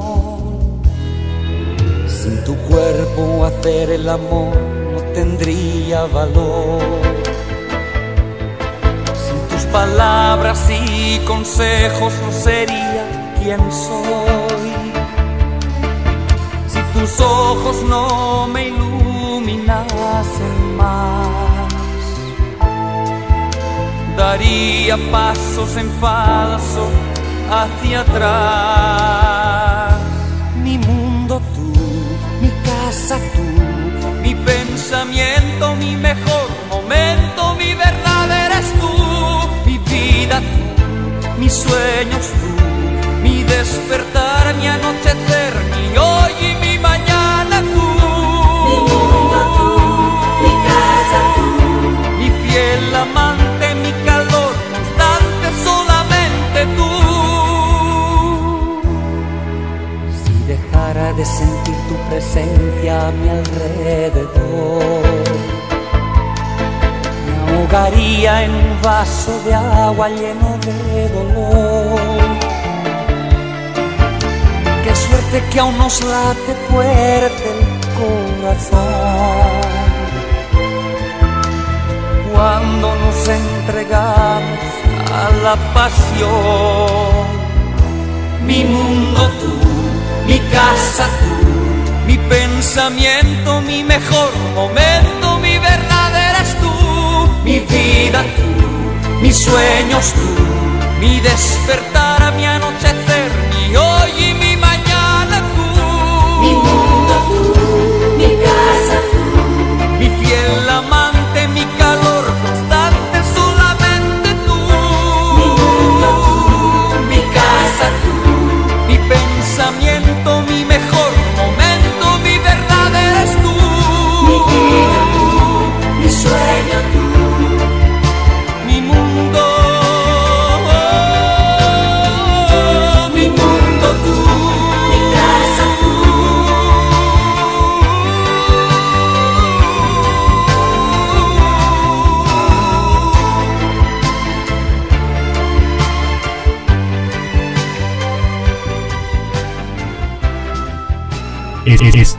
Sin 2.06 2.44
tu 2.44 2.54
cuerpo 2.70 3.46
hacer 3.46 3.90
el 3.90 4.08
amor 4.08 4.54
no 4.92 5.00
tendría 5.12 6.04
valor. 6.04 6.80
Sin 9.24 9.38
tus 9.48 9.64
palabras 9.72 10.70
y 10.70 11.18
consejos 11.26 12.12
no 12.24 12.30
sería 12.30 13.34
quién 13.42 13.60
soy. 13.72 14.41
Tus 17.02 17.18
ojos 17.20 17.82
no 17.88 18.46
me 18.46 18.68
iluminasen 18.68 20.76
más, 20.76 21.98
daría 24.16 24.96
pasos 25.10 25.76
en 25.76 25.90
falso 26.00 26.88
hacia 27.50 28.02
atrás. 28.02 29.94
Mi 30.62 30.78
mundo 30.78 31.42
tú, 31.56 31.72
mi 32.40 32.50
casa 32.64 33.18
tú, 33.34 33.42
mi 34.22 34.36
pensamiento, 34.36 35.74
mi 35.74 35.96
mejor 35.96 36.48
momento, 36.70 37.56
mi 37.56 37.74
verdad 37.74 38.30
eres 38.46 38.72
tú, 38.80 38.94
mi 39.66 39.78
vida 39.78 40.38
tú, 40.38 41.40
mis 41.40 41.52
sueños 41.52 42.30
tú, 42.40 42.52
mi 43.24 43.42
despertar, 43.42 44.54
mi 44.54 44.68
anochecer, 44.68 45.41
tu 61.92 61.98
presencia 62.08 63.08
a 63.08 63.10
mi 63.10 63.28
alrededor, 63.28 65.02
me 67.46 67.58
ahogaría 67.58 68.44
en 68.44 68.50
un 68.50 68.82
vaso 68.82 69.32
de 69.44 69.54
agua 69.54 70.08
lleno 70.08 70.58
de 70.66 71.08
dolor. 71.10 72.00
Qué 74.84 74.94
suerte 74.96 75.42
que 75.50 75.60
aún 75.60 75.76
nos 75.78 76.02
late 76.02 76.54
fuerte 76.68 77.48
el 77.56 77.62
corazón 78.00 78.80
cuando 82.32 82.86
nos 83.02 83.28
entregamos 83.28 84.60
a 85.20 85.24
la 85.44 85.54
pasión. 85.74 87.26
Mi 88.46 88.64
mundo 88.64 89.20
tú, 89.40 89.52
mi 90.26 90.38
casa 90.56 91.06
tú, 91.20 91.41
pensamiento, 92.62 93.60
mi 93.62 93.82
mejor 93.82 94.30
momento, 94.54 95.36
mi 95.40 95.58
verdad 95.58 96.10
eres 96.30 96.56
tú, 96.60 97.42
mi 97.42 97.58
vida 97.58 98.22
tú, 98.36 99.20
mis 99.20 99.36
sueños 99.36 100.12
tú, 100.12 101.00
mi 101.00 101.18
despertar, 101.18 101.91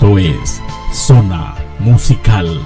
Es 0.03 0.61
Zona 0.91 1.55
Musical. 1.79 2.59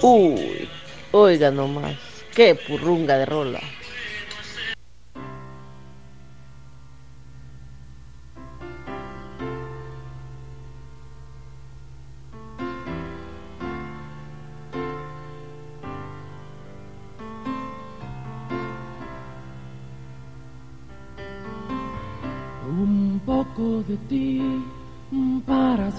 Uy, 0.00 0.68
oiga 1.10 1.50
nomás, 1.50 1.96
qué 2.32 2.54
purrunga 2.54 3.18
de 3.18 3.26
rola. 3.26 3.60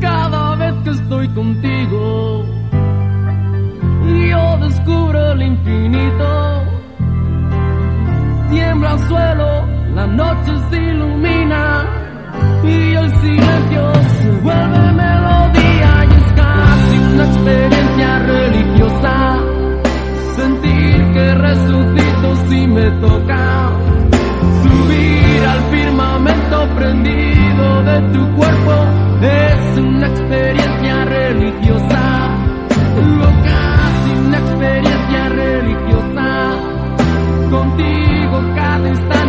Cada 0.00 0.56
vez 0.56 0.74
que 0.84 0.90
estoy 0.90 1.28
contigo, 1.28 2.44
yo 4.30 4.58
descubro 4.58 5.32
el 5.32 5.42
infinito. 5.42 6.62
Tiembla 8.50 8.92
el 8.92 8.98
suelo, 9.08 9.66
la 9.94 10.06
noche 10.06 10.52
se 10.70 10.76
ilumina 10.76 11.84
y 12.62 12.94
el 12.94 13.16
silencio 13.16 13.92
se 14.20 14.30
vuelve 14.42 14.92
melodía 14.92 16.04
y 16.04 16.14
es 16.14 16.32
casi 16.32 16.98
una 17.12 17.24
experiencia 17.24 18.18
religiosa. 18.18 19.38
Sentir 20.36 21.12
que 21.14 21.34
resucito 21.34 22.36
si 22.48 22.66
me 22.66 22.90
toca 23.00 23.70
subir 24.62 25.46
al 25.46 25.60
firmamento 25.70 26.68
prendido 26.76 27.82
de 27.82 28.00
tu 28.12 28.36
cuerpo 28.36 29.05
es 29.22 29.78
una 29.78 30.06
experiencia 30.08 31.04
religiosa, 31.04 32.28
o 32.96 33.28
casi 33.44 34.10
una 34.26 34.38
experiencia 34.38 35.28
religiosa. 35.28 36.26
Contigo 37.50 38.54
cada 38.54 38.88
instante 38.88 39.25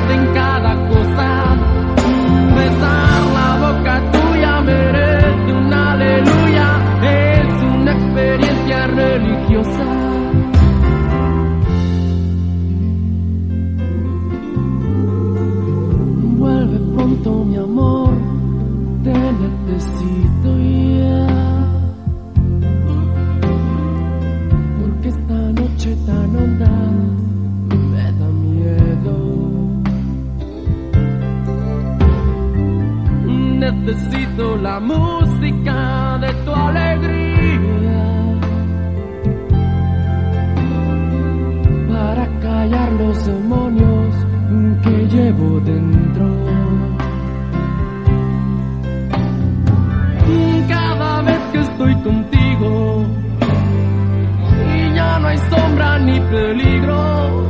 necesito 33.88 34.58
la 34.58 34.82
música 34.82 36.18
de 36.20 36.34
tu 36.44 36.52
alegría 36.54 38.04
para 41.88 42.28
callar 42.42 42.92
los 42.92 43.26
demonios 43.26 44.16
que 44.84 45.08
llevo 45.08 45.60
dentro. 45.62 46.28
Cada 50.68 51.22
vez 51.22 51.40
que 51.54 51.60
estoy 51.60 51.96
contigo 52.02 53.06
y 54.76 54.96
ya 54.96 55.20
no 55.20 55.28
hay 55.30 55.38
sombra 55.50 55.98
ni 56.00 56.20
peligro, 56.20 57.50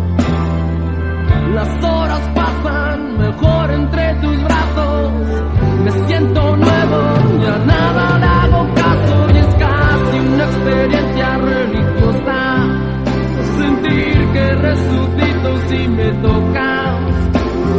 las 1.56 1.84
horas 1.84 2.22
pasan 2.36 3.18
mejor 3.18 3.72
entre 3.72 4.14
tus 4.22 4.44
brazos 4.44 4.87
me 5.88 6.08
siento 6.08 6.56
nuevo, 6.58 7.40
ya 7.42 7.58
nada 7.60 8.18
le 8.20 8.26
hago 8.26 8.74
caso 8.74 9.28
y 9.34 9.38
es 9.38 9.56
casi 9.56 10.20
una 10.20 10.44
experiencia 10.44 11.38
religiosa. 11.38 12.40
Sentir 13.58 14.28
que 14.34 14.56
resucito 14.56 15.58
si 15.70 15.88
me 15.88 16.12
tocas, 16.22 16.96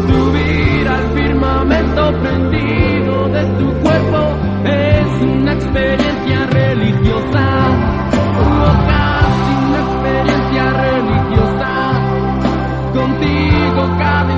subir 0.09 0.89
al 0.89 1.07
firmamento 1.19 2.13
prendido 2.21 3.29
de 3.29 3.45
tu 3.59 3.73
cuerpo 3.83 4.21
es 4.65 5.23
una 5.23 5.53
experiencia 5.53 6.47
religiosa. 6.47 7.45
Casi 8.89 9.51
una 9.67 9.81
experiencia 9.87 10.65
religiosa, 10.73 11.71
contigo 12.95 13.99
cada 13.99 14.38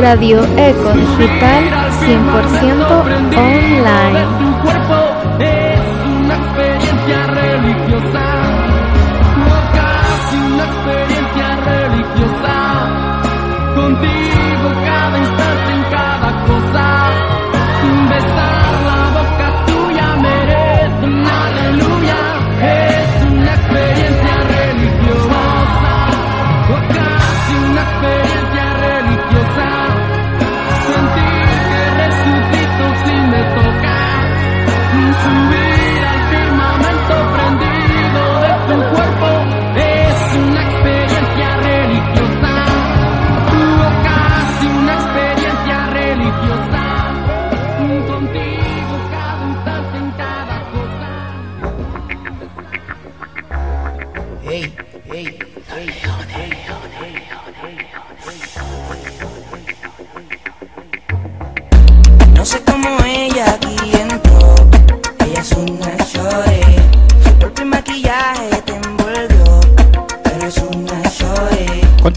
Radio 0.00 0.42
Eco 0.56 0.92
Digital 0.92 1.64
100% 2.00 3.36
online. 3.36 4.49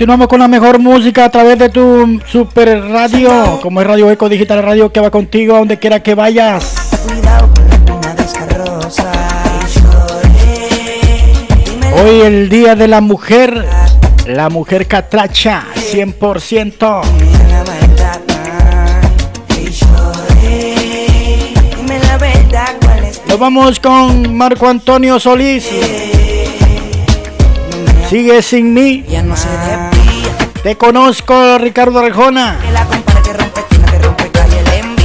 Continuamos 0.03 0.27
con 0.27 0.41
la 0.41 0.49
mejor 0.49 0.79
música 0.79 1.23
a 1.23 1.29
través 1.29 1.57
de 1.57 1.69
tu 1.69 2.19
super 2.27 2.77
radio, 2.89 3.61
como 3.61 3.79
es 3.79 3.87
Radio 3.87 4.11
Eco 4.11 4.27
Digital 4.27 4.61
Radio 4.61 4.91
que 4.91 4.99
va 4.99 5.09
contigo 5.09 5.55
a 5.55 5.59
donde 5.59 5.79
quiera 5.79 6.03
que 6.03 6.13
vayas. 6.13 6.75
Hoy 11.95 12.19
el 12.19 12.49
Día 12.49 12.75
de 12.75 12.89
la 12.89 12.99
Mujer, 12.99 13.65
la 14.27 14.49
mujer 14.49 14.87
catracha, 14.87 15.67
100%. 15.73 17.01
Dime 21.77 21.99
la 21.99 22.17
verdad, 22.17 22.75
cuál 22.81 23.05
es 23.05 23.21
Nos 23.25 23.39
vamos 23.39 23.79
con 23.79 24.35
Marco 24.35 24.67
Antonio 24.67 25.17
Solís. 25.17 25.69
Sigue 28.09 28.41
sin 28.41 28.73
mí. 28.73 29.05
Ya 29.07 29.23
no 29.23 29.37
se 29.37 29.47
Te 30.63 30.77
conozco, 30.77 31.57
Ricardo 31.57 31.99
Arjona. 31.99 32.57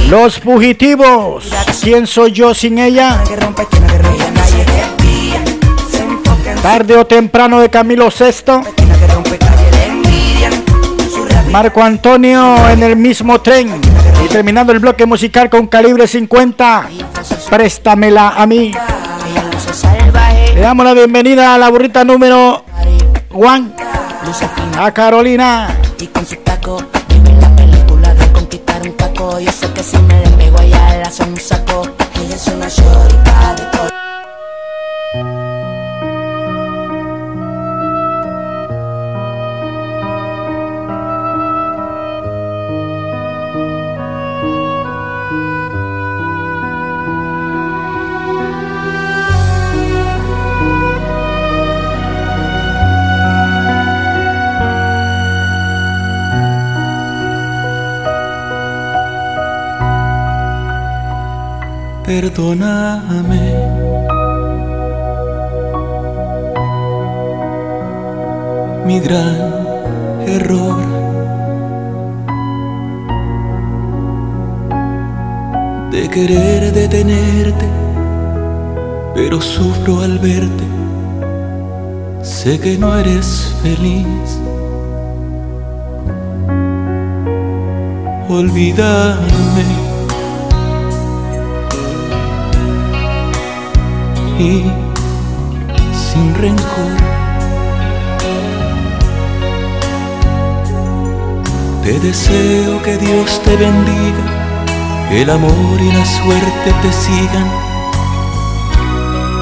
Los 0.07 0.39
fugitivos. 0.39 1.51
¿Quién 1.81 2.07
soy 2.07 2.31
yo 2.31 2.53
sin 2.53 2.79
ella? 2.79 3.21
Tarde 6.61 6.95
o 6.95 7.05
temprano 7.05 7.59
de 7.59 7.69
Camilo 7.69 8.07
VI. 8.07 8.61
Marco 11.51 11.83
Antonio 11.83 12.69
en 12.69 12.81
el 12.81 12.95
mismo 12.95 13.41
tren. 13.41 13.81
Y 14.23 14.29
terminando 14.29 14.71
el 14.71 14.79
bloque 14.79 15.05
musical 15.05 15.49
con 15.49 15.67
calibre 15.67 16.07
50. 16.07 16.87
Préstamela 17.49 18.29
a 18.29 18.45
mí. 18.47 18.71
Le 20.55 20.61
damos 20.61 20.85
la 20.85 20.93
bienvenida 20.93 21.53
a 21.53 21.57
la 21.57 21.67
burrita 21.67 22.05
número 22.05 22.63
one. 23.33 23.71
A 24.77 24.91
Carolina. 24.91 25.75
Y 25.99 26.05
con 26.05 26.23
su 26.23 26.35
taco 26.35 26.77
vive 27.09 27.33
la 27.41 27.49
película 27.55 28.13
de 28.13 28.31
conquistar 28.31 28.79
un 28.83 28.95
taco. 28.95 29.39
Yo 29.39 29.51
sé 29.51 29.73
que 29.73 29.81
si 29.81 29.97
me 29.97 30.28
Perdóname. 62.09 63.53
Mi 68.87 68.99
gran 68.99 69.37
error. 70.25 70.79
De 75.91 76.09
querer 76.09 76.73
detenerte, 76.73 77.67
pero 79.13 79.39
sufro 79.39 80.01
al 80.01 80.17
verte. 80.17 80.63
Sé 82.23 82.59
que 82.59 82.75
no 82.79 82.97
eres 82.97 83.53
feliz. 83.61 84.39
Olvídame. 88.27 89.88
Y 94.39 94.63
sin 95.93 96.33
rencor. 96.35 96.95
Te 101.83 101.99
deseo 101.99 102.81
que 102.81 102.97
Dios 102.97 103.41
te 103.43 103.55
bendiga, 103.57 104.25
que 105.09 105.21
el 105.23 105.29
amor 105.29 105.81
y 105.81 105.91
la 105.91 106.05
suerte 106.05 106.73
te 106.81 106.93
sigan 106.93 107.49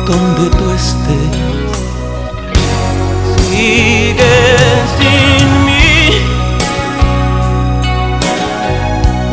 donde 0.07 0.49
tú 0.57 0.71
estés. 0.71 1.37
Sigue 3.49 4.35
sin 4.97 5.65
mí, 5.65 6.09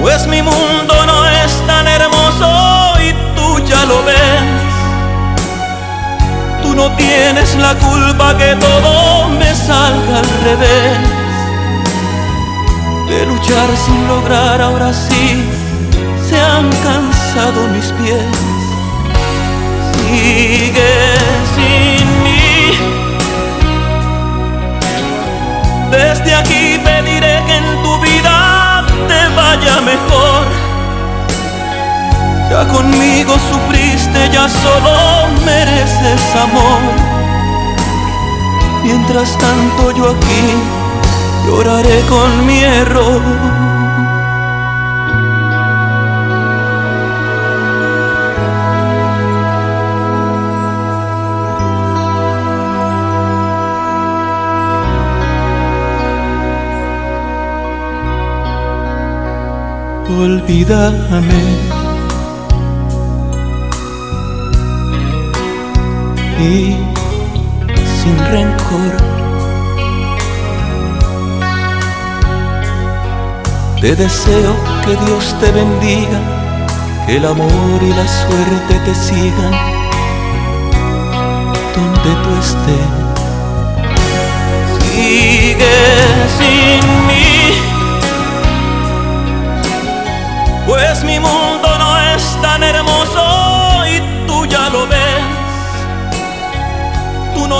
pues 0.03 0.27
mi 0.27 0.43
mundo 0.43 0.84
no 6.75 6.91
tienes 6.97 7.55
la 7.57 7.75
culpa 7.75 8.37
que 8.37 8.57
todo 8.57 9.29
me 9.29 9.55
salga 9.55 10.19
al 10.19 10.29
revés. 10.45 10.99
De 13.09 13.27
luchar 13.27 13.69
sin 13.85 14.09
lograr, 14.09 14.61
ahora 14.61 14.93
sí 14.93 15.45
se 16.29 16.41
han 16.41 16.69
cansado 16.83 17.69
mis 17.69 17.87
pies. 17.93 18.35
Sigue 19.93 20.95
sin 21.55 22.23
mí. 22.25 22.79
Desde 25.91 26.35
aquí 26.35 26.81
pediré 26.85 27.43
que 27.47 27.57
en 27.57 27.83
tu 27.83 28.01
vida 28.01 28.85
te 29.09 29.35
vaya 29.37 29.81
mejor. 29.81 30.64
Ya 32.55 32.65
conmigo 32.69 33.33
sufriste, 33.51 34.31
ya 34.33 34.49
solo 34.49 35.27
mereces 35.45 36.37
amor. 36.37 36.83
Mientras 38.85 39.37
tanto 39.39 39.91
yo 39.91 40.11
aquí 40.13 40.45
lloraré 41.49 42.01
con 42.03 42.47
mi 42.47 42.61
error. 42.61 43.21
Olvídame. 60.09 61.84
Y 66.39 66.77
sin 68.03 68.19
rencor. 68.31 68.97
Te 73.81 73.95
deseo 73.95 74.55
que 74.85 74.97
Dios 75.05 75.37
te 75.41 75.51
bendiga, 75.53 76.21
que 77.07 77.17
el 77.17 77.27
amor 77.27 77.83
y 77.83 77.91
la 77.91 78.09
suerte 78.09 78.75
te 78.85 78.95
sigan 78.95 79.53
donde 81.77 82.11
tú 82.23 82.31
estés. 82.41 82.91
Sigue 84.91 85.77
sin 86.39 87.07
mí, 87.07 87.29
pues 90.67 91.05
mi 91.05 91.19
mundo 91.19 91.44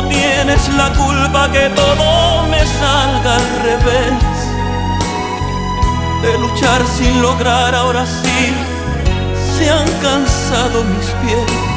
tienes 0.09 0.69
la 0.77 0.91
culpa 0.93 1.51
que 1.51 1.69
todo 1.71 2.47
me 2.49 2.65
salga 2.67 3.37
al 3.37 3.63
revés 3.63 4.35
de 6.23 6.39
luchar 6.39 6.81
sin 6.87 7.21
lograr, 7.21 7.75
ahora 7.75 8.07
sí 8.07 8.55
se 9.57 9.71
han 9.71 9.87
cansado 10.01 10.85
mis 10.85 11.07
pies. 11.23 11.74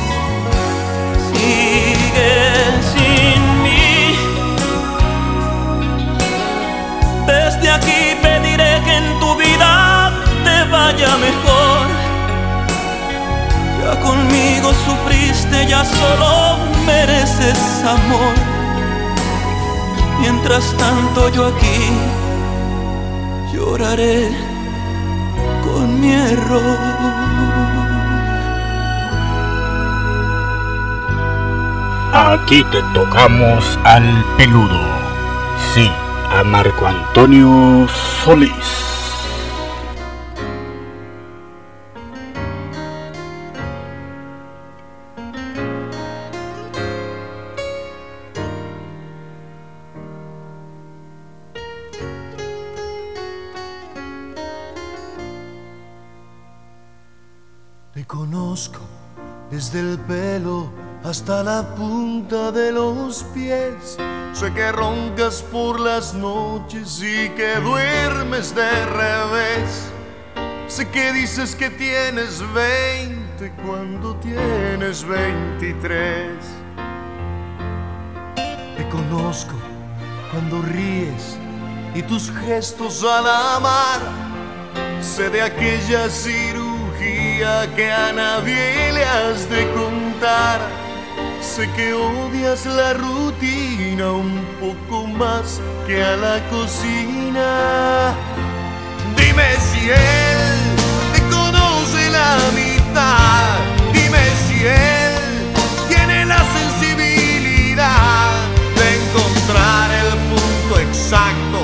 Sufriste, 14.87 15.67
ya 15.67 15.83
solo 15.83 16.57
mereces 16.85 17.59
amor. 17.83 18.35
Mientras 20.21 20.73
tanto 20.77 21.29
yo 21.29 21.47
aquí 21.47 21.81
lloraré 23.53 24.29
con 25.63 25.99
mi 25.99 26.11
error. 26.13 26.77
Aquí 32.13 32.63
te 32.71 32.81
tocamos 32.93 33.77
al 33.83 34.25
peludo. 34.37 34.81
Sí, 35.73 35.91
a 36.31 36.43
Marco 36.43 36.87
Antonio 36.87 37.87
Solís. 38.23 38.86
Las 65.97 66.13
noches 66.13 67.01
y 67.01 67.27
que 67.29 67.55
duermes 67.55 68.53
de 68.53 68.85
revés. 68.85 69.89
Sé 70.67 70.87
que 70.89 71.11
dices 71.11 71.55
que 71.55 71.71
tienes 71.71 72.43
20 72.53 73.51
cuando 73.65 74.15
tienes 74.17 75.03
23. 75.03 76.29
Te 78.77 78.89
conozco 78.89 79.55
cuando 80.31 80.61
ríes 80.61 81.35
y 81.95 82.03
tus 82.03 82.31
gestos 82.45 83.03
al 83.03 83.27
amar. 83.55 83.99
Sé 85.01 85.31
de 85.31 85.41
aquella 85.41 86.11
cirugía 86.11 87.73
que 87.75 87.91
a 87.91 88.13
nadie 88.13 88.93
le 88.93 89.03
has 89.03 89.49
de 89.49 89.67
contar. 89.71 90.59
Sé 91.41 91.67
que 91.75 91.91
odias 91.95 92.67
la 92.67 92.93
rutina 92.93 94.11
un 94.11 94.45
poco 94.59 95.06
más 95.17 95.59
que 95.87 96.03
a 96.03 96.15
la 96.15 96.39
cocina. 96.49 98.13
Dime 99.15 99.47
si 99.69 99.89
él 99.89 100.57
te 101.13 101.21
conoce 101.35 102.09
la 102.09 102.37
mitad. 102.53 103.57
Dime 103.93 104.23
si 104.47 104.65
él 104.65 105.13
tiene 105.89 106.25
la 106.25 106.41
sensibilidad 106.57 108.29
de 108.75 108.85
encontrar 109.01 109.91
el 109.91 110.11
punto 110.29 110.79
exacto 110.79 111.59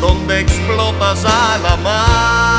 donde 0.00 0.40
explotas 0.40 1.24
a 1.24 1.58
la 1.58 1.76
mar. 1.76 2.57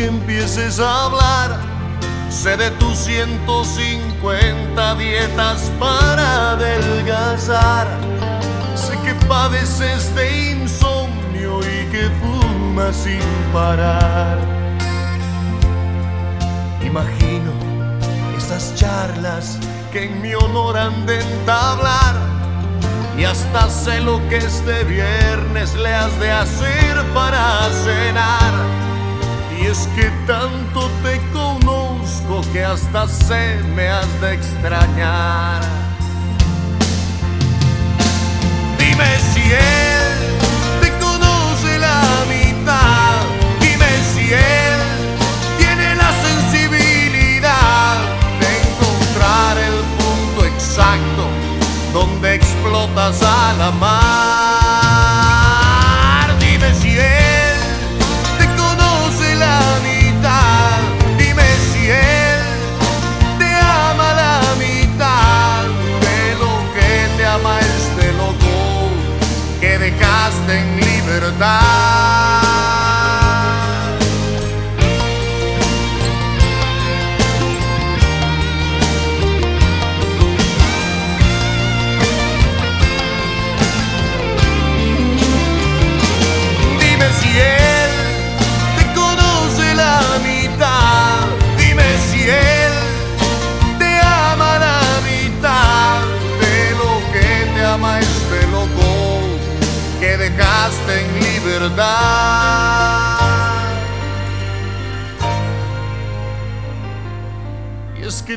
Que 0.00 0.06
empieces 0.06 0.80
a 0.80 1.04
hablar. 1.04 1.60
Sé 2.30 2.56
de 2.56 2.70
tus 2.82 2.96
150 2.96 4.94
dietas 4.94 5.70
para 5.78 6.52
adelgazar. 6.52 7.86
Sé 8.74 8.98
que 9.04 9.14
padeces 9.26 10.14
de 10.14 10.52
insomnio 10.52 11.60
y 11.60 11.84
que 11.92 12.08
fumas 12.20 12.96
sin 12.96 13.20
parar. 13.52 14.38
Imagino 16.82 17.52
esas 18.38 18.74
charlas 18.76 19.58
que 19.92 20.04
en 20.06 20.22
mi 20.22 20.32
honor 20.34 20.78
han 20.78 21.04
de 21.04 21.20
entablar. 21.20 22.14
Y 23.18 23.24
hasta 23.24 23.68
sé 23.68 24.00
lo 24.00 24.18
que 24.30 24.38
este 24.38 24.82
viernes 24.84 25.74
le 25.74 25.94
has 25.94 26.18
de 26.20 26.30
hacer 26.32 27.04
para 27.12 27.68
cenar. 27.84 28.89
Y 29.60 29.66
es 29.66 29.86
que 29.94 30.10
tanto 30.26 30.90
te 31.02 31.20
conozco 31.32 32.40
que 32.50 32.64
hasta 32.64 33.06
sé 33.06 33.58
me 33.76 33.88
has 33.88 34.20
de 34.20 34.32
extrañar. 34.32 35.60
Dime 38.78 39.18
si 39.34 39.42
él 39.52 40.40
te 40.80 40.90
conoce 40.98 41.78
la 41.78 42.00
mitad. 42.26 43.20
Dime 43.60 43.90
si 44.14 44.32
él 44.32 44.80
tiene 45.58 45.94
la 45.94 46.10
sensibilidad 46.22 47.96
de 48.40 48.48
encontrar 48.62 49.58
el 49.58 49.78
punto 50.00 50.46
exacto 50.46 51.28
donde 51.92 52.34
explotas 52.34 53.22
a 53.22 53.52
la 53.58 53.70
mar. 53.72 54.49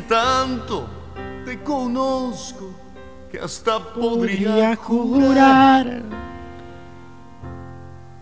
Tanto 0.07 0.87
te 1.45 1.61
conozco 1.61 2.71
que 3.31 3.39
hasta 3.39 3.79
podría 3.79 4.49
Podría 4.49 4.75
jurar. 4.75 6.03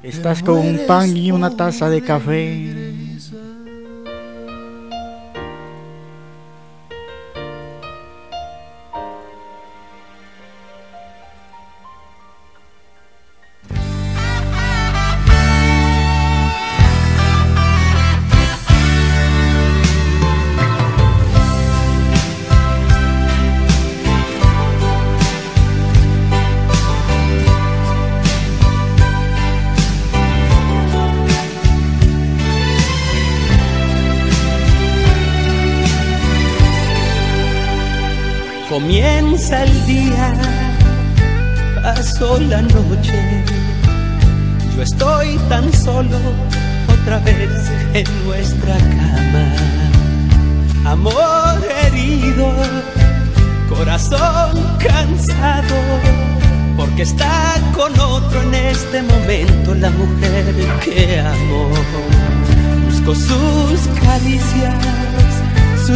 Estás 0.02 0.42
con 0.42 0.58
un 0.58 0.80
pan 0.88 1.16
y 1.16 1.32
una 1.32 1.56
taza 1.56 1.90
de 1.90 2.02
café. 2.02 2.81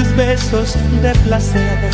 Sus 0.06 0.16
besos 0.16 0.76
de 1.02 1.12
placer. 1.24 1.90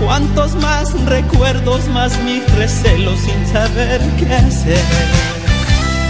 Cuántos 0.00 0.54
más 0.56 0.92
recuerdos, 1.06 1.86
más 1.88 2.18
mis 2.22 2.42
recelos 2.54 3.20
sin 3.20 3.46
saber 3.46 4.00
qué 4.18 4.34
hacer. 4.34 4.82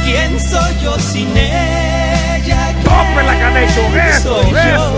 ¿Quién 0.04 0.40
soy 0.40 0.74
yo 0.82 0.98
sin 0.98 1.28
ella? 1.36 2.74
¡Tómela, 2.84 3.38
Canecho! 3.38 3.80
¡Eso, 3.96 4.42
soy 4.42 4.50
yo? 4.52 4.58
eso! 4.58 4.92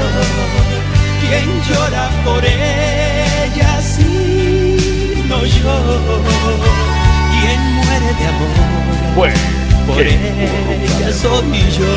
¿Quién 1.21 1.63
llora 1.69 2.09
por 2.25 2.43
ella 2.45 3.81
si 3.83 5.25
no 5.29 5.45
yo? 5.45 6.01
¿Quién 7.41 7.61
muere 7.75 8.15
de 8.19 8.27
amor? 8.27 8.49
Pues, 9.17 9.35
por 9.87 10.03
ella 10.03 11.13
soy 11.13 11.61
yo. 11.77 11.93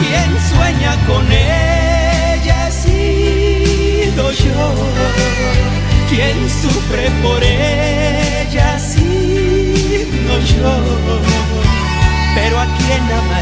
¿Quién 0.00 0.30
sueña 0.50 0.96
con 1.06 1.24
ella 1.32 2.68
he 2.68 2.72
sido 2.72 4.30
yo? 4.32 4.74
¿Quién 6.08 6.48
sufre 6.48 7.10
por 7.22 7.42
ella 7.42 8.78
sino 8.78 10.38
yo? 10.52 10.72
Pero 12.34 12.60
a 12.60 12.66
quien 12.76 13.02
ama 13.20 13.40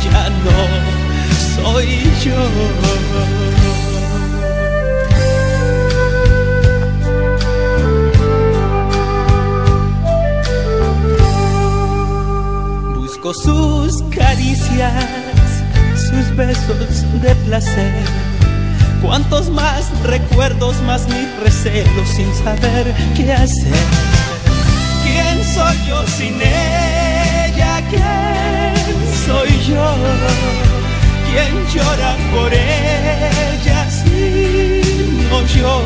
ella 0.00 0.30
no 0.44 0.58
soy 1.54 2.10
yo. 2.24 3.43
Busco 13.24 13.40
sus 13.42 14.02
caricias, 14.14 15.02
sus 15.96 16.36
besos 16.36 17.22
de 17.22 17.34
placer. 17.46 17.94
Cuántos 19.00 19.48
más 19.48 19.88
recuerdos, 20.02 20.76
más 20.82 21.08
mis 21.08 21.34
recelos 21.42 22.06
sin 22.06 22.34
saber 22.34 22.94
qué 23.16 23.32
hacer. 23.32 23.72
¿Quién 25.04 25.42
soy 25.42 25.86
yo 25.88 26.06
sin 26.06 26.34
ella? 26.34 27.82
¿Quién 27.88 28.74
soy 29.26 29.48
yo? 29.70 29.94
¿Quién 31.30 31.66
llora 31.72 32.16
por 32.34 32.52
ella 32.52 33.88
sino 33.90 35.46
yo? 35.46 35.82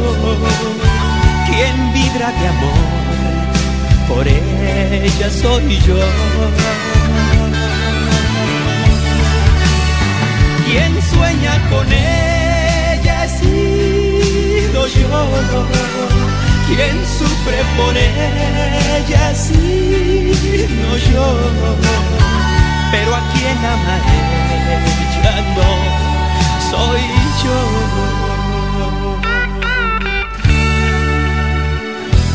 ¿Quién 1.47 1.93
vibra 1.93 2.33
de 2.33 2.49
amor? 2.49 4.09
Por 4.09 4.27
ella 4.27 5.31
soy 5.31 5.79
yo. 5.87 6.88
¿Quién 10.71 10.93
sueña 11.01 11.55
con 11.71 11.91
ella 11.91 13.25
he 13.25 13.29
sido 13.41 14.87
yo? 14.87 15.27
¿Quién 16.67 16.97
sufre 17.19 17.59
por 17.75 17.97
ella 17.97 19.35
sino 19.35 20.91
yo? 21.11 21.27
Pero 22.91 23.15
a 23.17 23.21
quien 23.33 23.59
ama 23.65 23.97
ella 25.17 25.37
no 25.57 25.71
soy 26.71 27.01
yo. 27.45 27.59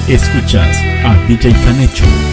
Escuchas 0.08 0.76
a 1.06 1.14
DJ 1.28 1.54
Canecho. 1.64 2.33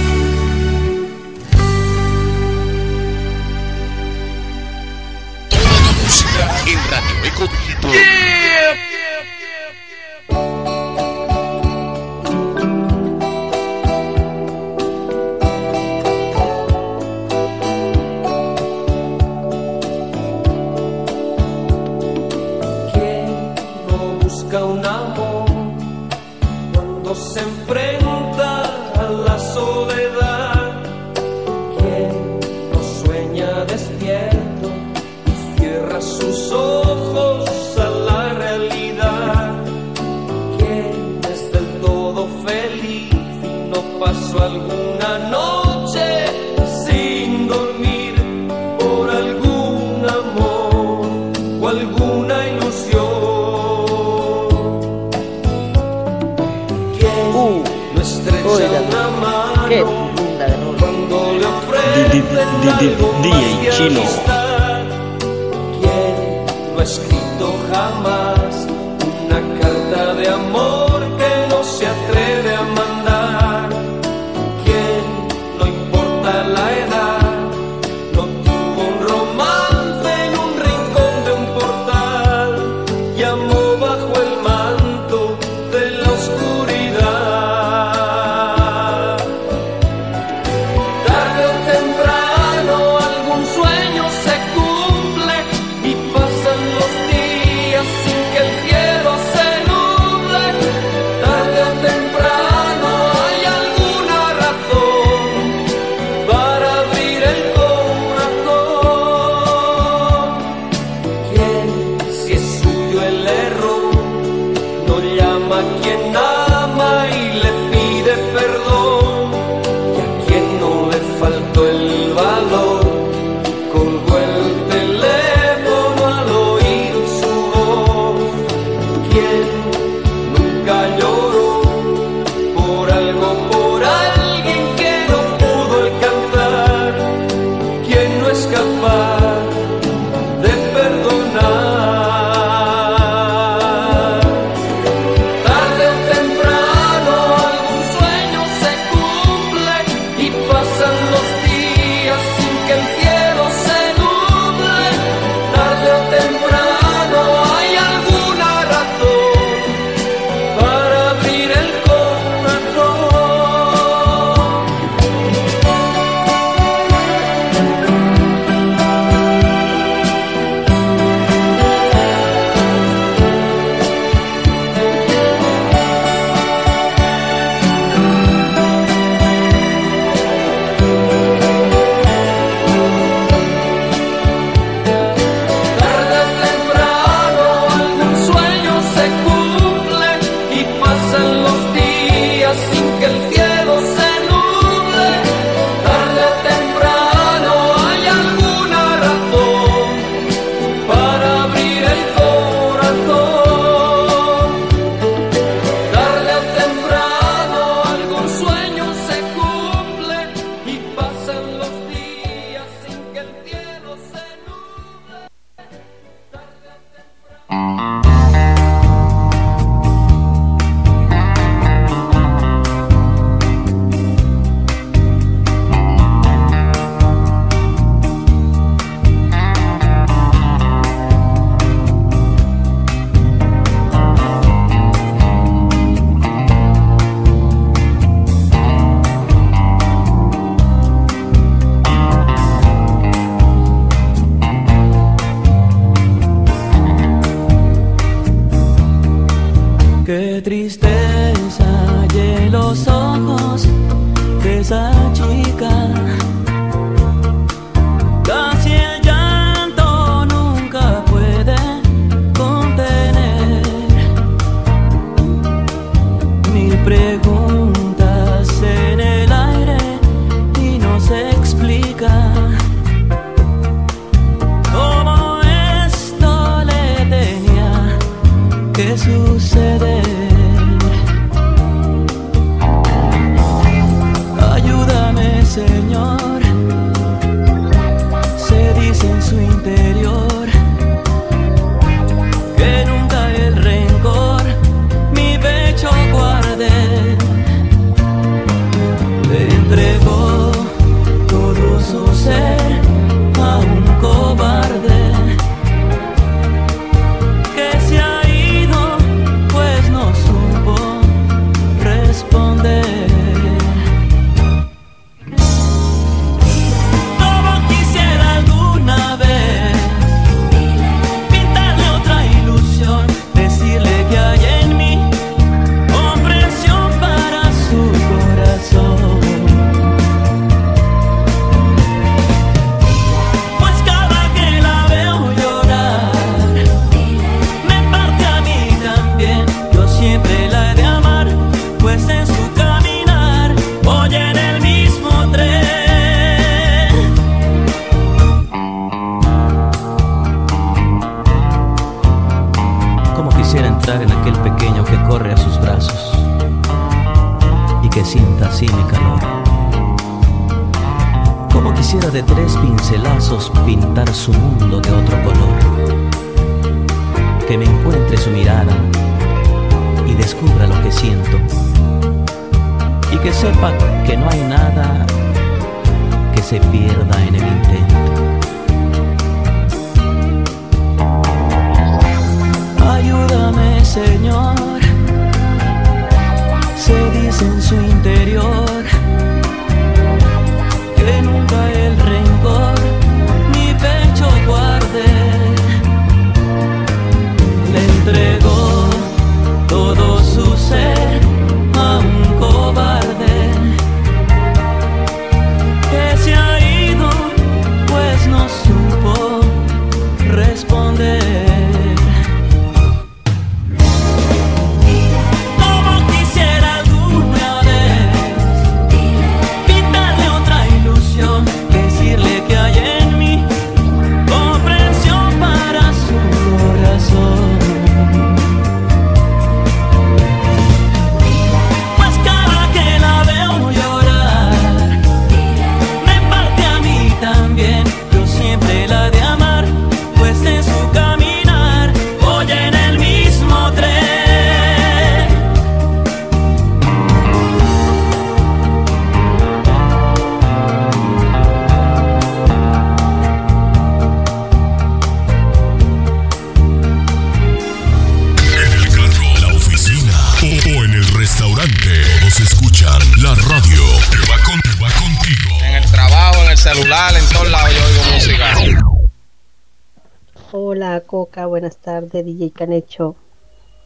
Tardes, 472.10 472.26
DJ 472.26 472.50
Canecho. 472.50 473.16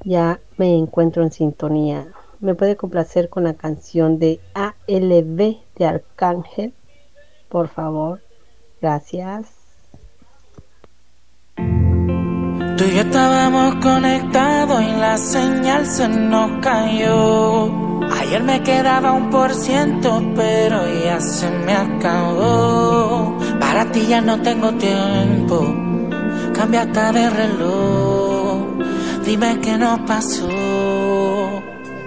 Ya 0.05 0.41
me 0.57 0.77
encuentro 0.77 1.23
en 1.23 1.33
sintonía. 1.33 2.09
¿Me 2.41 2.55
puede 2.55 2.77
complacer 2.77 3.29
con 3.29 3.45
la 3.45 3.55
canción 3.55 4.19
de 4.19 4.41
ALB 4.55 5.57
de 5.77 5.87
Arcángel? 5.87 6.75
Por 7.49 7.69
favor. 7.69 8.21
Gracias. 8.81 9.47
Tú 11.57 12.85
y 12.85 12.95
yo 12.97 13.03
estábamos 13.03 13.77
conectados 13.77 14.83
y 14.83 15.01
la 15.01 15.17
señal 15.17 15.87
se 15.87 16.09
nos 16.09 16.61
cayó. 16.61 17.85
Ayer 18.21 18.43
me 18.43 18.63
quedaba 18.63 19.13
un 19.13 19.31
por 19.31 19.55
ciento, 19.55 20.21
pero 20.35 20.83
ya 21.05 21.21
se 21.21 21.49
me 21.51 21.73
acabó. 21.73 23.39
Para 23.61 23.91
ti 23.93 24.07
ya 24.07 24.21
no 24.21 24.41
tengo 24.43 24.73
tiempo, 24.73 25.65
cambia 26.53 26.83
hasta 26.83 27.13
de 27.13 27.31
reloj. 27.31 28.14
Dime 29.25 29.59
qué 29.63 29.79
nos 29.79 30.01
pasó. 30.01 31.63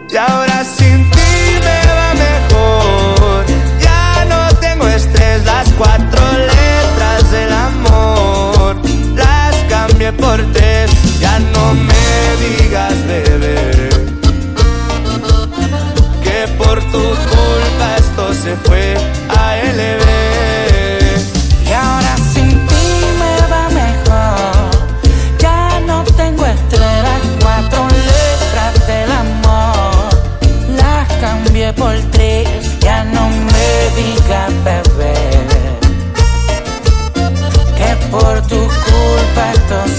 Y 0.08 0.16
ahora 0.16 0.64
sin 0.64 1.10
ti 1.10 1.60
me 1.66 1.80
va 1.98 2.14
mejor. 2.14 3.46
Ya 3.82 4.26
no 4.26 4.56
tengo 4.60 4.88
estrés, 4.88 5.44
las 5.44 5.68
cuatro 5.74 6.22
letras 6.34 7.32
del 7.32 7.52
amor. 7.52 8.78
Las 9.16 9.56
cambié 9.68 10.14
por 10.14 10.40
tres, 10.54 10.92
ya 11.20 11.40
no 11.40 11.74
me 11.74 12.62
digas 12.62 12.94
bebé. 13.08 13.67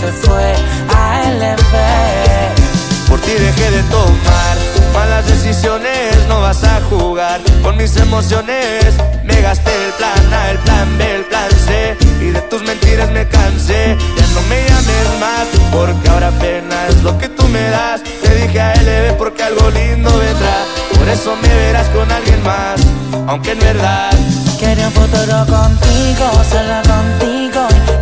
Se 0.08 0.26
fue 0.26 0.54
a 0.94 1.22
LB. 1.30 3.08
Por 3.08 3.20
ti 3.20 3.32
dejé 3.32 3.70
de 3.70 3.82
tomar 3.84 4.56
malas 4.94 5.26
decisiones, 5.26 6.16
no 6.28 6.40
vas 6.40 6.64
a 6.64 6.80
jugar 6.88 7.40
con 7.62 7.76
mis 7.76 7.94
emociones. 7.96 8.94
Me 9.24 9.40
gasté 9.42 9.70
el 9.86 9.92
plan 9.92 10.32
A, 10.32 10.50
el 10.50 10.58
plan 10.58 10.98
B, 10.98 11.14
el 11.16 11.24
plan 11.24 11.50
C 11.66 11.96
y 12.20 12.30
de 12.30 12.40
tus 12.42 12.62
mentiras 12.62 13.10
me 13.10 13.26
cansé. 13.28 13.96
Ya 14.16 14.26
no 14.34 14.40
me 14.48 14.58
llames 14.68 15.08
más 15.20 15.46
porque 15.72 16.08
ahora 16.08 16.28
apenas 16.28 17.02
lo 17.02 17.18
que 17.18 17.28
tú 17.28 17.46
me 17.48 17.68
das. 17.68 18.02
Te 18.02 18.34
dije 18.34 18.60
a 18.60 18.74
LB 18.74 19.16
porque 19.18 19.42
algo 19.42 19.70
lindo 19.70 20.10
vendrá. 20.18 20.58
Por 20.96 21.08
eso 21.08 21.36
me 21.36 21.48
verás 21.48 21.88
con 21.88 22.10
alguien 22.10 22.42
más, 22.42 22.80
aunque 23.26 23.52
en 23.52 23.58
verdad 23.58 24.10
Quería 24.58 24.88
un 24.88 24.92
futuro 24.92 25.46
contigo, 25.46 26.26
solo 26.50 26.82
contigo. 26.82 27.57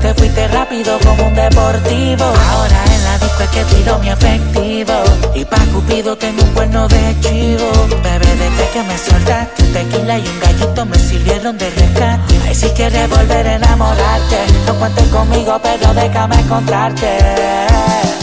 Te 0.06 0.14
fuiste 0.14 0.46
rápido 0.46 1.00
como 1.00 1.26
un 1.26 1.34
deportivo. 1.34 2.22
Ahora 2.22 2.84
en 2.94 3.02
la 3.02 3.18
disco 3.18 3.42
es 3.42 3.50
que 3.50 3.64
tiro 3.74 3.98
mi 3.98 4.08
efectivo. 4.08 4.92
Y 5.34 5.44
pa' 5.44 5.58
Cupido 5.72 6.16
tengo 6.16 6.44
un 6.44 6.50
cuerno 6.50 6.86
de 6.86 7.16
chivo. 7.20 7.68
Bebé, 8.04 8.36
desde 8.36 8.70
que 8.72 8.82
me 8.84 8.96
soltaste, 8.98 9.64
un 9.64 9.72
tequila 9.72 10.18
y 10.18 10.28
un 10.28 10.38
gallito 10.38 10.86
me 10.86 10.96
sirvieron 10.96 11.58
de 11.58 11.68
rescate. 11.70 12.38
Ay, 12.46 12.54
si 12.54 12.68
quieres 12.68 13.10
volver 13.10 13.48
a 13.48 13.54
enamorarte, 13.56 14.38
no 14.68 14.74
cuentes 14.76 15.08
conmigo, 15.08 15.60
pero 15.60 15.92
déjame 15.92 16.36
encontrarte. 16.38 17.18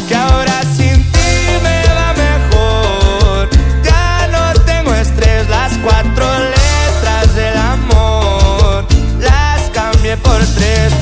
que 0.08 0.16
ahora 0.16 0.62
sin 0.78 1.04
ti 1.12 1.36
me 1.62 1.84
va 1.98 2.14
mejor. 2.14 3.50
Ya 3.84 4.30
no 4.32 4.62
tengo 4.62 4.94
estrés, 4.94 5.50
las 5.50 5.74
cuatro 5.80 6.26
letras 6.40 7.36
del 7.36 7.58
amor. 7.58 8.86
Las 9.20 9.70
cambié 9.74 10.16
por 10.16 10.40
tres, 10.56 10.94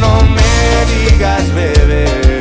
no 0.00 0.22
me 0.22 0.86
digas 0.92 1.54
bebé. 1.54 2.40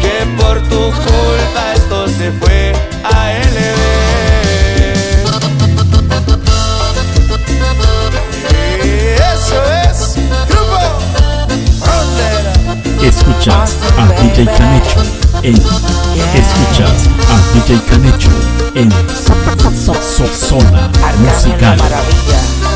Que 0.00 0.26
por 0.38 0.60
tu 0.68 0.90
culpa 0.92 1.72
esto 1.74 2.08
se 2.08 2.32
fue 2.32 2.72
a 3.04 3.32
LB. 3.32 3.80
Eso 9.32 9.58
es, 9.84 10.16
grupo 10.48 10.80
Frontera. 11.80 12.52
Escuchas 13.02 13.76
a 13.98 14.06
DJ 14.22 14.46
Canecho 14.56 15.00
en 15.42 15.54
Escuchas 16.34 17.08
a 17.30 17.36
DJ 17.54 17.80
Canecho 17.88 18.30
en 18.74 18.90
Zona 20.48 20.90
Musical. 21.18 21.78
Y 21.78 22.75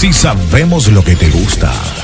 Sí 0.00 0.12
sabemos 0.12 0.86
lo 0.92 1.02
que 1.02 1.16
te 1.16 1.28
gusta. 1.28 1.97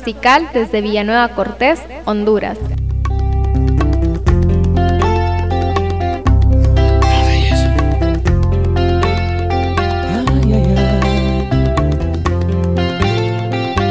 musical 0.00 0.48
desde 0.54 0.80
Villanueva 0.80 1.28
Cortés, 1.28 1.78
Honduras. 2.06 2.56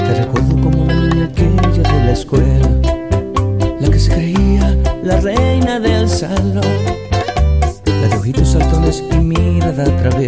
Te 0.08 0.16
recuerdo 0.16 0.56
como 0.64 0.86
la 0.86 0.94
niña 0.96 1.26
aquella 1.26 1.84
de 1.84 2.04
la 2.06 2.12
escuela, 2.12 2.70
la 3.80 3.90
que 3.92 4.00
se 4.00 4.12
creía 4.12 4.76
la 5.04 5.20
reina 5.22 5.80
del 5.80 6.10
salón, 6.10 6.64
la 7.86 8.08
de 8.08 8.18
ojitos 8.18 8.50
saltones 8.50 9.04
y 9.12 9.18
mirada 9.18 9.84
atrás 9.84 10.19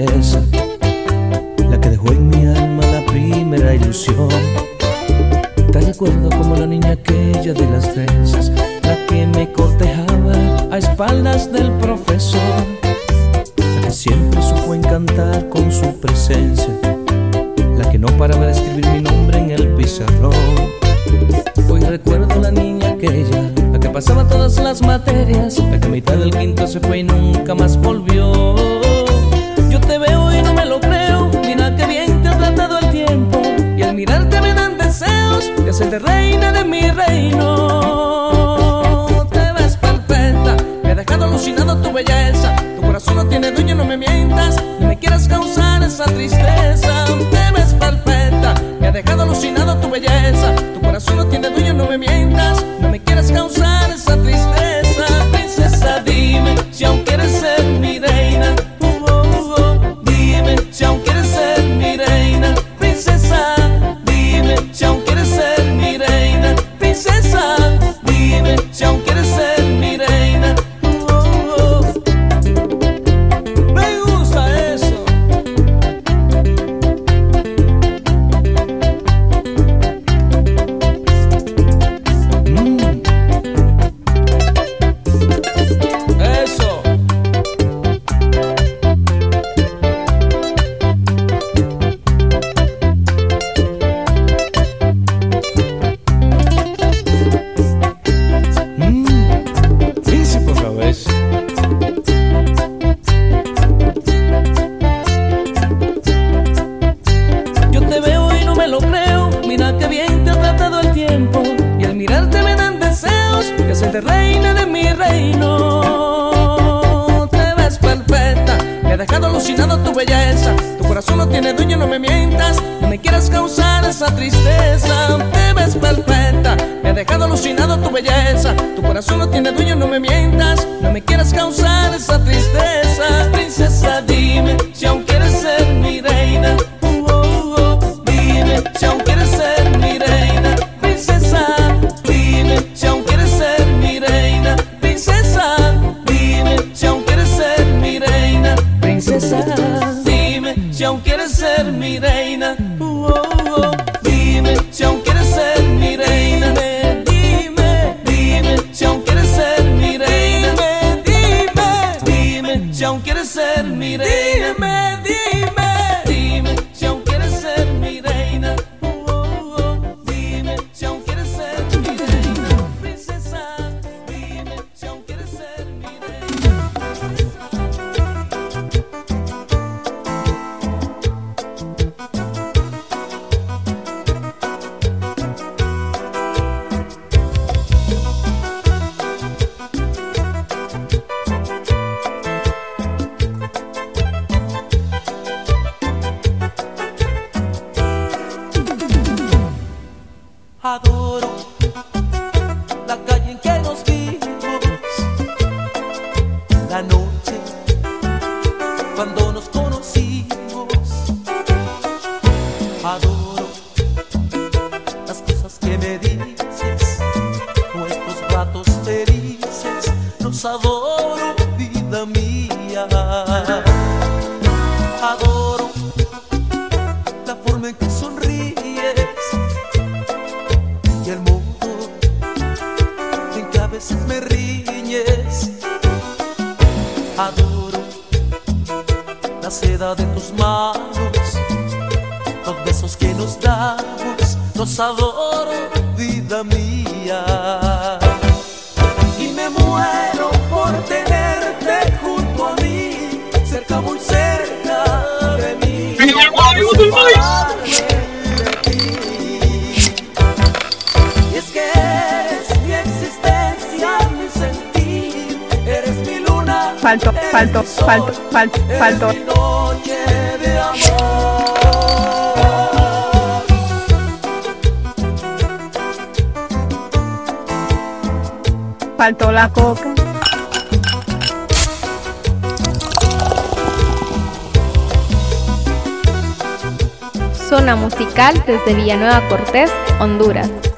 de 288.71 288.77
Villanueva 288.77 289.21
Cortés, 289.27 289.71
Honduras. 289.99 290.70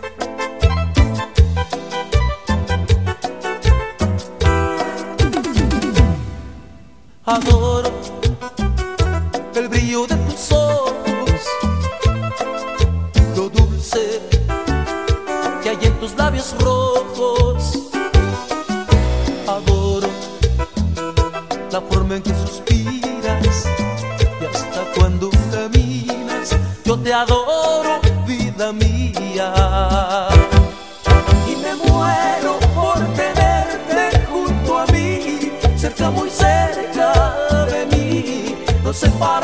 está 36.03 36.11
muy 36.11 36.29
cerca 36.29 37.65
de 37.65 37.85
mí, 37.85 38.55
no 38.83 38.91
se 38.91 39.09
para. 39.11 39.42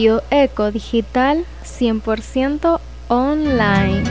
Radio 0.00 0.22
Eco 0.30 0.70
Digital 0.70 1.44
100% 1.62 2.80
online. 3.08 4.09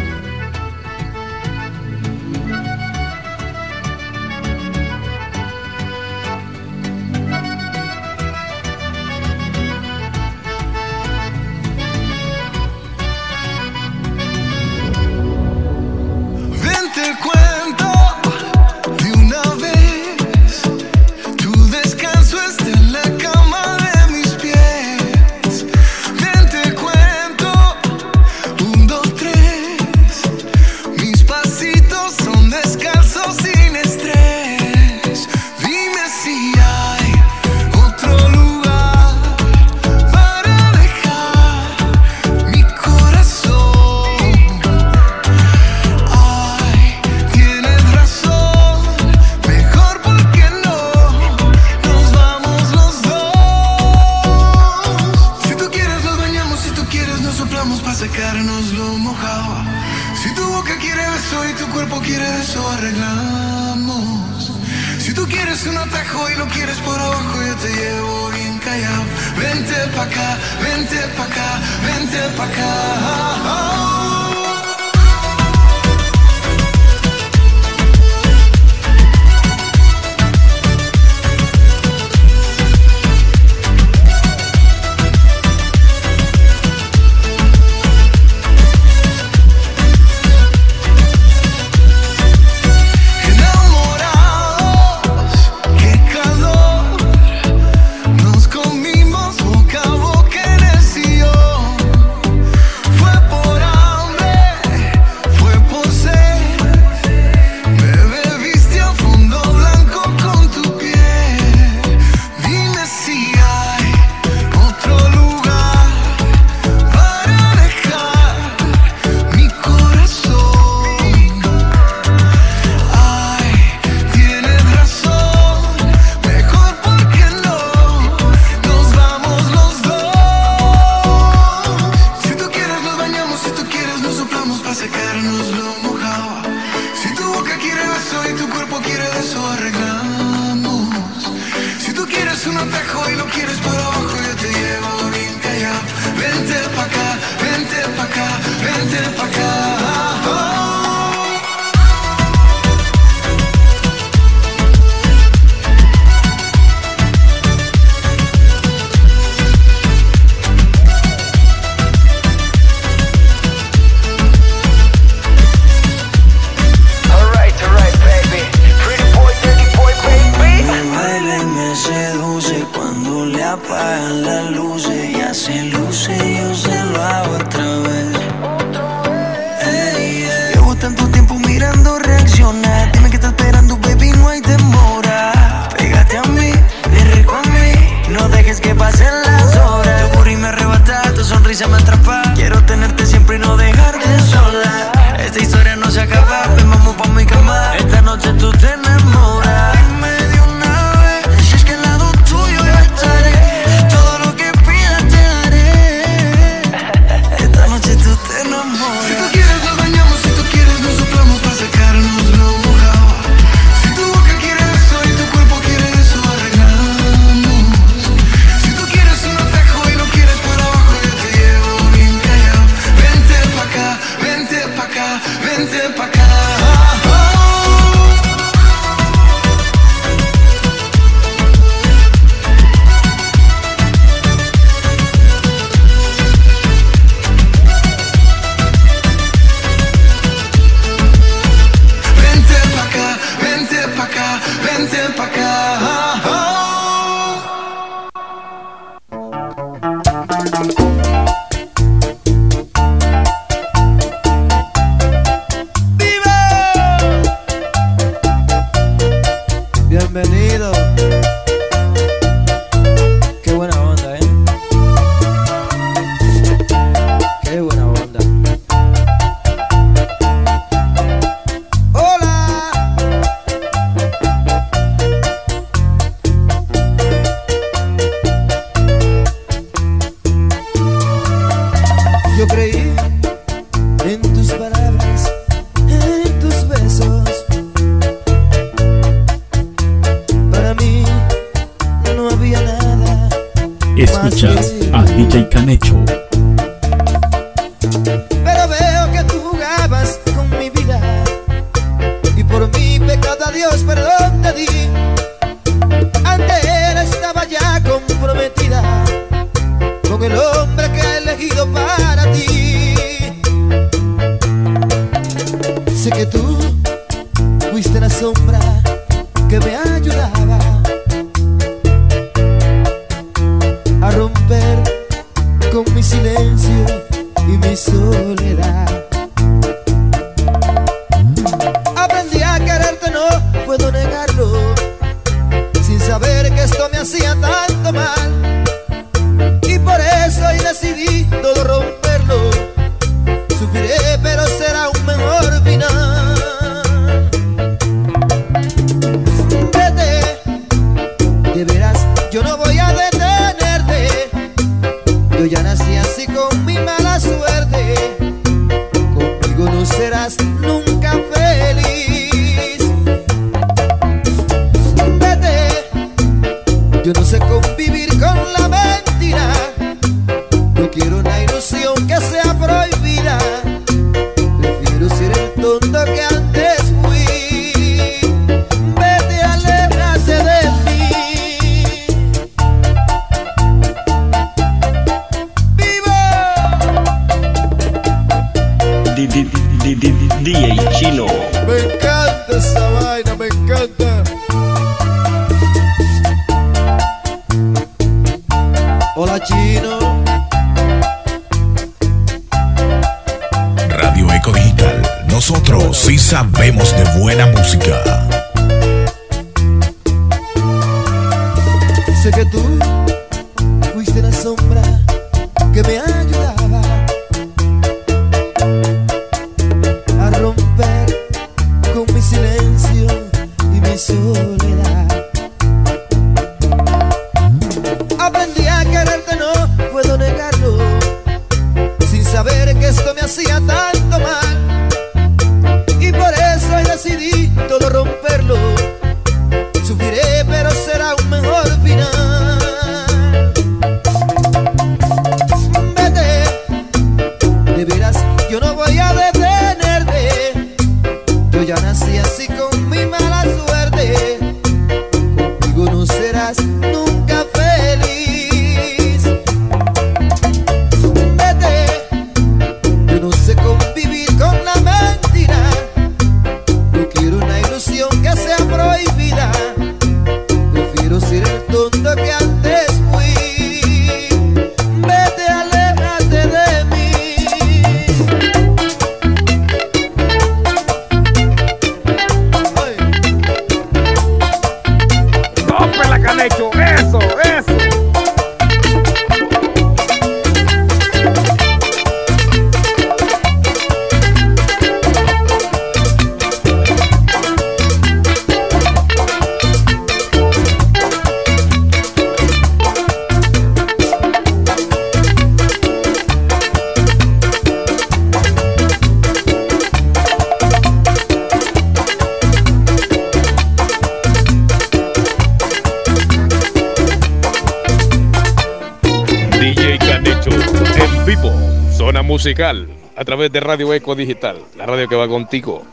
Que 525.07 525.15
va 525.15 525.27
contigo. 525.27 525.83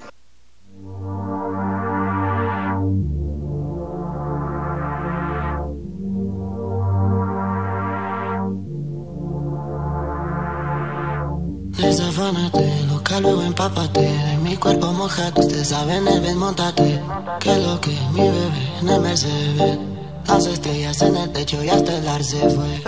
Desafánate, 11.78 12.84
loca 12.88 13.20
luego 13.20 13.42
empápate 13.42 14.00
De 14.00 14.36
mi 14.38 14.56
cuerpo 14.56 14.92
mojate, 14.92 15.40
usted 15.40 15.62
sabe 15.62 15.96
en 15.96 16.08
el 16.08 16.20
ven 16.20 16.38
montate 16.38 17.02
Que 17.38 17.56
lo 17.58 17.78
que 17.80 17.90
mi 18.12 18.22
bebé 18.22 18.78
en 18.80 18.88
el 18.88 19.00
Mercedes 19.00 19.78
Las 20.26 20.46
estrellas 20.46 21.02
en 21.02 21.16
el 21.16 21.30
techo 21.32 21.62
y 21.62 21.68
hasta 21.68 21.98
el 21.98 22.08
ar 22.08 22.24
se 22.24 22.48
fue 22.48 22.82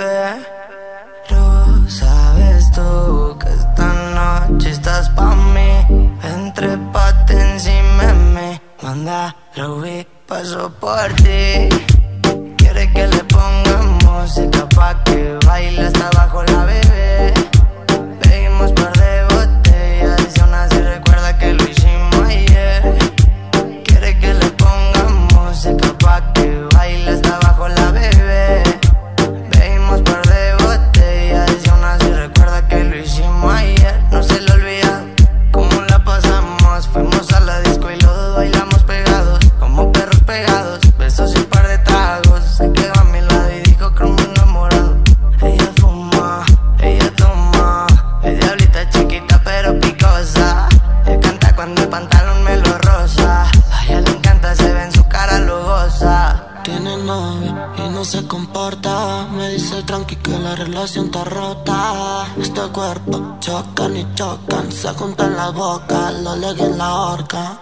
rota 61.79 62.27
Este 62.41 62.61
cuerpo 62.73 63.37
chocan 63.41 63.97
y 63.97 64.15
chocan 64.15 64.71
Se 64.73 64.89
juntan 64.95 65.37
la 65.37 65.51
boca, 65.51 66.11
lo 66.11 66.37
leguen 66.37 66.73
en 66.73 66.79
la 66.79 66.95
horca. 66.95 67.59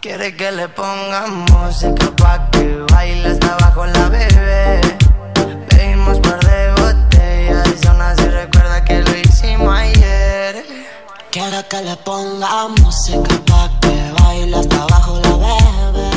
Quiere 0.00 0.36
que 0.36 0.52
le 0.52 0.68
ponga 0.68 1.26
música 1.26 2.06
pa' 2.16 2.50
que 2.50 2.84
baile 2.92 3.28
hasta 3.30 3.54
abajo 3.54 3.84
la 3.86 4.08
bebé. 4.08 4.80
Pedimos 5.68 6.20
par 6.20 6.38
de 6.38 6.70
botellas 6.80 7.68
y 7.82 7.86
aún 7.88 8.00
así 8.00 8.28
recuerda 8.28 8.84
que 8.84 9.02
lo 9.02 9.16
hicimos 9.18 9.74
ayer. 9.74 10.64
Quiere 11.32 11.64
que 11.68 11.82
le 11.82 11.96
ponga 11.96 12.68
música 12.80 13.34
pa' 13.48 13.70
que 13.80 14.12
baile 14.20 14.56
hasta 14.56 14.82
abajo 14.84 15.20
la 15.24 15.34
bebé. 15.44 16.10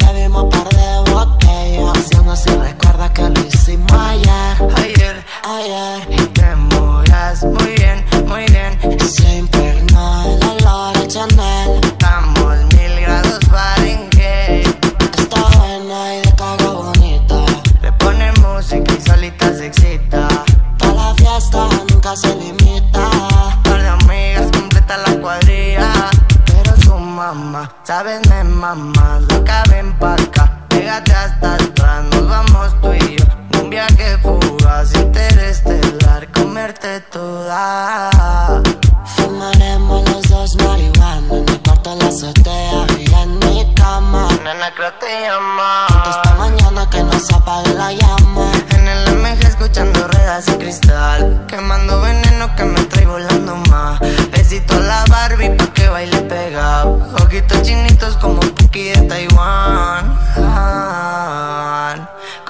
Bebimos 0.00 0.44
par 0.52 0.68
de 0.68 1.10
botellas 1.12 2.10
Y 2.10 2.16
aún 2.16 2.28
así 2.30 2.50
recuerda 2.50 3.12
que 3.12 3.28
lo 3.28 3.40
hicimos 3.46 3.92
ayer. 3.92 4.56
Ayer, 4.76 5.24
ayer 5.48 6.06
Y 6.10 6.26
te 6.28 6.54
movías 6.56 7.42
muy 7.44 7.74
bien, 7.76 8.04
muy 8.26 8.44
bien. 8.46 8.78
Y 8.82 9.38
impregnó 9.38 10.24
el 10.24 10.44
olor 10.44 10.98
de 10.98 11.08
Chanel. 11.08 11.80
Estamos 11.82 12.56
mil 12.74 13.00
grados 13.00 13.40
Fahrenheit. 13.50 14.66
Está 15.18 15.40
buena 15.58 16.14
y 16.14 16.20
de 16.22 16.32
caga 16.36 16.70
bonita 16.70 17.44
Le 17.82 17.92
pone 17.92 18.32
música 18.32 18.92
y 18.92 19.00
solita 19.00 19.54
se 19.54 19.66
excita. 19.66 20.28
Pa' 20.78 20.92
la 20.92 21.14
fiesta 21.14 21.68
nunca 21.90 22.16
se 22.16 22.34
limita. 22.34 23.10
Par 23.64 23.82
de 23.82 23.88
amigas 23.88 24.48
completa 24.52 24.98
la 24.98 25.20
cuadrilla. 25.20 25.92
Pero 26.46 26.76
su 26.82 26.94
mamá, 26.94 27.72
sabes 27.84 28.20
me 28.28 28.44
mamá 28.44 29.20
Loca 29.28 29.62
ven 29.70 29.92
pa' 29.98 30.14
acá, 30.14 30.66
pégate 30.68 31.12
hasta 31.12 31.54
atrás 31.54 32.04
Nos 32.10 32.28
vamos 32.28 32.74
tú 32.80 32.92
y 32.92 33.16
yo. 33.16 33.24
Un 33.60 33.70
viaje 33.70 34.18
fugaz, 34.22 34.94
interestelar 34.94 35.17
Comerte 36.78 37.00
toda. 37.10 38.10
Fumaremos 39.16 40.08
los 40.10 40.28
dos 40.28 40.56
marihuana 40.56 41.34
En 41.34 41.44
mi 41.44 41.58
cuarto 41.58 41.96
la 41.96 42.06
azotea 42.06 42.86
y 42.98 43.12
en 43.14 43.38
mi 43.40 43.74
cama. 43.74 44.28
Nena 44.44 44.72
creo 44.74 44.92
te 45.00 45.22
llama. 45.22 45.86
Esta 46.08 46.34
mañana 46.36 46.88
que 46.90 47.02
no 47.02 47.18
se 47.18 47.34
apague 47.34 47.74
la 47.74 47.92
llama. 47.92 48.52
En 48.70 48.86
el 48.86 49.16
MG 49.16 49.46
escuchando 49.46 50.06
ruedas 50.08 50.46
y 50.48 50.52
cristal 50.52 51.46
Quemando 51.48 52.00
veneno 52.00 52.54
que 52.54 52.64
me 52.64 52.80
trae 52.82 53.06
volando 53.06 53.56
más. 53.70 53.98
Besito 54.30 54.74
a 54.74 54.80
la 54.80 55.04
Barbie 55.08 55.50
pa' 55.50 55.72
que 55.72 55.88
baile 55.88 56.20
pegado. 56.22 57.00
Ojitos 57.24 57.62
chinitos 57.62 58.16
como 58.18 58.40
Puki 58.40 58.90
de 58.90 59.02
Taiwán. 59.02 60.16
Ah, 60.36 61.57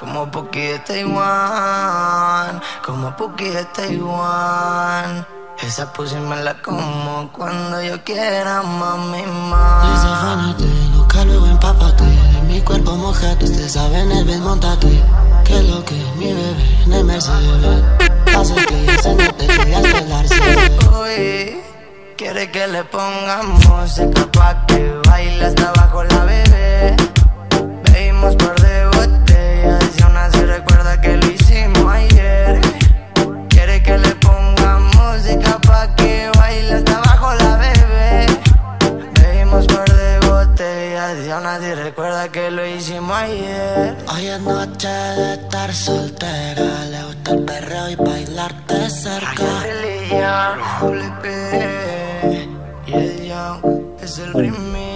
Como 0.09 0.31
Puki 0.31 0.59
de 0.59 0.79
Taiwán 0.79 2.59
Como 2.83 3.15
Puki 3.15 3.47
de 3.49 3.63
Taiwán 3.65 5.23
Esa 5.61 5.93
pussy 5.93 6.15
me 6.15 6.35
la 6.37 6.59
como 6.63 7.29
cuando 7.31 7.79
yo 7.83 8.03
quiera, 8.03 8.63
mami, 8.63 9.21
mami. 9.21 9.91
Desafánate, 9.91 10.65
loca 10.95 11.23
luego 11.25 11.45
empápate. 11.45 12.05
De 12.05 12.41
mi 12.47 12.59
cuerpo 12.61 12.95
mojate, 12.95 13.45
usted 13.45 13.69
sabe 13.69 13.99
en 13.99 14.11
el 14.11 14.25
ven 14.25 14.41
montate. 14.41 15.03
Que 15.45 15.61
lo 15.61 15.85
que 15.85 15.93
mi 16.17 16.33
bebé 16.33 16.83
en 16.85 16.93
el 16.93 17.03
Mercedes. 17.03 17.83
Las 18.25 18.49
estrellas 18.49 19.05
en 19.05 19.19
el 19.19 19.33
techo 19.35 19.67
y 19.67 19.73
hasta 19.73 19.99
el 19.99 20.11
ar 20.11 20.27
se 20.27 20.39
ve 20.39 20.79
Uy, 21.03 21.61
quiere 22.17 22.49
que 22.49 22.67
le 22.67 22.83
ponga 22.85 23.43
música 23.43 24.25
pa' 24.31 24.65
que 24.65 24.91
baile 25.07 25.45
hasta 25.45 25.69
abajo 25.69 26.03
la 26.03 26.23
bebé. 26.23 26.95
Bebimos 27.83 28.35
par 28.37 28.58
que 31.01 31.17
lo 31.17 31.25
hicimos 31.31 31.85
ayer. 31.93 32.61
Quiere 33.49 33.81
que 33.81 33.97
le 33.97 34.15
ponga 34.15 34.79
música 34.79 35.59
pa' 35.67 35.95
que 35.95 36.31
baile 36.37 36.73
hasta 36.73 36.97
abajo 36.97 37.33
la 37.35 37.57
bebé. 37.57 38.25
Bebimos 39.19 39.65
par 39.67 39.89
de 39.89 40.19
botellas 40.27 41.25
y 41.25 41.29
aún 41.31 41.45
así 41.45 41.73
recuerda 41.73 42.29
que 42.29 42.51
lo 42.51 42.65
hicimos 42.65 43.15
ayer. 43.15 43.97
Hoy 44.13 44.27
es 44.27 44.41
noche 44.41 44.87
de 44.87 45.33
estar 45.33 45.73
soltera 45.73 46.85
Le 46.91 47.03
gusta 47.03 47.31
el 47.31 47.45
perreo 47.45 47.89
y 47.89 47.95
bailarte 47.95 48.89
cerca 48.89 49.45
Religión, 49.63 50.59
Doble 50.81 51.11
P 51.21 52.49
y 52.87 52.93
el 52.93 53.27
Young 53.27 53.59
es 54.01 54.17
el 54.19 54.33
remix. 54.33 54.88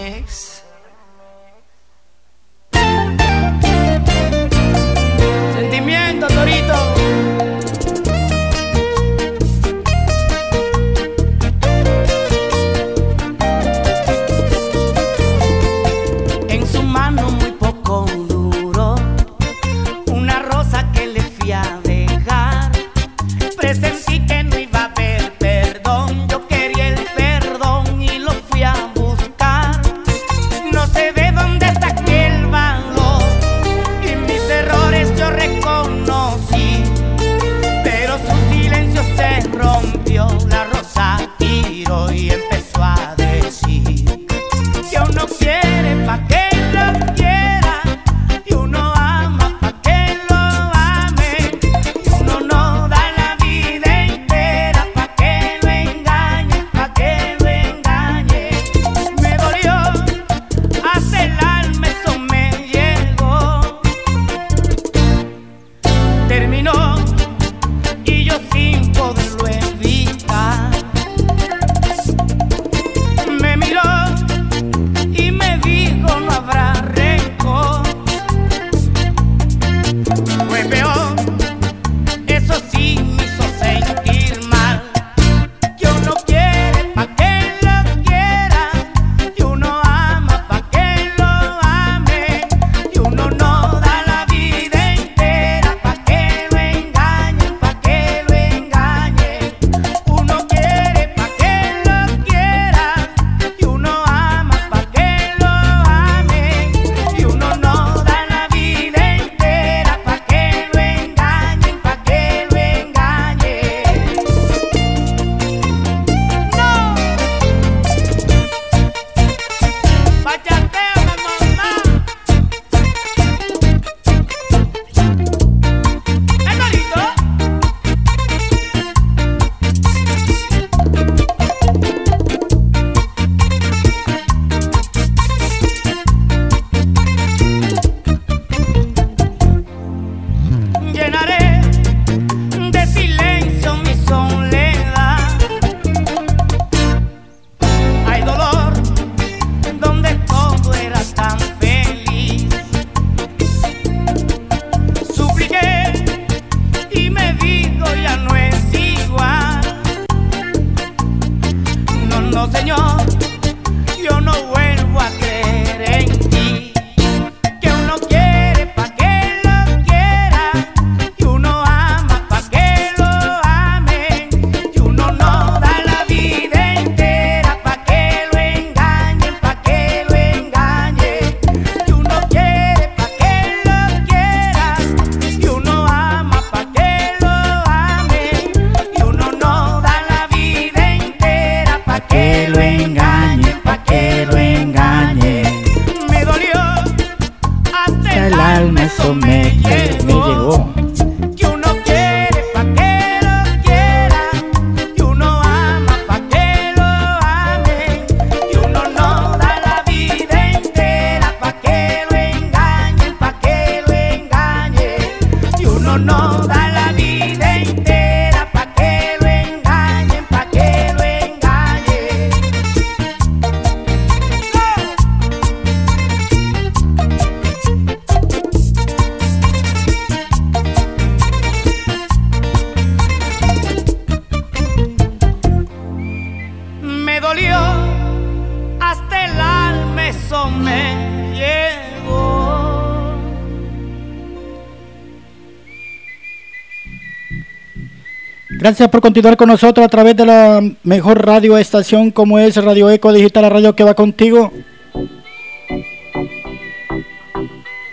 Gracias 248.73 248.89
por 248.89 249.01
continuar 249.01 249.37
con 249.37 249.49
nosotros 249.49 249.85
a 249.85 249.87
través 249.87 250.15
de 250.15 250.25
la 250.25 250.59
mejor 250.81 251.23
radio 251.23 251.59
estación 251.59 252.09
como 252.09 252.39
es 252.39 252.55
Radio 252.55 252.89
Eco 252.89 253.13
Digital, 253.13 253.43
la 253.43 253.49
radio 253.49 253.75
que 253.75 253.83
va 253.83 253.93
contigo. 253.93 254.51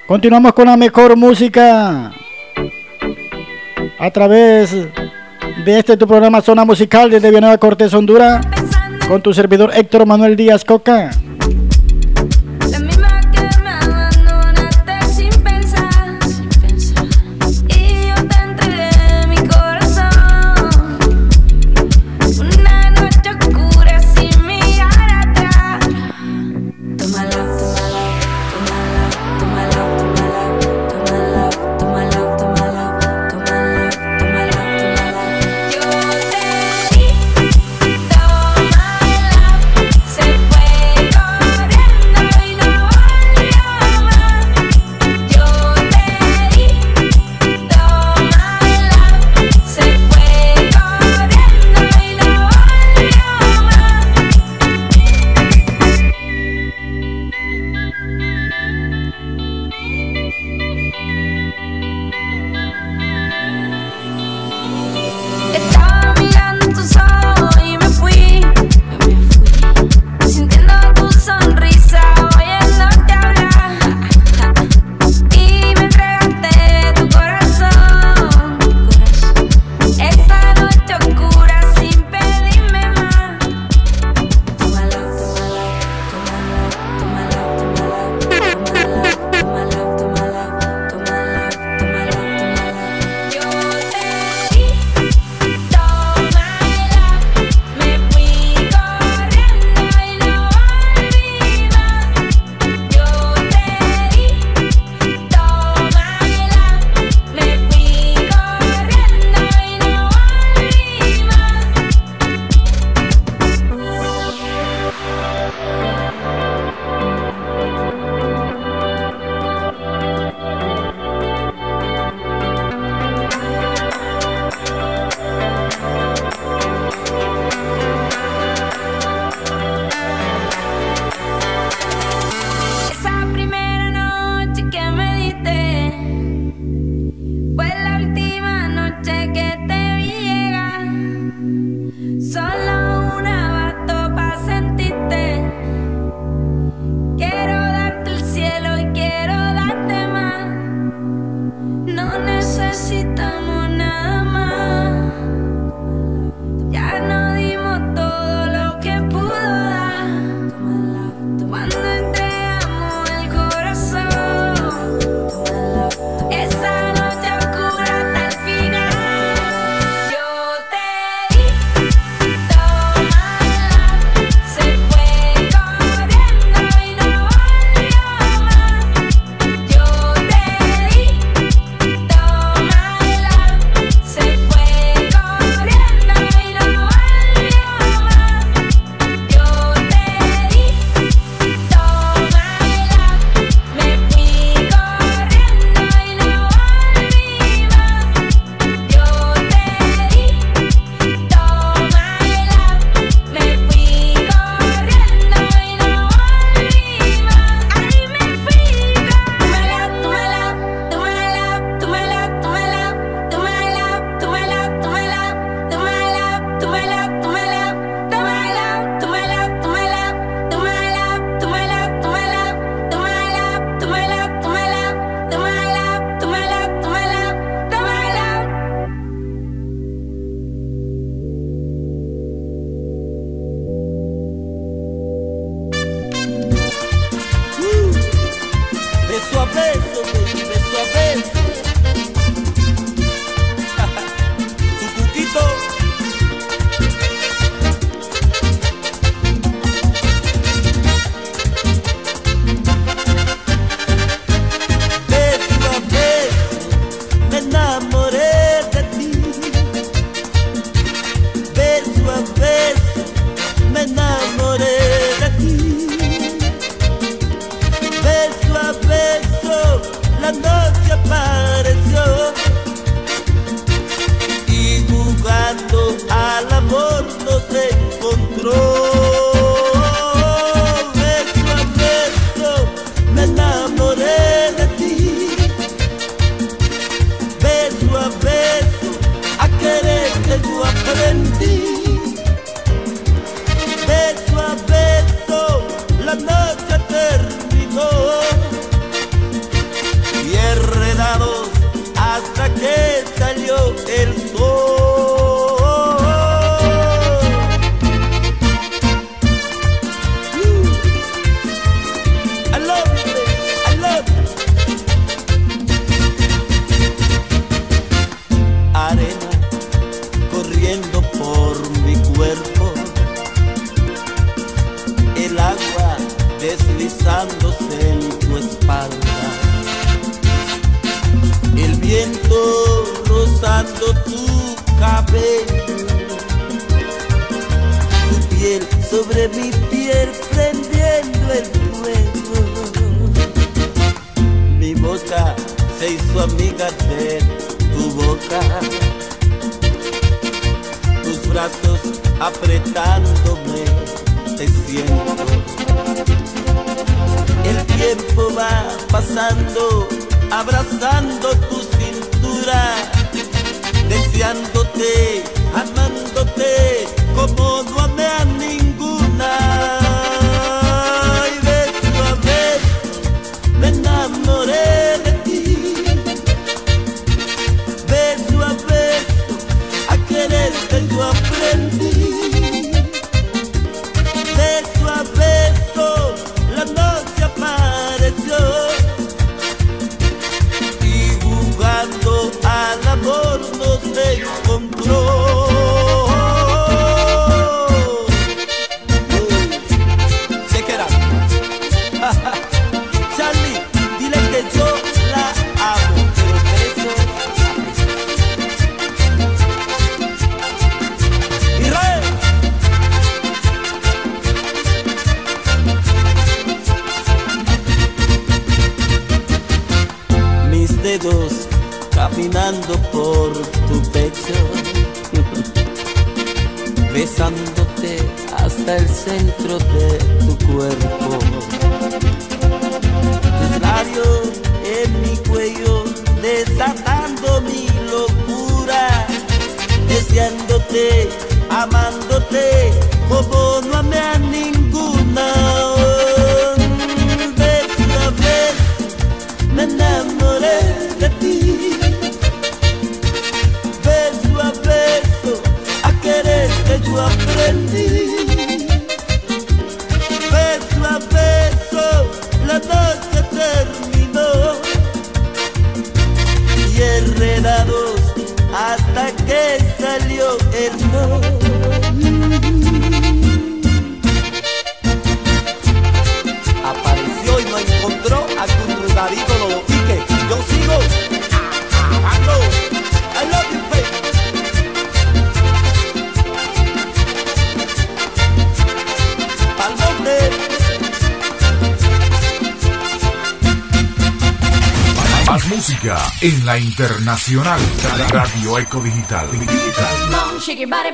Continuamos 0.07 0.55
con 0.55 0.69
la 0.69 0.79
mejor 0.79 1.17
música 1.17 2.15
a 3.99 4.11
través 4.11 4.75
de 5.67 5.79
este 5.79 5.99
tu 5.99 6.07
programa 6.07 6.41
Zona 6.41 6.65
Musical 6.65 7.11
desde 7.11 7.29
Villanueva 7.29 7.59
Cortés, 7.59 7.93
Honduras, 7.93 8.47
con 9.07 9.21
tu 9.21 9.35
servidor 9.35 9.73
Héctor 9.75 10.07
Manuel 10.07 10.35
Díaz 10.35 10.65
Coca. 10.65 11.11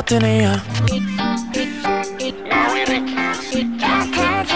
no 0.00 0.04
tenía. 0.04 0.62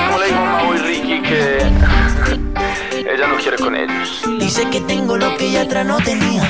Como 0.07 0.19
le 0.19 0.27
digo 0.27 0.39
a 0.39 0.45
Mau 0.45 0.75
y 0.75 0.79
Ricky 0.79 1.21
que 1.23 1.59
ella 3.15 3.27
no 3.29 3.37
quiere 3.37 3.59
con 3.59 3.77
ellos. 3.77 4.23
Dice 4.41 4.69
que 4.71 4.81
tengo 4.83 5.17
lo 5.17 5.37
que 5.37 5.49
ella 5.49 5.63
atrás 5.63 5.85
no 5.87 5.99
tenía. 5.99 6.49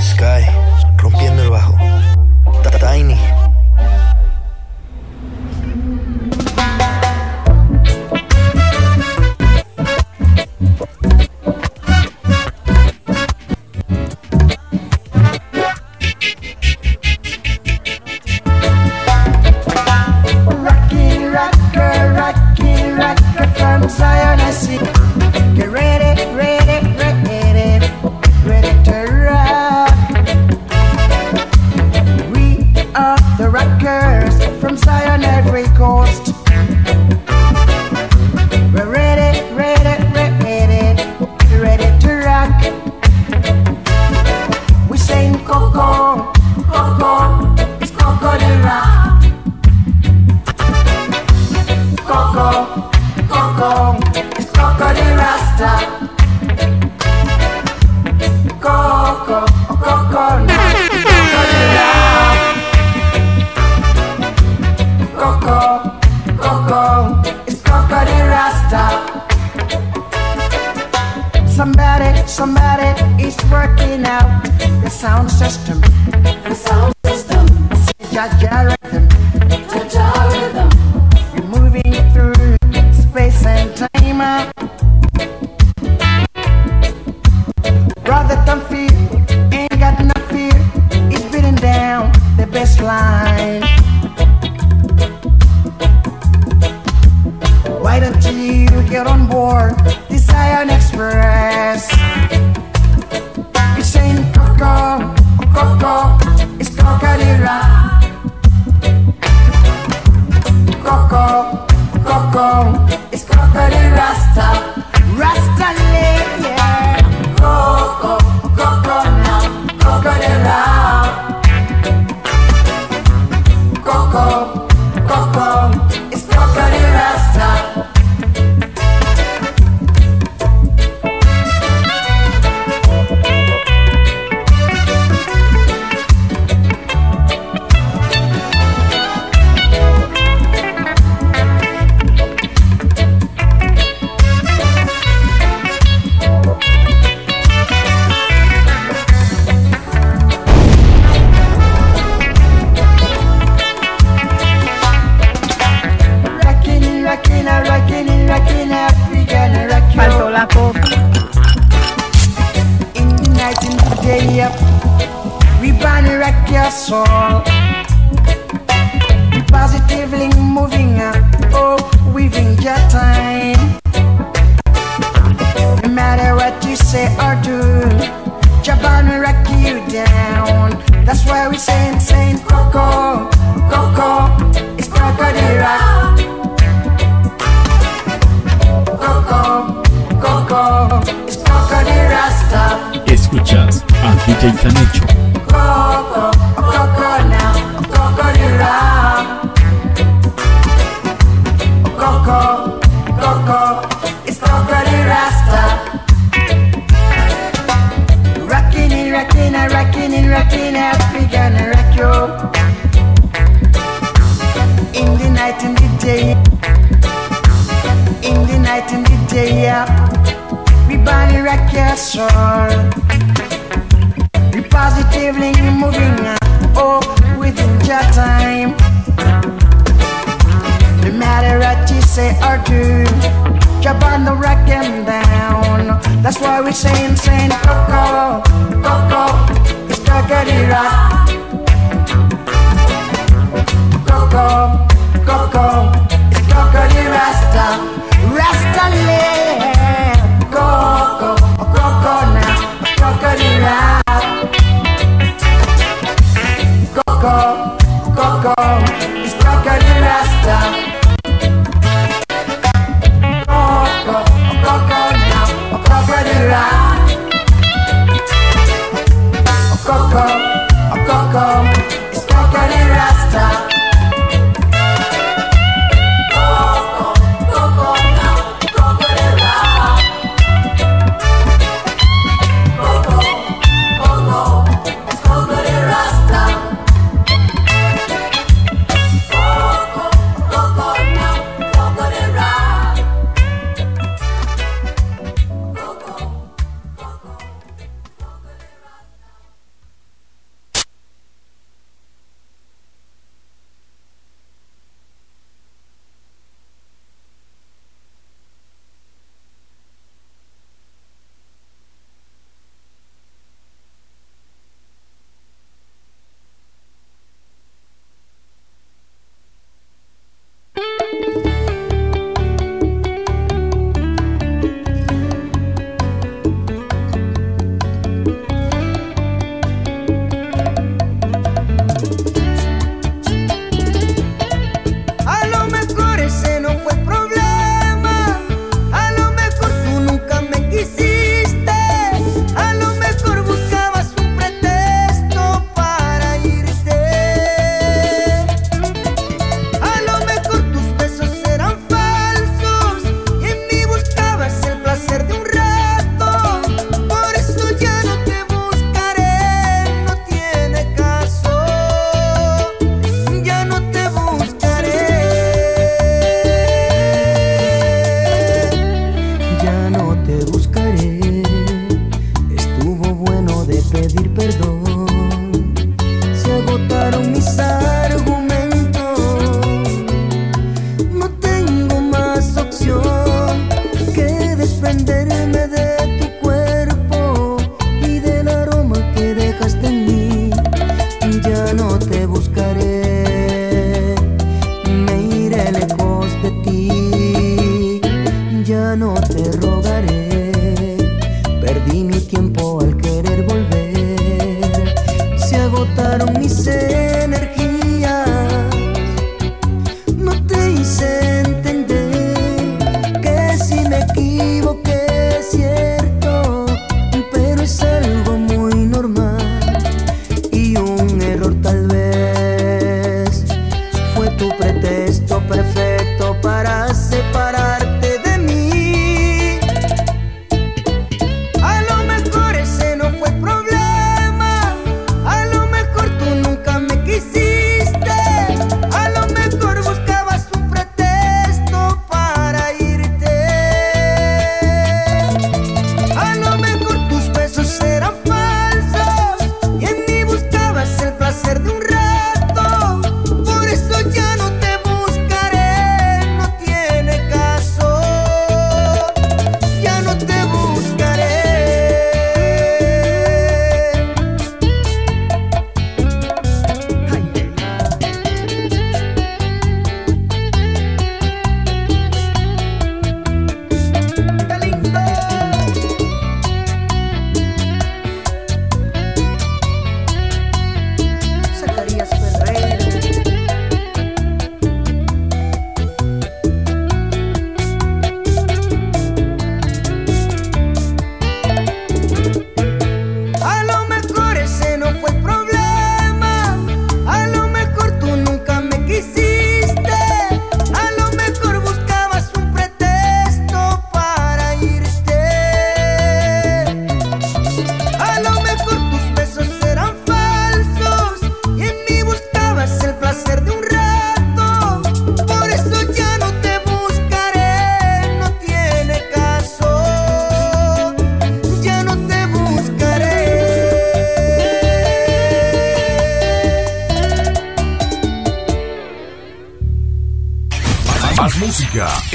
Sky, 0.00 0.46
rompiendo 0.96 1.42
el 1.42 1.50
bajo. 1.50 1.76
Tiny 2.80 3.37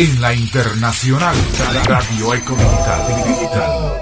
en 0.03 0.19
la 0.19 0.33
internacional. 0.33 1.35
Radio 1.88 2.33
Eco 2.33 2.57
Digital. 2.57 3.92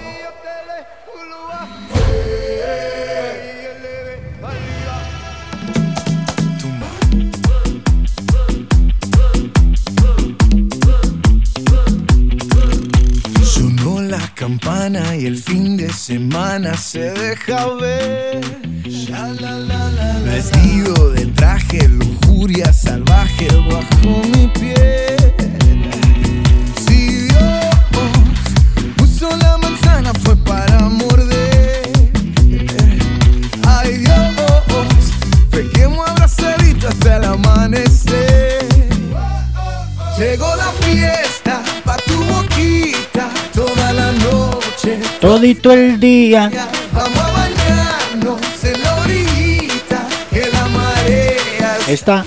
Vamos 46.01 47.19
a 47.19 47.31
bañarnos 47.31 48.41
en 48.63 50.51
la 50.51 50.67
marea 50.69 51.77
está. 51.87 52.25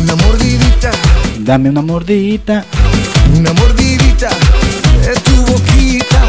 Una 0.00 0.16
mordidita, 0.16 0.90
Dame 1.40 1.68
una 1.68 1.82
mordidita. 1.82 2.64
una 3.36 3.52
mordidita 3.52 4.30
de 5.02 5.14
tu 5.20 5.52
boquita. 5.52 6.22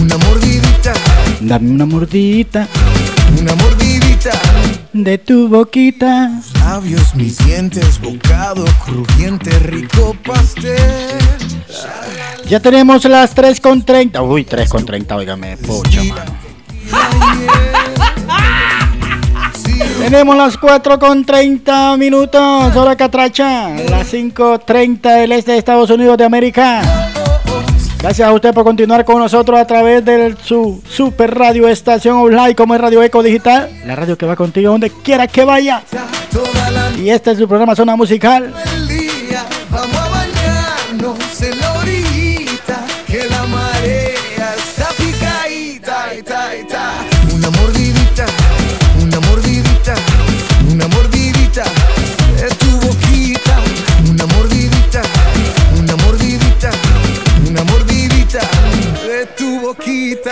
Una 0.00 0.16
mordidita, 0.18 0.92
Dame 1.40 1.70
una 1.72 1.86
mordidita. 1.86 2.68
una 3.40 3.54
mordidita. 3.56 4.30
De 4.92 5.18
tu 5.18 5.48
boquita. 5.48 6.30
Labios, 6.60 7.16
mis 7.16 7.38
dientes, 7.38 8.00
bocado 8.00 8.64
crujiente, 8.86 9.50
rico 9.58 10.14
pastel. 10.24 11.18
Ya 12.46 12.60
tenemos 12.60 13.04
las 13.04 13.34
3 13.34 13.60
con 13.60 13.82
30. 13.82 14.22
Uy, 14.22 14.44
3 14.44 14.68
con 14.68 14.84
30, 14.84 15.16
óigame, 15.16 15.56
pocha, 15.56 16.02
mano. 16.04 16.32
Tenemos 20.00 20.36
las 20.36 20.56
4 20.56 20.98
con 20.98 21.24
30 21.24 21.96
minutos, 21.96 22.74
hora 22.74 22.96
catracha, 22.96 23.68
las 23.68 24.12
5.30 24.12 25.20
del 25.20 25.32
este 25.32 25.52
de 25.52 25.58
Estados 25.58 25.90
Unidos 25.90 26.18
de 26.18 26.24
América. 26.24 26.82
Gracias 27.98 28.26
a 28.26 28.32
usted 28.32 28.54
por 28.54 28.64
continuar 28.64 29.04
con 29.04 29.18
nosotros 29.18 29.60
a 29.60 29.66
través 29.66 30.02
de 30.04 30.34
su 30.42 30.82
super 30.88 31.34
radio 31.36 31.68
estación 31.68 32.16
online 32.16 32.54
como 32.54 32.74
es 32.74 32.80
Radio 32.80 33.02
Eco 33.02 33.22
Digital, 33.22 33.68
la 33.84 33.94
radio 33.94 34.16
que 34.16 34.24
va 34.24 34.36
contigo 34.36 34.72
donde 34.72 34.90
quiera 34.90 35.26
que 35.28 35.44
vaya. 35.44 35.82
Y 36.98 37.10
este 37.10 37.32
es 37.32 37.38
su 37.38 37.46
programa 37.46 37.76
Zona 37.76 37.94
Musical. 37.96 38.54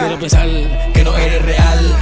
Quiero 0.09 0.21
pensar 0.21 0.49
que 0.95 1.05
no 1.05 1.15
eres 1.19 1.43
real. 1.43 1.97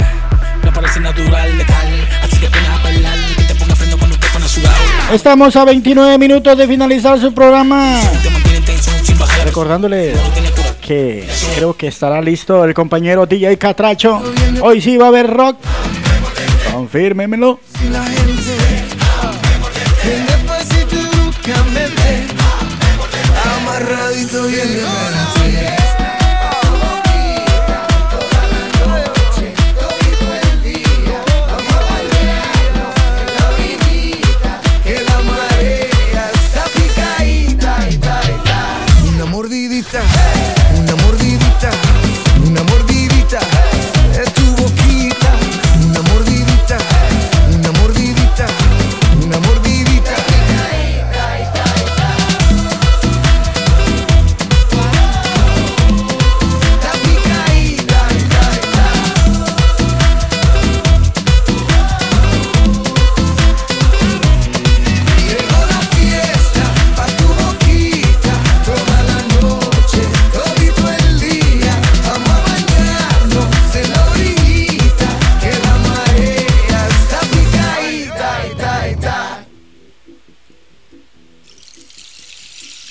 No 0.63 0.71
parece 0.71 1.01
natural, 1.01 1.57
letal. 1.57 2.07
Así 2.23 2.37
que 2.37 2.47
pones 2.47 2.69
a 2.69 2.81
bailar. 2.81 3.17
Que 3.35 3.43
te 3.43 3.55
ponga 3.55 3.75
freno 3.75 3.97
cuando 3.97 4.17
te 4.17 4.27
pones 4.27 4.49
sudado. 4.49 4.77
Estamos 5.11 5.53
a 5.57 5.65
29 5.65 6.17
minutos 6.17 6.57
de 6.57 6.67
finalizar 6.67 7.19
su 7.19 7.33
programa. 7.33 7.99
Recordándole 9.43 10.13
que 10.79 11.27
creo 11.55 11.75
que 11.75 11.87
estará 11.87 12.21
listo 12.21 12.63
el 12.63 12.73
compañero 12.73 13.25
DJ 13.25 13.57
Catracho. 13.57 14.23
Hoy 14.61 14.79
sí 14.79 14.95
va 14.95 15.07
a 15.07 15.09
haber 15.09 15.27
rock. 15.27 15.57
Confírmemelo. 16.71 17.59
Amarradito 23.57 24.47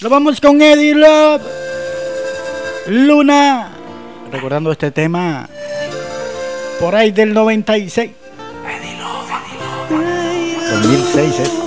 Lo 0.07 0.10
vamos 0.10 0.41
con 0.41 0.62
Eddie 0.62 0.94
Love. 0.94 1.43
Luna. 2.86 3.73
Recordando 4.31 4.70
este 4.70 4.93
tema 4.93 5.49
por 6.78 6.94
ahí 6.94 7.10
del 7.10 7.35
96. 7.35 8.12
Eddie 8.12 8.99
Love, 8.99 9.31
Eddie 9.91 10.57
Love. 10.60 10.83
2006 10.85 11.41
es. 11.41 11.65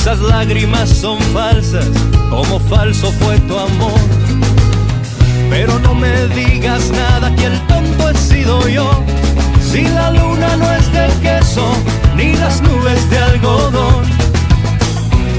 Esas 0.00 0.20
lágrimas 0.20 0.88
son 0.88 1.20
falsas, 1.34 1.84
como 2.30 2.58
falso 2.58 3.12
fue 3.20 3.38
tu 3.40 3.58
amor. 3.58 4.00
Pero 5.50 5.78
no 5.80 5.94
me 5.94 6.26
digas 6.28 6.90
nada, 6.90 7.30
que 7.36 7.44
el 7.44 7.60
tonto 7.66 8.08
he 8.08 8.14
sido 8.16 8.66
yo. 8.66 8.90
Si 9.60 9.82
la 9.82 10.10
luna 10.10 10.56
no 10.56 10.72
es 10.72 10.90
de 10.90 11.06
queso, 11.20 11.70
ni 12.16 12.34
las 12.34 12.62
nubes 12.62 13.10
de 13.10 13.18
algodón. 13.18 14.04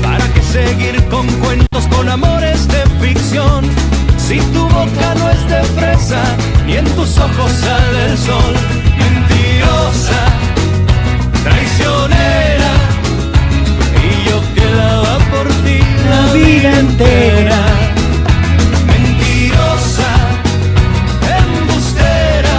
¿Para 0.03 0.31
qué 0.31 0.43
seguir 0.43 1.03
con 1.05 1.25
cuentos, 1.39 1.87
con 1.87 2.07
amores 2.07 2.67
de 2.67 2.83
ficción? 3.01 3.65
Si 4.19 4.39
tu 4.53 4.61
boca 4.65 5.15
no 5.17 5.27
es 5.31 5.49
de 5.49 5.63
fresa, 5.73 6.21
ni 6.67 6.77
en 6.77 6.85
tus 6.85 7.17
ojos 7.17 7.51
sale 7.51 8.11
el 8.11 8.15
sol. 8.15 8.53
Mentirosa, 8.99 10.21
traicionera, 11.43 12.60
vida 16.33 16.79
entera. 16.79 17.59
Mentirosa, 18.87 20.11
embustera, 21.39 22.57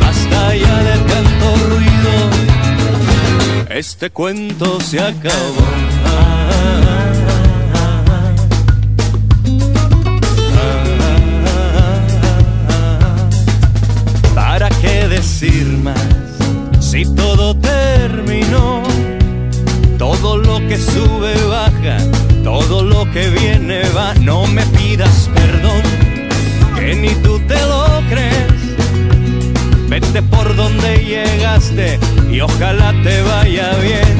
basta 0.00 0.54
ya 0.54 0.76
de 0.88 0.96
tanto 1.12 1.46
ruido. 1.68 2.14
Este 3.70 4.10
cuento 4.10 4.80
se 4.80 5.00
acabó. 5.00 5.66
¿Para 14.34 14.70
qué 14.80 15.06
decir 15.06 15.66
más 15.84 16.00
si 16.80 17.04
todo 17.14 17.56
terminó? 17.56 18.82
Todo 19.98 20.36
lo 20.36 20.58
que 20.66 20.76
sube 20.76 21.34
baja, 21.48 21.98
todo 22.48 22.82
lo 22.82 23.04
que 23.10 23.28
viene 23.28 23.82
va. 23.94 24.14
No 24.22 24.46
me 24.46 24.64
pidas 24.78 25.28
perdón, 25.34 25.82
que 26.76 26.94
ni 26.94 27.10
tú 27.22 27.38
te 27.40 27.60
lo 27.72 27.84
crees. 28.08 28.60
Vete 29.90 30.22
por 30.22 30.56
donde 30.56 30.90
llegaste 31.12 31.98
y 32.30 32.40
ojalá 32.40 32.94
te 33.02 33.20
vaya 33.22 33.68
bien. 33.82 34.16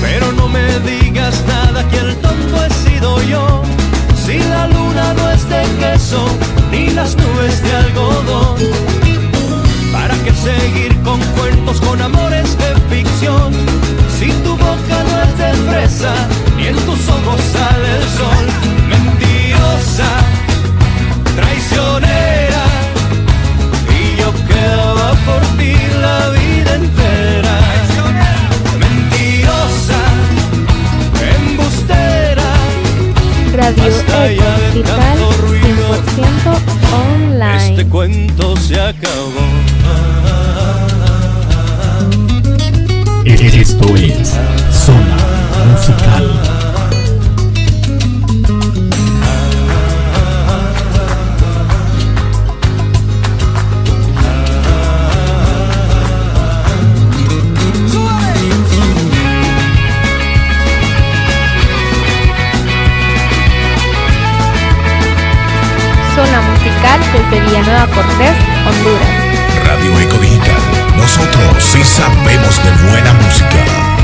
Pero 0.00 0.32
no 0.32 0.48
me 0.48 0.66
digas 0.90 1.44
nada 1.46 1.86
que 1.90 1.98
el 1.98 2.16
tonto 2.16 2.64
he 2.64 2.70
sido 2.84 3.22
yo. 3.24 3.62
Si 4.24 4.38
la 4.38 4.66
luna 4.68 5.12
no 5.18 5.30
es 5.30 5.46
de 5.50 5.62
queso, 5.80 6.22
ni 6.70 6.88
las 6.98 7.14
nubes 7.14 7.62
de 7.62 7.72
algodón. 7.76 8.56
¿Para 9.92 10.14
qué 10.24 10.32
seguir 10.32 10.96
con 11.02 11.20
cuentos, 11.36 11.78
con 11.82 12.00
amores 12.00 12.56
de 12.56 12.70
ficción? 12.90 13.75
Boca 14.66 14.98
no 15.08 15.22
es 15.22 15.38
de 15.38 15.50
fresa, 15.68 16.12
ni 16.56 16.66
en 16.66 16.76
tus 16.86 17.08
ojos 17.08 17.40
sale 17.54 17.88
el 17.98 18.06
sol. 18.18 18.44
Mentirosa, 18.92 20.10
traicionera, 21.36 22.64
y 23.96 24.20
yo 24.20 24.32
quedaba 24.48 25.08
por 25.26 25.42
ti 25.56 25.74
la 26.00 26.18
vida 26.30 26.74
entera. 26.82 27.56
Mentirosa, 28.82 30.00
embustera, 31.36 32.50
Radio 33.54 33.84
Digital 33.84 34.36
tanto 34.84 35.32
ruido. 35.42 35.86
100% 36.16 36.58
online. 36.92 37.68
este 37.70 37.86
cuento 37.86 38.56
se 38.56 38.80
acabó. 38.80 39.46
Esto 43.56 43.86
es 43.96 44.38
Zona 44.70 45.16
Musical. 45.72 46.40
Zona 66.14 66.42
musical 66.42 67.00
desde 67.10 67.40
Villanueva 67.46 67.86
Cortés, 67.86 68.36
Honduras. 68.68 69.08
Radio 69.64 69.98
Eco 70.00 70.18
Digital. 70.18 70.75
Nosotros 71.06 71.62
sí 71.62 71.84
sabemos 71.84 72.60
de 72.64 72.88
buena 72.90 73.12
música. 73.12 73.95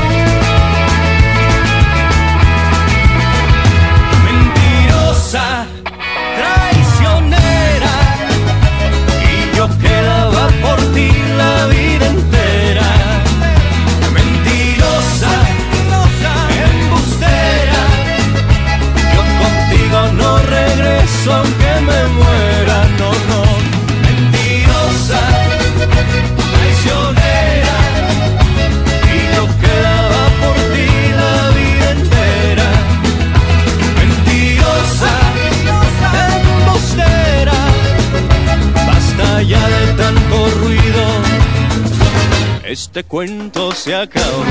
Este 42.95 43.05
cuento 43.05 43.71
se 43.71 43.95
acabó. 43.95 44.43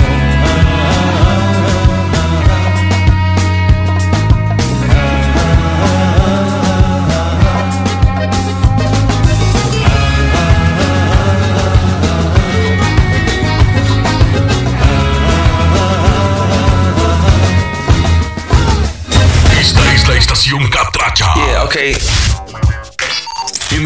Esta 19.60 19.94
es 19.94 20.08
la 20.08 20.16
estación 20.16 20.68
Catracha. 20.68 21.26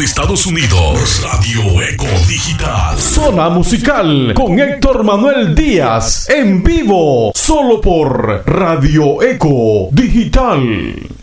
Estados 0.01 0.45
Unidos, 0.45 1.21
Radio 1.23 1.81
Eco 1.81 2.05
Digital. 2.27 2.99
Zona 2.99 3.49
musical 3.49 4.33
con 4.35 4.59
Héctor 4.59 5.03
Manuel 5.03 5.55
Díaz 5.55 6.29
en 6.29 6.63
vivo, 6.63 7.31
solo 7.33 7.81
por 7.81 8.43
Radio 8.45 9.21
Eco 9.21 9.89
Digital. 9.91 11.16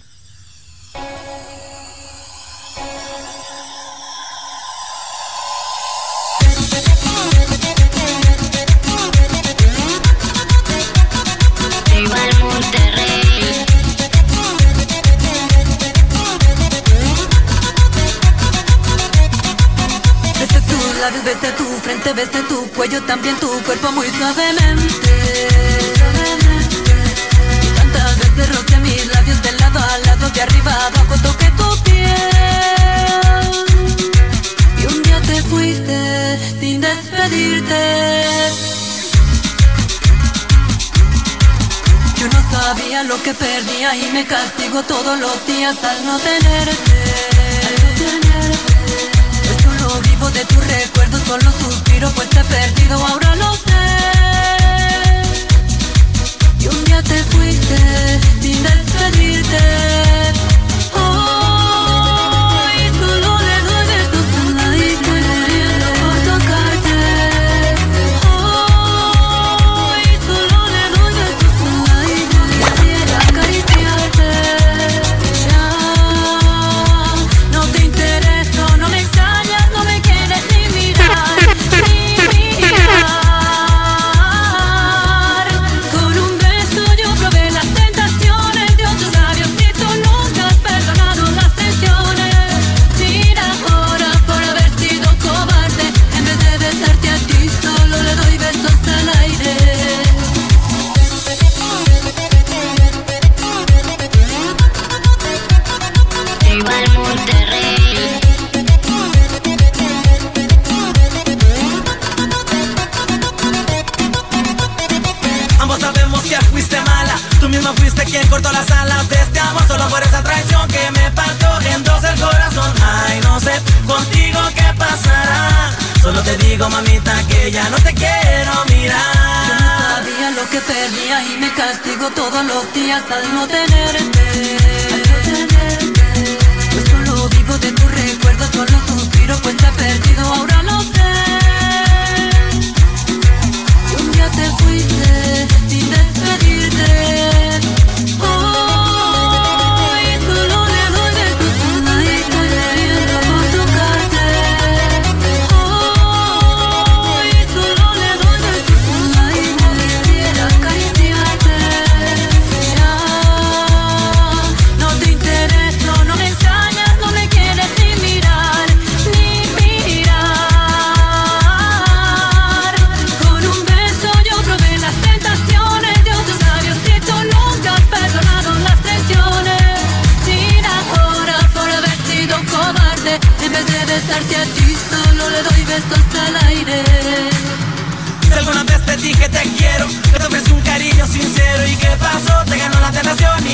Digo, 126.64 126.76
mamita, 126.76 127.12
que 127.28 127.50
ya 127.50 127.68
no 127.68 127.76
te 127.76 127.92
quiero 127.92 128.52
mirar. 128.70 129.48
Yo 129.48 129.54
no 129.54 129.80
sabía 129.80 130.30
lo 130.30 130.48
que 130.48 130.60
perdía 130.60 131.22
y 131.24 131.38
me 131.38 131.52
castigo 131.52 132.08
todos 132.12 132.42
los 132.42 132.72
días 132.72 133.02
al 133.10 133.34
no 133.34 133.46
tenerte. 133.46 134.83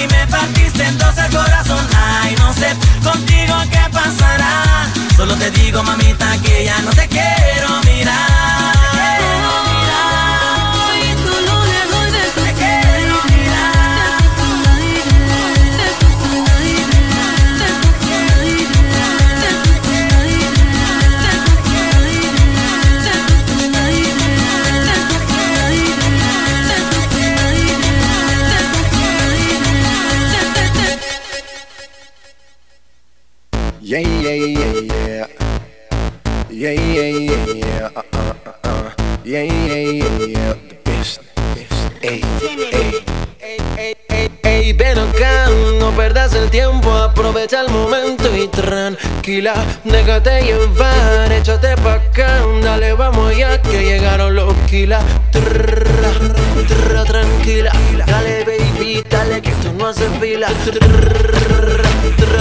Y 0.03 0.07
me 0.09 0.27
partiste 0.27 0.85
en 0.85 0.99
dos 0.99 1.17
el 1.19 1.31
corazón. 1.31 1.87
Ay, 1.97 2.35
no 2.39 2.53
sé 2.55 2.75
contigo 3.03 3.55
qué 3.71 3.91
pasará. 3.93 4.89
Solo 5.17 5.35
te 5.37 5.51
digo, 5.51 5.83
mamita, 5.83 6.37
que 6.43 6.65
ya 6.65 6.81
no 6.83 6.91
te 6.91 7.07
quiero 7.09 7.50
aprovecha 47.51 47.61
el 47.63 47.69
momento 47.71 48.37
y 48.37 48.49
tranquila, 48.49 49.55
déjate 49.85 50.43
llevar, 50.43 51.33
échate 51.33 51.77
pa' 51.77 51.95
acá, 51.95 52.43
dale, 52.63 52.93
vamos 52.93 53.37
ya 53.37 53.61
que 53.61 53.83
llegaron 53.83 54.35
los 54.35 54.55
kilas. 54.69 55.05
Tranquila, 57.07 57.73
dale 58.07 58.45
baby, 58.45 59.03
dale 59.09 59.43
que 59.43 59.51
esto 59.51 59.73
no 59.73 59.89
hace 59.89 60.09
fila. 60.21 60.49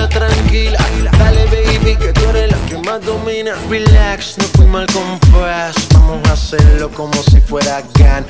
Tranquila, 0.10 0.80
dale 1.18 1.46
baby 1.46 1.96
que 1.96 2.14
tú 2.14 2.30
eres 2.30 2.52
la 2.52 2.58
que 2.68 2.78
más 2.78 3.04
domina. 3.04 3.54
Relax, 3.70 4.38
no 4.38 4.44
fui 4.56 4.66
mal 4.66 4.86
compás, 4.88 5.76
vamos 5.94 6.28
a 6.30 6.34
hacerlo 6.34 6.90
como 6.90 7.14
si 7.24 7.42
fuera 7.42 7.82
GAN. 7.96 8.26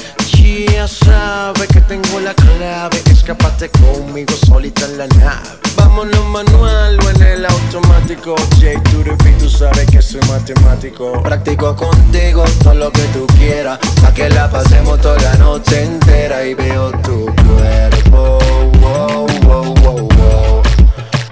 Ya 0.50 0.88
sabe 0.88 1.68
que 1.68 1.80
tengo 1.82 2.19
la 2.19 2.34
clave, 2.34 3.00
escapate 3.11 3.69
conmigo 3.69 4.34
solita 4.48 4.86
en 4.86 4.98
la 4.98 5.08
nave. 5.08 5.60
Vámonos 5.76 6.26
manual 6.26 6.98
o 7.06 7.10
en 7.11 7.22
el 7.22 7.45
automático. 7.45 8.36
J 8.60 8.82
beat, 8.84 9.38
tú 9.38 9.48
sabes 9.48 9.86
que 9.92 10.02
soy 10.02 10.22
matemático. 10.28 11.22
Practico 11.22 11.76
contigo 11.76 12.44
todo 12.64 12.74
lo 12.74 12.92
que 12.92 13.03
tú 13.14 13.28
quieras, 13.38 13.78
pa' 14.02 14.11
que 14.11 14.28
la 14.30 14.50
pasemos 14.50 15.00
toda 15.02 15.22
la 15.22 15.36
noche 15.36 15.84
entera 15.84 16.44
y 16.44 16.56
veo 16.56 16.90
tu 17.03 17.26
cuerpo. 17.45 18.40
Wow, 18.82 19.28
wow, 19.44 19.76
wow, 19.84 20.08
wow. 20.18 20.64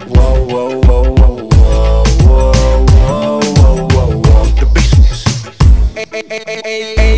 Wow, 0.09 0.45
wow, 0.47 0.81
wow, 0.81 1.03
wow, 1.15 1.47
wow, 1.57 2.03
wow, 2.27 2.53
wow, 3.01 3.39
wow, 3.57 3.87
wow, 3.87 4.21
wow. 4.21 4.47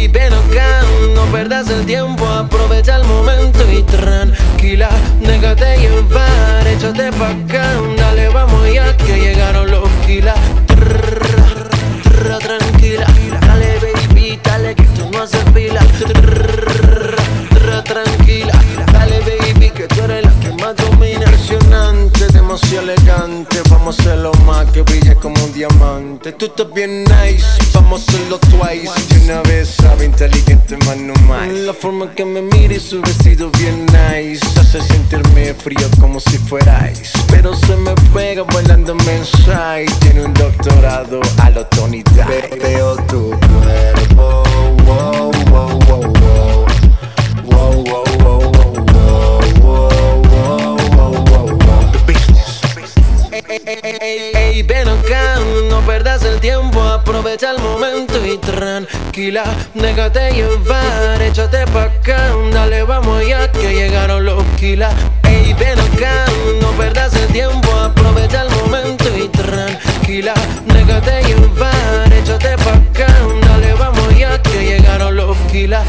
Acá, 0.07 0.81
no 1.13 1.25
perdas 1.25 1.69
el 1.69 1.85
tiempo, 1.85 2.25
aprovecha 2.25 2.95
el 2.95 3.03
momento 3.05 3.59
y 3.71 3.83
tranquila, 3.83 4.89
déjate 5.19 5.77
llevar, 5.77 6.67
échate 6.67 7.11
pa' 7.11 7.29
acá, 7.29 7.65
dale, 7.97 8.29
vamos 8.29 8.73
ya 8.73 8.95
que 8.95 9.19
llegaron 9.19 9.69
los 9.69 9.89
kilas. 10.05 10.39
Tranquila, 12.39 13.05
dale 13.41 13.79
baby, 13.79 14.39
dale 14.43 14.75
que 14.75 14.83
tú 14.83 15.09
no 15.11 15.23
haces 15.23 15.43
fila. 15.53 15.81
Elegante. 22.79 23.61
Vamos 23.69 23.99
a 23.99 24.01
hacerlo 24.01 24.31
más 24.45 24.69
que 24.71 24.81
brille 24.81 25.15
como 25.15 25.43
un 25.43 25.53
diamante. 25.53 26.31
Tú 26.33 26.45
estás 26.45 26.73
bien 26.73 27.03
nice, 27.03 27.45
vamos 27.73 28.01
a 28.01 28.11
hacerlo 28.11 28.39
twice. 28.39 28.91
Y 29.11 29.25
una 29.25 29.41
vez 29.41 29.69
sabe 29.69 30.05
inteligente, 30.05 30.77
más 30.85 30.97
no 30.97 31.13
más. 31.27 31.47
La 31.49 31.73
forma 31.73 32.11
que 32.13 32.25
me 32.25 32.41
mira 32.41 32.73
y 32.73 32.79
su 32.79 33.01
vestido 33.01 33.49
bien 33.51 33.85
nice 33.85 34.45
Hace 34.59 34.81
sentirme 34.81 35.53
frío 35.53 35.87
como 35.99 36.19
si 36.19 36.37
fuera 36.37 36.91
ice. 36.91 37.17
Pero 37.29 37.55
se 37.55 37.75
me 37.75 37.93
pega 38.13 38.43
bailando 38.43 38.95
Mensaje 38.95 39.85
tiene 39.99 40.25
un 40.25 40.33
doctorado 40.33 41.19
a 41.41 41.49
lo 41.49 41.65
Tony 41.67 42.03
Veo 42.61 42.95
tu 43.07 43.29
cuerpo. 43.29 43.98
Ey, 53.89 54.31
ey, 54.35 54.61
ven 54.61 54.87
acá, 54.87 55.39
no 55.67 55.81
perdas 55.81 56.23
el 56.23 56.39
tiempo, 56.39 56.79
aprovecha 56.79 57.49
el 57.49 57.57
momento 57.59 58.23
y 58.23 58.37
tranquila, 58.37 59.43
déjate 59.73 60.31
llevar, 60.31 61.19
échate 61.23 61.65
pa' 61.65 61.85
acá, 61.85 62.29
dale, 62.53 62.83
vamos 62.83 63.25
ya 63.27 63.51
que 63.51 63.73
llegaron 63.73 64.25
los 64.25 64.43
kilas. 64.59 64.93
Ey, 65.23 65.53
ven 65.53 65.79
acá, 65.79 66.25
no 66.61 66.69
perdas 66.73 67.15
el 67.15 67.27
tiempo, 67.29 67.71
aprovecha 67.71 68.43
el 68.43 68.51
momento 68.51 69.05
y 69.17 69.27
tranquila, 69.29 70.35
déjate 70.67 71.23
llevar, 71.23 72.13
échate 72.13 72.57
pa' 72.57 72.75
acá, 72.75 73.07
dale, 73.41 73.73
vamos 73.73 74.15
ya 74.15 74.39
que 74.39 74.65
llegaron 74.65 75.15
los 75.15 75.35
kilas. 75.51 75.87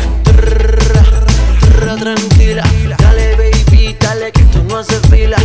Tranquila, 1.99 2.63
dale 2.99 3.37
baby, 3.37 3.95
dale 4.01 4.33
que 4.33 4.41
esto 4.41 4.63
no 4.69 4.79
hace 4.79 4.99
fila. 5.11 5.37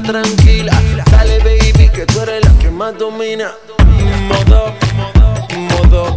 Tranquila, 0.00 0.72
dale 1.10 1.38
baby 1.40 1.88
que 1.88 2.06
tú 2.06 2.20
eres 2.20 2.44
la 2.44 2.58
que 2.58 2.70
más 2.70 2.96
domina. 2.96 3.52
Modo, 4.28 4.72
modo, 5.52 6.14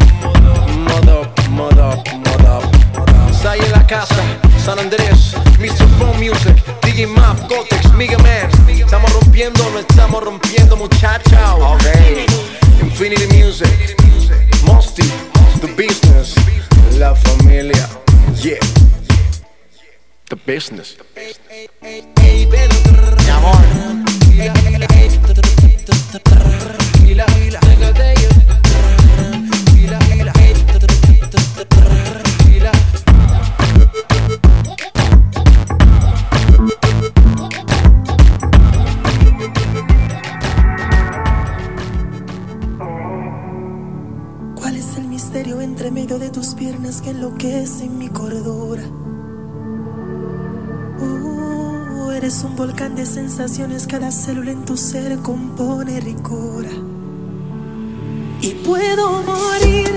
modo, 0.87 1.31
modo, 1.49 2.03
modo. 2.23 2.71
Sai 3.41 3.59
en 3.59 3.71
la 3.71 3.85
casa, 3.85 4.15
San 4.63 4.79
Andrés, 4.79 5.35
Mr. 5.59 5.87
Phone 5.99 6.17
Music, 6.19 6.55
DJ 6.83 7.07
Map, 7.07 7.37
Gotex, 7.49 7.91
Mega 7.93 8.17
Man. 8.19 8.49
Estamos 8.69 9.11
rompiendo, 9.13 9.69
no 9.71 9.79
estamos 9.79 10.23
rompiendo, 10.23 10.77
muchachos. 10.77 11.37
Okay. 11.75 12.25
Infinity 12.81 13.27
Music, 13.35 13.95
Mosty, 14.63 15.03
The 15.61 15.67
Business, 15.75 16.35
La 16.97 17.13
Familia. 17.13 17.89
Yeah. 18.41 18.59
The 20.27 20.37
business. 20.37 20.97
Mi 21.83 23.29
amor. 23.29 23.55
¿Cuál 44.55 44.75
es 44.75 44.97
el 44.97 45.07
misterio 45.07 45.61
entre 45.61 45.91
medio 45.91 46.17
de 46.17 46.31
tus 46.31 46.55
piernas 46.55 47.01
que 47.03 47.11
enloquece 47.11 47.87
mi 47.87 48.09
cordura? 48.09 48.81
Uh, 50.99 52.11
eres 52.11 52.43
un 52.43 52.56
volcán 52.56 52.95
de 52.95 53.06
sensaciones, 53.06 53.88
cada 53.88 54.11
célula 54.11 54.51
en 54.51 54.65
tu 54.65 54.77
ser 54.77 55.17
compone 55.19 55.99
ricura. 55.99 56.69
Y 58.41 58.51
puedo 58.65 59.24
morir. 59.24 59.91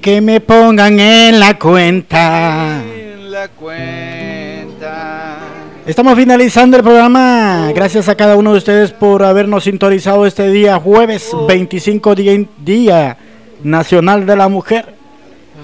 Que 0.00 0.20
me 0.20 0.40
pongan 0.40 0.98
en 0.98 1.38
la 1.38 1.58
cuenta. 1.58 2.82
En 2.82 3.30
la 3.30 3.48
cuenta. 3.48 5.38
Estamos 5.86 6.14
finalizando 6.14 6.76
el 6.76 6.82
programa. 6.82 7.70
Gracias 7.74 8.08
a 8.08 8.14
cada 8.14 8.36
uno 8.36 8.52
de 8.52 8.58
ustedes 8.58 8.92
por 8.92 9.22
habernos 9.24 9.64
sintonizado 9.64 10.26
este 10.26 10.50
día, 10.50 10.78
jueves 10.78 11.30
25 11.48 12.14
día, 12.14 12.44
día 12.58 13.16
Nacional 13.62 14.26
de 14.26 14.36
la 14.36 14.48
Mujer 14.48 14.94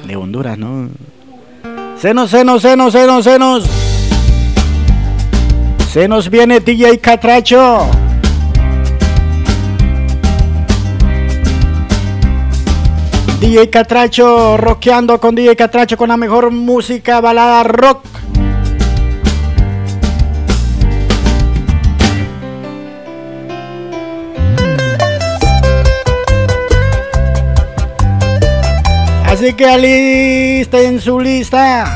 de 0.07 0.17
Honduras, 0.17 0.59
¿no? 0.59 0.89
Senos, 1.97 2.31
senos, 2.31 2.63
senos, 2.63 2.93
senos, 2.93 3.25
senos. 3.25 3.65
Se 5.91 6.09
nos 6.09 6.29
viene 6.29 6.61
DJ 6.61 6.99
Catracho. 6.99 8.06
DJ 13.47 13.71
Catracho, 13.71 14.57
rockeando 14.57 15.21
con 15.21 15.37
DJ 15.37 15.55
Catracho 15.55 15.97
con 15.97 16.09
la 16.09 16.17
mejor 16.17 16.51
música 16.51 17.21
balada 17.21 17.63
rock. 17.63 18.05
Así 29.27 29.53
que 29.53 29.65
alisten 29.65 31.01
su 31.01 31.21
lista. 31.21 31.95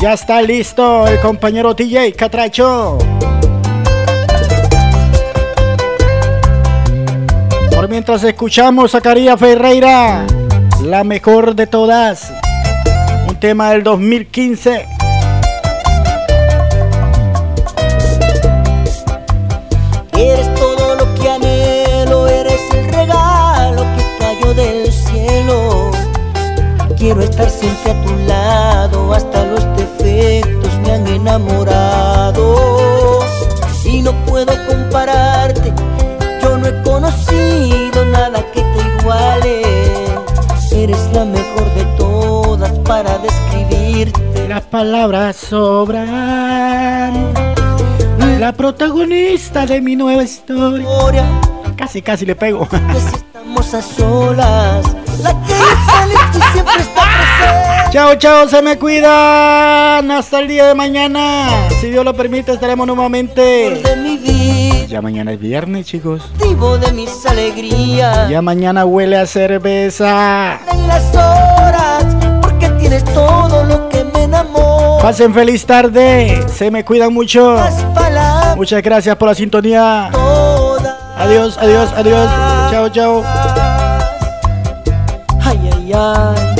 Ya 0.00 0.14
está 0.14 0.40
listo 0.40 1.06
el 1.06 1.20
compañero 1.20 1.76
TJ 1.76 2.16
Catracho. 2.16 2.96
Por 7.74 7.88
mientras 7.88 8.22
escuchamos 8.22 8.94
a 8.94 9.00
Ferreira, 9.36 10.24
la 10.84 11.02
mejor 11.02 11.56
de 11.56 11.66
todas. 11.66 12.32
Un 13.28 13.34
tema 13.40 13.70
del 13.70 13.82
2015. 13.82 14.86
Eres 20.16 20.54
todo 20.54 20.94
lo 20.94 21.14
que 21.14 21.28
anhelo, 21.28 22.28
eres 22.28 22.60
el 22.72 22.92
regalo 22.92 23.82
que 23.96 24.04
cayó 24.20 24.54
del 24.54 24.92
cielo. 24.92 25.90
Quiero 26.96 27.22
estar 27.22 27.50
siempre 27.50 27.90
a 27.90 28.02
tu 28.04 28.16
lado, 28.28 29.12
hasta 29.12 29.44
los 29.46 29.64
defectos 29.76 30.78
me 30.84 30.92
han 30.92 31.06
enamorado. 31.08 32.54
Y 33.84 34.00
no 34.00 34.12
puedo 34.26 34.52
compararte, 34.66 35.72
Las 44.54 44.62
palabras 44.66 45.34
sobran. 45.34 46.14
La 48.38 48.52
protagonista 48.52 49.66
de 49.66 49.80
mi 49.80 49.96
nueva 49.96 50.22
historia. 50.22 51.24
Casi, 51.76 52.00
casi 52.00 52.24
le 52.24 52.36
pego. 52.36 52.68
Estamos 52.94 53.74
a 53.74 53.82
solas, 53.82 54.94
la 55.24 55.32
que 55.42 55.54
sale 55.54 56.14
siempre 56.52 56.82
está 56.82 57.02
presente. 57.02 57.90
Chao, 57.90 58.14
chao, 58.14 58.46
se 58.48 58.62
me 58.62 58.78
cuidan. 58.78 60.08
Hasta 60.12 60.38
el 60.38 60.46
día 60.46 60.66
de 60.66 60.74
mañana. 60.76 61.48
Si 61.80 61.90
Dios 61.90 62.04
lo 62.04 62.14
permite, 62.14 62.52
estaremos 62.52 62.86
nuevamente. 62.86 63.82
Ya 64.88 65.02
mañana 65.02 65.32
es 65.32 65.40
viernes, 65.40 65.84
chicos. 65.86 66.30
motivo 66.38 66.78
de 66.78 66.92
mis 66.92 67.26
alegrías. 67.26 68.28
Ya 68.28 68.40
mañana 68.40 68.84
huele 68.84 69.16
a 69.16 69.26
cerveza. 69.26 70.60
En 70.70 70.86
las 70.86 71.12
horas, 71.12 72.06
porque 72.40 72.68
tienes 72.78 73.02
todo 73.02 73.64
lo. 73.64 73.83
Pasen 75.04 75.34
feliz 75.34 75.66
tarde. 75.66 76.46
Se 76.48 76.70
me 76.70 76.82
cuidan 76.82 77.12
mucho. 77.12 77.58
Muchas 78.56 78.82
gracias 78.82 79.14
por 79.16 79.28
la 79.28 79.34
sintonía. 79.34 80.06
Adiós, 81.18 81.58
adiós, 81.58 81.92
adiós. 81.94 82.30
Chao, 82.70 82.88
chao. 82.88 83.22
Ay, 85.44 85.70
ay, 85.74 85.92
ay. 85.92 86.53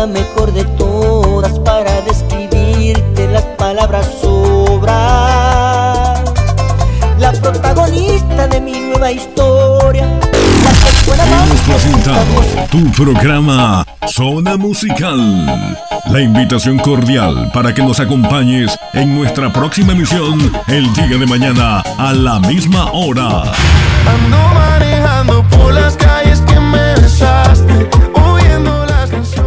La 0.00 0.06
mejor 0.06 0.50
de 0.54 0.64
todas 0.78 1.58
para 1.58 2.00
describirte, 2.00 3.28
las 3.30 3.42
palabras 3.58 4.06
sobran. 4.22 4.94
La 7.18 7.32
protagonista 7.32 8.46
de 8.46 8.62
mi 8.62 8.80
nueva 8.80 9.12
historia. 9.12 10.08
Hemos 11.06 11.60
presentado 11.60 12.24
tu 12.70 12.90
programa 12.92 13.84
Zona 14.06 14.56
Musical. 14.56 15.76
La 16.06 16.20
invitación 16.22 16.78
cordial 16.78 17.50
para 17.52 17.74
que 17.74 17.82
nos 17.82 18.00
acompañes 18.00 18.78
en 18.94 19.14
nuestra 19.14 19.52
próxima 19.52 19.92
emisión 19.92 20.50
el 20.68 20.90
día 20.94 21.18
de 21.18 21.26
mañana 21.26 21.80
a 21.98 22.14
la 22.14 22.40
misma 22.40 22.90
hora. 22.92 23.42
Ando 24.06 24.38
manejando 24.54 25.44
por 25.50 25.74
las 25.74 25.94
calles 25.94 26.09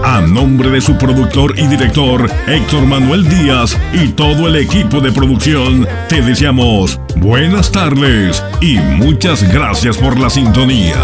A 0.04 0.20
nombre 0.22 0.70
de 0.70 0.82
su 0.82 0.98
productor 0.98 1.58
y 1.58 1.66
director 1.68 2.30
Héctor 2.48 2.86
Manuel 2.86 3.28
Díaz 3.30 3.78
y 3.94 4.10
todo 4.10 4.50
el 4.50 4.58
equipo 4.58 5.00
de 5.00 5.14
producción, 5.14 5.88
te 6.10 6.22
deseamos 6.22 7.00
buenas 7.16 7.72
tardes 7.72 8.44
y 8.60 8.78
muchas 8.78 9.42
gracias 9.54 9.98
por 9.98 10.20
la 10.20 10.30
sintonía. 10.30 10.98